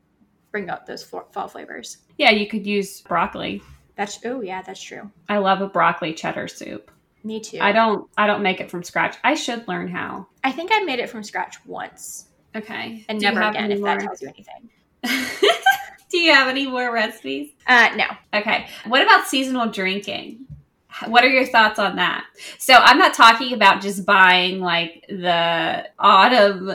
bring 0.51 0.67
up 0.71 0.87
those 0.87 1.03
fall 1.03 1.47
flavors. 1.47 1.99
yeah, 2.17 2.31
you 2.31 2.47
could 2.47 2.65
use 2.65 3.01
broccoli. 3.01 3.61
That's 3.97 4.19
oh 4.25 4.41
yeah, 4.41 4.63
that's 4.63 4.81
true. 4.81 5.11
I 5.29 5.37
love 5.37 5.61
a 5.61 5.67
broccoli 5.67 6.15
cheddar 6.15 6.47
soup. 6.47 6.89
Me 7.25 7.39
too. 7.39 7.57
I 7.59 7.71
don't 7.71 8.07
I 8.17 8.27
don't 8.27 8.43
make 8.43 8.61
it 8.61 8.69
from 8.69 8.83
scratch. 8.83 9.17
I 9.23 9.33
should 9.33 9.67
learn 9.67 9.87
how. 9.87 10.27
I 10.43 10.51
think 10.51 10.69
I 10.71 10.81
made 10.83 10.99
it 10.99 11.09
from 11.09 11.23
scratch 11.23 11.57
once 11.65 12.27
Okay. 12.55 13.03
and 13.09 13.19
Do 13.19 13.25
never 13.25 13.41
again. 13.41 13.71
If 13.71 13.81
that 13.81 13.99
tells 13.99 14.21
you 14.21 14.29
anything. 14.29 14.69
Do 16.11 16.17
you 16.19 16.31
have 16.33 16.47
any 16.47 16.67
more 16.67 16.93
recipes? 16.93 17.49
Uh, 17.67 17.89
no, 17.95 18.05
Okay. 18.39 18.67
What 18.85 19.01
about 19.01 19.27
seasonal 19.27 19.67
drinking? 19.71 20.45
What 21.07 21.23
are 21.25 21.29
your 21.29 21.45
thoughts 21.47 21.77
on 21.79 21.95
that? 21.97 22.25
So 22.59 22.75
I'm 22.75 22.97
not 22.99 23.13
talking 23.15 23.53
about 23.53 23.81
just 23.81 24.05
buying 24.05 24.61
like 24.61 25.03
the 25.09 25.89
autumn 25.99 26.71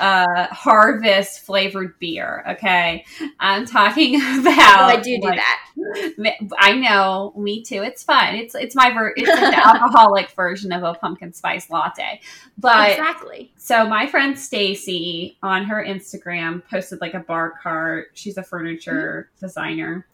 uh 0.00 0.46
harvest 0.52 1.40
flavored 1.40 1.98
beer, 1.98 2.44
okay? 2.48 3.04
I'm 3.38 3.66
talking 3.66 4.16
about 4.40 4.44
well, 4.44 4.88
I 4.90 4.96
do 5.00 5.18
do 5.20 5.26
like, 5.28 5.38
that. 5.38 6.36
I 6.58 6.72
know, 6.76 7.32
me 7.36 7.62
too. 7.62 7.82
It's 7.82 8.02
fun. 8.02 8.34
It's 8.36 8.54
it's 8.54 8.74
my 8.74 8.92
ver- 8.92 9.14
it's 9.16 9.28
like 9.28 9.54
the 9.54 9.66
alcoholic 9.66 10.30
version 10.30 10.72
of 10.72 10.82
a 10.82 10.94
pumpkin 10.94 11.32
spice 11.32 11.70
latte. 11.70 12.20
But 12.58 12.90
exactly. 12.92 13.52
so 13.56 13.86
my 13.88 14.06
friend 14.06 14.38
Stacy 14.38 15.38
on 15.42 15.64
her 15.64 15.84
Instagram 15.84 16.62
posted 16.68 17.00
like 17.00 17.14
a 17.14 17.20
bar 17.20 17.54
cart. 17.62 18.08
She's 18.14 18.36
a 18.36 18.42
furniture 18.42 19.30
designer. 19.40 20.06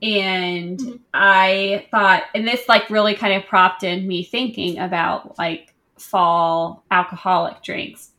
And 0.00 0.78
Mhm. 0.78 1.00
I 1.12 1.86
thought 1.90 2.22
and 2.34 2.46
this 2.46 2.68
like 2.68 2.88
really 2.88 3.14
kind 3.14 3.34
of 3.34 3.48
prompted 3.48 3.98
in 3.98 4.06
me 4.06 4.22
thinking 4.22 4.78
about 4.78 5.36
like 5.38 5.74
fall 5.98 6.84
alcoholic 6.90 7.62
drinks. 7.64 8.10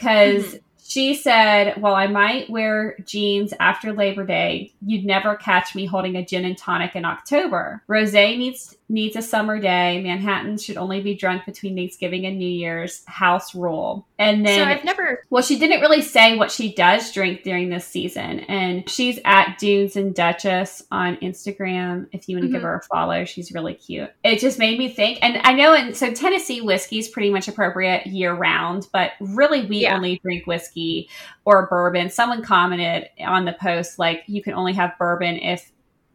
Because 0.00 0.44
mm-hmm. 0.46 0.56
she 0.82 1.14
said, 1.14 1.80
Well, 1.80 1.94
I 1.94 2.06
might 2.06 2.48
wear 2.48 2.96
jeans 3.04 3.52
after 3.60 3.92
Labor 3.92 4.24
Day. 4.24 4.72
You'd 4.84 5.04
never 5.04 5.36
catch 5.36 5.74
me 5.74 5.86
holding 5.86 6.16
a 6.16 6.24
gin 6.24 6.44
and 6.44 6.56
tonic 6.56 6.96
in 6.96 7.04
October. 7.04 7.82
Rose 7.86 8.14
needs 8.14 8.76
needs 8.90 9.16
a 9.16 9.22
summer 9.22 9.58
day. 9.58 10.02
Manhattan 10.02 10.58
should 10.58 10.76
only 10.76 11.00
be 11.00 11.14
drunk 11.14 11.46
between 11.46 11.76
Thanksgiving 11.76 12.26
and 12.26 12.38
New 12.38 12.48
Year's. 12.48 13.02
House 13.06 13.54
rule. 13.54 14.06
And 14.18 14.44
then, 14.44 14.58
so 14.58 14.64
I've 14.64 14.84
never. 14.84 15.24
Well, 15.30 15.42
she 15.42 15.58
didn't 15.58 15.80
really 15.80 16.02
say 16.02 16.36
what 16.36 16.50
she 16.50 16.74
does 16.74 17.12
drink 17.12 17.42
during 17.42 17.70
this 17.70 17.86
season, 17.86 18.40
and 18.40 18.88
she's 18.88 19.18
at 19.24 19.58
Dunes 19.58 19.96
and 19.96 20.14
Duchess 20.14 20.82
on 20.90 21.16
Instagram. 21.18 22.08
If 22.12 22.28
you 22.28 22.36
want 22.36 22.44
to 22.44 22.46
mm-hmm. 22.48 22.54
give 22.54 22.62
her 22.62 22.76
a 22.76 22.82
follow, 22.82 23.24
she's 23.24 23.52
really 23.52 23.74
cute. 23.74 24.10
It 24.24 24.40
just 24.40 24.58
made 24.58 24.78
me 24.78 24.90
think, 24.90 25.18
and 25.22 25.38
I 25.44 25.52
know, 25.52 25.72
and 25.74 25.96
so 25.96 26.12
Tennessee 26.12 26.60
whiskey 26.60 26.98
is 26.98 27.08
pretty 27.08 27.30
much 27.30 27.48
appropriate 27.48 28.06
year 28.06 28.34
round, 28.34 28.88
but 28.92 29.12
really 29.20 29.66
we 29.66 29.82
yeah. 29.82 29.94
only 29.94 30.18
drink 30.22 30.46
whiskey 30.46 31.08
or 31.44 31.66
bourbon. 31.68 32.10
Someone 32.10 32.42
commented 32.42 33.08
on 33.20 33.44
the 33.44 33.54
post 33.54 33.98
like 33.98 34.24
you 34.26 34.42
can 34.42 34.54
only 34.54 34.72
have 34.72 34.98
bourbon 34.98 35.36
if 35.36 35.70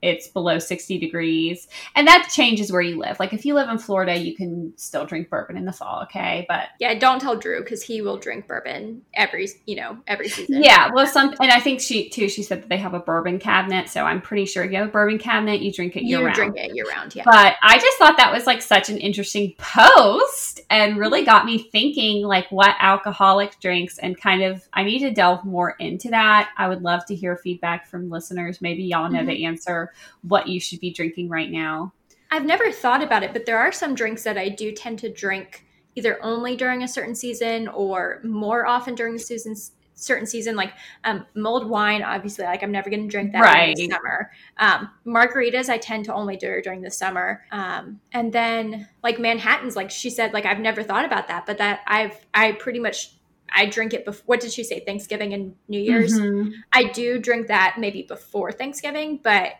it's 0.06 0.28
below 0.28 0.60
60 0.60 1.00
degrees. 1.00 1.68
And 1.96 2.08
that 2.08 2.30
changes 2.32 2.72
where 2.72 2.82
you 2.82 3.00
live. 3.00 3.20
Like 3.20 3.34
if 3.34 3.46
you 3.46 3.56
live 3.56 3.70
in 3.70 3.80
Florida, 3.80 4.16
you 4.16 4.36
can 4.36 4.74
still 4.78 5.06
drink 5.06 5.30
bourbon 5.30 5.58
in 5.58 5.66
the 5.66 5.74
fall, 5.74 6.04
okay? 6.04 6.46
But 6.48 6.70
Yeah, 6.80 6.94
don't 6.94 7.20
tell 7.20 7.36
Drew 7.36 7.64
cuz 7.64 7.82
he 7.82 8.02
will 8.02 8.18
drink 8.18 8.48
bourbon 8.48 9.02
every, 9.16 9.48
you 9.66 9.76
know, 9.76 9.98
every 10.08 10.30
season. 10.30 10.64
Yeah, 10.64 10.92
well 10.94 11.08
some 11.08 11.34
and 11.42 11.52
I 11.52 11.60
think 11.60 11.82
she 11.82 12.10
too 12.10 12.30
she 12.30 12.44
said 12.44 12.62
that 12.62 12.70
they 12.70 12.78
have 12.78 12.94
a 12.94 13.00
bourbon 13.00 13.40
cabinet, 13.40 13.90
so 13.90 14.04
I'm 14.04 14.22
pretty 14.22 14.46
sure 14.46 14.64
if 14.64 14.72
you 14.72 14.78
have 14.78 14.90
a 14.90 14.92
bourbon 14.92 15.18
cabinet, 15.18 15.62
you 15.62 15.74
drink 15.74 15.96
it 15.96 16.04
year 16.04 16.20
you 16.20 16.26
round. 16.26 16.36
drink 16.36 16.58
it 16.58 16.76
year 16.76 16.86
round, 16.86 17.16
yeah. 17.16 17.24
But 17.26 17.56
I 17.64 17.80
just 17.80 17.98
thought 17.98 18.18
that 18.18 18.32
was 18.32 18.46
like 18.46 18.62
such 18.62 18.90
an 18.90 18.98
interesting 18.98 19.56
post 19.58 20.62
and 20.70 20.98
really 20.98 21.26
got 21.26 21.46
me 21.46 21.58
thinking 21.58 22.24
like 22.24 22.52
what 22.52 22.76
alcoholic 22.80 23.60
drinks 23.60 23.98
and 23.98 24.20
kind 24.20 24.44
of 24.44 24.68
I 24.74 24.84
need 24.84 25.00
to 25.00 25.12
delve 25.12 25.44
more 25.46 25.76
into 25.80 26.10
that. 26.10 26.50
I 26.58 26.68
would 26.68 26.84
love 26.84 27.06
to 27.08 27.16
hear 27.16 27.36
feedback 27.38 27.88
from 27.88 28.10
listeners. 28.10 28.62
Maybe 28.62 28.84
y'all 28.84 29.10
know 29.10 29.20
mm-hmm. 29.20 29.28
the 29.28 29.46
answer 29.46 29.94
what 30.22 30.48
you 30.48 30.60
should 30.60 30.80
be 30.80 30.92
drinking 30.92 31.30
right 31.30 31.52
now? 31.52 31.94
I've 32.32 32.46
never 32.46 32.72
thought 32.72 33.04
about 33.04 33.24
it, 33.24 33.34
but 33.34 33.46
there 33.46 33.58
are 33.58 33.72
some 33.72 33.96
drinks 33.96 34.24
that 34.24 34.38
I 34.38 34.50
do 34.50 34.72
tend 34.72 35.00
to 35.00 35.10
drink 35.12 35.66
either 35.96 36.24
only 36.24 36.56
during 36.56 36.84
a 36.84 36.88
certain 36.88 37.16
season 37.16 37.68
or 37.70 38.20
more 38.24 38.66
often 38.66 38.96
during 38.96 39.14
the 39.14 39.20
season 39.20 39.56
certain 39.98 40.26
season 40.26 40.58
like 40.58 40.74
um, 41.06 41.26
mulled 41.36 41.70
wine 41.70 42.04
obviously 42.04 42.44
like 42.44 42.62
i'm 42.62 42.72
never 42.72 42.90
going 42.90 43.02
to 43.02 43.08
drink 43.08 43.32
that 43.32 43.40
right. 43.40 43.78
in 43.78 43.88
the 43.88 43.96
summer 43.96 44.30
um, 44.58 44.90
margaritas 45.06 45.70
i 45.70 45.78
tend 45.78 46.04
to 46.04 46.14
only 46.14 46.36
do 46.36 46.62
during 46.62 46.82
the 46.82 46.92
summer 46.92 47.46
um, 47.52 48.00
and 48.12 48.34
then 48.34 48.88
like 49.04 49.20
manhattans 49.20 49.78
like 49.78 49.90
she 49.90 50.10
said 50.10 50.34
like 50.34 50.46
i've 50.46 50.60
never 50.60 50.84
thought 50.84 51.06
about 51.06 51.30
that 51.30 51.46
but 51.46 51.58
that 51.58 51.80
i've 51.88 52.18
i 52.34 52.52
pretty 52.52 52.80
much 52.80 53.14
I 53.58 53.68
drink 53.68 53.94
it 53.94 54.06
before. 54.06 54.24
What 54.26 54.40
did 54.42 54.52
she 54.52 54.64
say? 54.64 54.82
Thanksgiving 54.82 55.34
and 55.34 55.56
New 55.70 55.80
Year's. 55.80 56.20
Mm-hmm. 56.20 56.50
I 56.74 56.86
do 56.86 57.20
drink 57.20 57.48
that 57.48 57.76
maybe 57.80 58.02
before 58.02 58.52
Thanksgiving, 58.52 59.20
but 59.24 59.54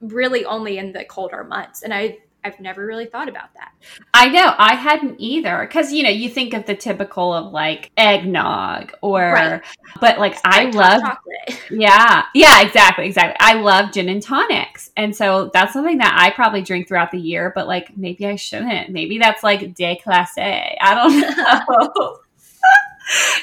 really 0.00 0.44
only 0.44 0.78
in 0.78 0.92
the 0.92 1.04
colder 1.04 1.44
months. 1.44 1.82
And 1.82 1.92
I 1.92 2.18
I've 2.44 2.60
never 2.60 2.84
really 2.84 3.06
thought 3.06 3.30
about 3.30 3.54
that. 3.54 3.72
I 4.12 4.28
know 4.28 4.54
I 4.58 4.74
hadn't 4.74 5.18
either 5.18 5.66
because 5.66 5.94
you 5.94 6.02
know 6.02 6.10
you 6.10 6.28
think 6.28 6.52
of 6.52 6.66
the 6.66 6.74
typical 6.74 7.32
of 7.32 7.52
like 7.52 7.90
eggnog 7.96 8.92
or, 9.00 9.22
right. 9.22 9.62
but 9.98 10.18
like 10.18 10.36
I 10.44 10.66
love 10.66 11.00
chocolate. 11.00 11.60
Yeah, 11.70 12.24
yeah, 12.34 12.60
exactly, 12.62 13.06
exactly. 13.06 13.36
I 13.40 13.54
love 13.54 13.92
gin 13.92 14.10
and 14.10 14.22
tonics, 14.22 14.90
and 14.96 15.16
so 15.16 15.50
that's 15.54 15.72
something 15.72 15.98
that 15.98 16.14
I 16.18 16.30
probably 16.30 16.60
drink 16.60 16.86
throughout 16.86 17.10
the 17.10 17.18
year. 17.18 17.50
But 17.54 17.66
like 17.66 17.96
maybe 17.96 18.26
I 18.26 18.36
shouldn't. 18.36 18.90
Maybe 18.90 19.18
that's 19.18 19.42
like 19.42 19.74
déclassé. 19.74 20.76
I 20.80 20.94
don't 20.94 21.96
know 21.96 22.18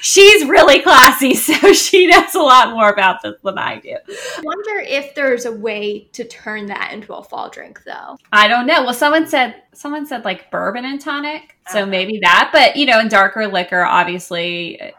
she's 0.02 0.46
really 0.46 0.82
classy, 0.82 1.34
so 1.36 1.74
she 1.74 2.08
knows 2.08 2.36
a 2.36 2.40
lot 2.40 2.72
more 2.72 2.90
about 2.90 3.22
this 3.22 3.36
than 3.44 3.58
I 3.58 3.80
do. 3.80 3.96
I 4.08 4.42
wonder 4.44 4.80
if 4.82 5.16
there's 5.16 5.46
a 5.46 5.52
way 5.52 6.10
to 6.14 6.24
turn 6.24 6.68
that 6.68 6.92
into 6.94 7.14
a 7.14 7.24
fall 7.24 7.50
drink, 7.50 7.84
though. 7.84 8.18
I 8.32 8.48
don't 8.48 8.66
know. 8.66 8.84
Well, 8.84 8.94
someone 8.94 9.28
said 9.28 9.56
someone 9.74 10.06
said 10.06 10.26
like 10.26 10.52
bourbon 10.52 10.86
and 10.86 11.00
tonic, 11.00 11.58
so 11.70 11.82
uh-huh. 11.82 11.88
maybe 11.88 12.20
that. 12.24 12.50
But 12.52 12.76
you 12.76 12.86
know, 12.86 13.00
in 13.00 13.08
darker 13.08 13.48
liquor, 13.48 13.84
obviously. 13.84 14.94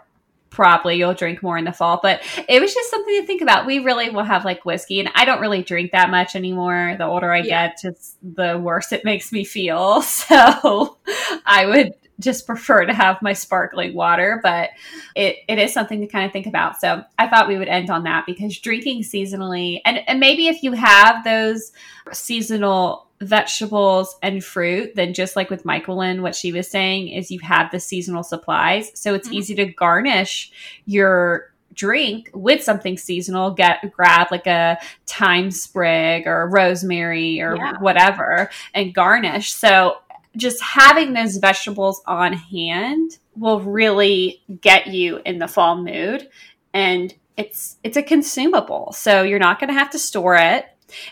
Probably 0.50 0.96
you'll 0.96 1.14
drink 1.14 1.42
more 1.42 1.56
in 1.56 1.64
the 1.64 1.72
fall, 1.72 1.98
but 2.02 2.20
it 2.46 2.60
was 2.60 2.74
just 2.74 2.90
something 2.90 3.18
to 3.18 3.26
think 3.26 3.40
about. 3.40 3.64
We 3.64 3.78
really 3.78 4.10
will 4.10 4.22
have 4.22 4.44
like 4.44 4.66
whiskey, 4.66 5.00
and 5.00 5.08
I 5.14 5.24
don't 5.24 5.40
really 5.40 5.62
drink 5.62 5.92
that 5.92 6.10
much 6.10 6.36
anymore. 6.36 6.94
The 6.98 7.06
older 7.06 7.32
I 7.32 7.38
yeah. 7.38 7.68
get, 7.68 7.78
just 7.80 8.18
the 8.22 8.58
worse 8.58 8.92
it 8.92 9.02
makes 9.02 9.32
me 9.32 9.44
feel. 9.46 10.02
So 10.12 10.98
I 11.46 11.64
would 11.64 11.94
just 12.20 12.46
prefer 12.46 12.84
to 12.84 12.94
have 12.94 13.20
my 13.22 13.32
sparkling 13.32 13.94
water, 13.94 14.40
but 14.42 14.70
it, 15.16 15.36
it 15.48 15.58
is 15.58 15.72
something 15.72 16.00
to 16.00 16.06
kind 16.06 16.26
of 16.26 16.32
think 16.32 16.46
about. 16.46 16.80
So 16.80 17.04
I 17.18 17.28
thought 17.28 17.48
we 17.48 17.58
would 17.58 17.68
end 17.68 17.90
on 17.90 18.04
that 18.04 18.26
because 18.26 18.58
drinking 18.58 19.02
seasonally, 19.02 19.80
and, 19.84 20.06
and 20.08 20.20
maybe 20.20 20.46
if 20.46 20.62
you 20.62 20.72
have 20.72 21.24
those 21.24 21.72
seasonal 22.12 23.08
vegetables 23.20 24.16
and 24.22 24.44
fruit, 24.44 24.94
then 24.94 25.14
just 25.14 25.36
like 25.36 25.50
with 25.50 25.64
Myquillyn, 25.64 26.22
what 26.22 26.34
she 26.34 26.52
was 26.52 26.70
saying 26.70 27.08
is 27.08 27.30
you 27.30 27.40
have 27.40 27.70
the 27.70 27.80
seasonal 27.80 28.22
supplies. 28.22 28.90
So 28.94 29.14
it's 29.14 29.28
mm-hmm. 29.28 29.36
easy 29.36 29.54
to 29.56 29.66
garnish 29.66 30.52
your 30.86 31.52
drink 31.74 32.30
with 32.34 32.62
something 32.62 32.98
seasonal 32.98 33.50
get 33.50 33.90
grab 33.92 34.28
like 34.30 34.46
a 34.46 34.78
thyme 35.06 35.50
sprig 35.50 36.26
or 36.26 36.46
rosemary 36.48 37.40
or 37.40 37.56
yeah. 37.56 37.78
whatever 37.80 38.50
and 38.74 38.94
garnish 38.94 39.54
so 39.54 39.96
just 40.36 40.62
having 40.62 41.12
those 41.12 41.36
vegetables 41.36 42.02
on 42.06 42.32
hand 42.32 43.18
will 43.36 43.60
really 43.60 44.42
get 44.60 44.88
you 44.88 45.20
in 45.24 45.38
the 45.38 45.48
fall 45.48 45.82
mood. 45.82 46.28
And 46.74 47.14
it's 47.36 47.78
it's 47.82 47.96
a 47.96 48.02
consumable 48.02 48.92
so 48.92 49.22
you're 49.22 49.38
not 49.38 49.58
going 49.58 49.68
to 49.68 49.78
have 49.78 49.90
to 49.90 49.98
store 49.98 50.36
it. 50.36 50.66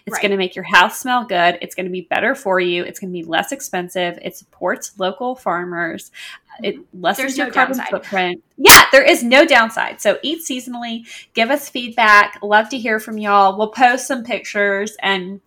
It's 0.05 0.15
right. 0.15 0.23
going 0.23 0.33
to 0.33 0.37
make 0.37 0.55
your 0.55 0.65
house 0.65 1.01
smell 1.01 1.25
good. 1.25 1.59
It's 1.63 1.75
going 1.75 1.87
to 1.87 1.93
be 1.93 2.03
better 2.03 2.35
for 2.35 2.61
you. 2.61 2.85
It's 2.85 3.01
going 3.01 3.11
to 3.11 3.19
be 3.19 3.25
less 3.25 3.51
expensive. 3.51 4.19
It 4.21 4.37
supports 4.37 4.99
local 4.99 5.35
farmers. 5.35 6.11
Mm-hmm. 6.11 6.65
It 6.65 6.77
lessens 6.93 7.39
your 7.39 7.47
no 7.47 7.53
carbon 7.53 7.79
downside. 7.79 7.91
footprint. 7.91 8.45
Yeah 8.59 8.81
there 8.93 9.03
is 9.03 9.23
no 9.23 9.45
downside. 9.45 10.01
So 10.01 10.19
eat 10.23 10.43
seasonally. 10.43 11.07
Give 11.35 11.51
us 11.51 11.69
feedback. 11.69 12.39
Love 12.43 12.69
to 12.71 12.79
hear 12.79 12.99
from 12.99 13.19
y'all. 13.19 13.57
We'll 13.57 13.69
post 13.69 14.07
some 14.07 14.25
pictures 14.25 14.97
and 15.03 15.41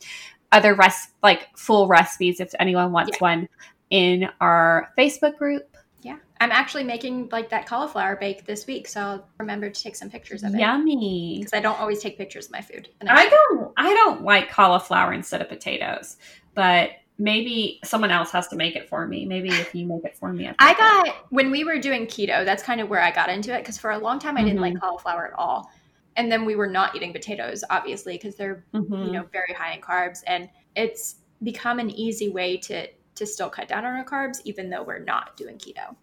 other 0.54 0.76
res- 0.76 1.10
like 1.22 1.50
full 1.58 1.88
recipes 1.88 2.40
if 2.40 2.54
anyone 2.60 2.94
wants 2.94 3.12
yeah. 3.14 3.20
one 3.20 3.50
in 3.90 4.30
our 4.40 4.94
Facebook 4.98 5.38
group. 5.38 5.76
Yeah. 6.02 6.18
I'm 6.40 6.52
actually 6.52 6.84
making 6.84 7.30
like 7.32 7.50
that 7.50 7.66
cauliflower 7.66 8.16
bake 8.16 8.46
this 8.46 8.66
week, 8.68 8.88
so 8.88 9.02
I'll 9.02 9.28
remember 9.40 9.70
to 9.70 9.84
take 9.84 9.96
some 9.96 10.10
pictures 10.10 10.44
of 10.44 10.54
it. 10.54 10.60
Yummy. 10.60 11.38
Because 11.40 11.54
I 11.54 11.60
don't 11.60 11.80
always 11.80 12.02
take 12.02 12.18
pictures 12.18 12.46
of 12.46 12.52
my 12.52 12.62
food. 12.62 12.90
I 13.06 13.28
don't 13.30 13.74
I 13.76 13.94
don't 13.94 14.24
like 14.24 14.50
cauliflower 14.50 15.12
instead 15.12 15.42
of 15.42 15.50
potatoes, 15.50 16.18
but 16.54 16.92
maybe 17.18 17.80
someone 17.84 18.12
else 18.12 18.32
has 18.32 18.48
to 18.50 18.56
make 18.56 18.76
it 18.76 18.90
for 18.90 19.08
me. 19.08 19.26
Maybe 19.26 19.50
if 19.50 19.74
you 19.74 19.86
make 19.86 20.04
it 20.04 20.16
for 20.18 20.34
me. 20.34 20.52
I 20.60 20.74
got 20.74 21.28
when 21.30 21.52
we 21.52 21.64
were 21.64 21.80
doing 21.80 22.06
keto, 22.06 22.46
that's 22.46 22.64
kind 22.64 22.82
of 22.82 22.90
where 22.90 23.02
I 23.02 23.12
got 23.12 23.30
into 23.30 23.56
it 23.56 23.60
because 23.60 23.78
for 23.78 23.92
a 23.92 23.98
long 23.98 24.20
time 24.20 24.38
I 24.38 24.42
didn't 24.42 24.56
mm-hmm. 24.56 24.74
like 24.74 24.80
cauliflower 24.80 25.28
at 25.28 25.34
all. 25.34 25.72
And 26.16 26.32
then 26.32 26.46
we 26.46 26.56
were 26.56 26.68
not 26.68 26.96
eating 26.96 27.12
potatoes, 27.12 27.64
obviously, 27.70 28.14
because 28.14 28.36
they're 28.36 28.66
mm-hmm. 28.74 28.94
you 28.94 29.12
know 29.12 29.26
very 29.32 29.54
high 29.54 29.74
in 29.74 29.82
carbs, 29.82 30.20
and 30.28 30.50
it's 30.76 31.16
become 31.42 31.80
an 31.80 31.90
easy 31.90 32.30
way 32.30 32.58
to 32.58 32.88
to 33.16 33.26
still 33.26 33.50
cut 33.50 33.68
down 33.68 33.86
on 33.86 33.96
our 33.96 34.06
carbs, 34.06 34.42
even 34.46 34.70
though 34.70 34.84
we're 34.84 35.00
not 35.00 35.36
doing 35.38 35.58
keto. 35.58 35.96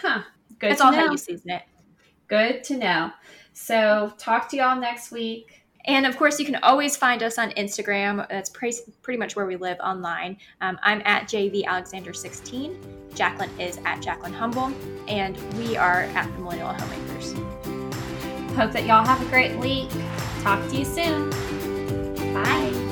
Huh. 0.00 0.22
Good. 0.58 0.72
That's 0.72 0.80
all 0.80 0.92
know. 0.92 0.98
how 0.98 1.10
you 1.10 1.18
season 1.18 1.50
it. 1.50 1.62
Good 2.28 2.62
to 2.64 2.76
know. 2.76 3.10
So 3.52 4.12
talk 4.18 4.48
to 4.50 4.56
y'all 4.56 4.80
next 4.80 5.10
week. 5.10 5.64
And 5.86 6.06
of 6.06 6.16
course, 6.16 6.38
you 6.38 6.44
can 6.44 6.56
always 6.56 6.96
find 6.96 7.22
us 7.22 7.38
on 7.38 7.50
Instagram. 7.52 8.28
That's 8.28 8.50
pretty, 8.50 8.78
pretty 9.02 9.18
much 9.18 9.34
where 9.34 9.46
we 9.46 9.56
live 9.56 9.78
online. 9.80 10.36
Um, 10.60 10.78
I'm 10.82 11.02
at 11.04 11.24
JV 11.24 11.64
Alexander16. 11.64 13.14
Jacqueline 13.14 13.50
is 13.58 13.78
at 13.84 14.02
Jacqueline 14.02 14.34
Humble. 14.34 14.72
And 15.08 15.36
we 15.54 15.76
are 15.76 16.02
at 16.02 16.30
the 16.32 16.38
Millennial 16.42 16.72
Homemakers. 16.72 17.34
Hope 18.56 18.72
that 18.72 18.84
y'all 18.84 19.04
have 19.04 19.20
a 19.22 19.30
great 19.30 19.56
week. 19.58 19.90
Talk 20.42 20.60
to 20.68 20.76
you 20.76 20.84
soon. 20.84 21.30
Bye. 22.34 22.89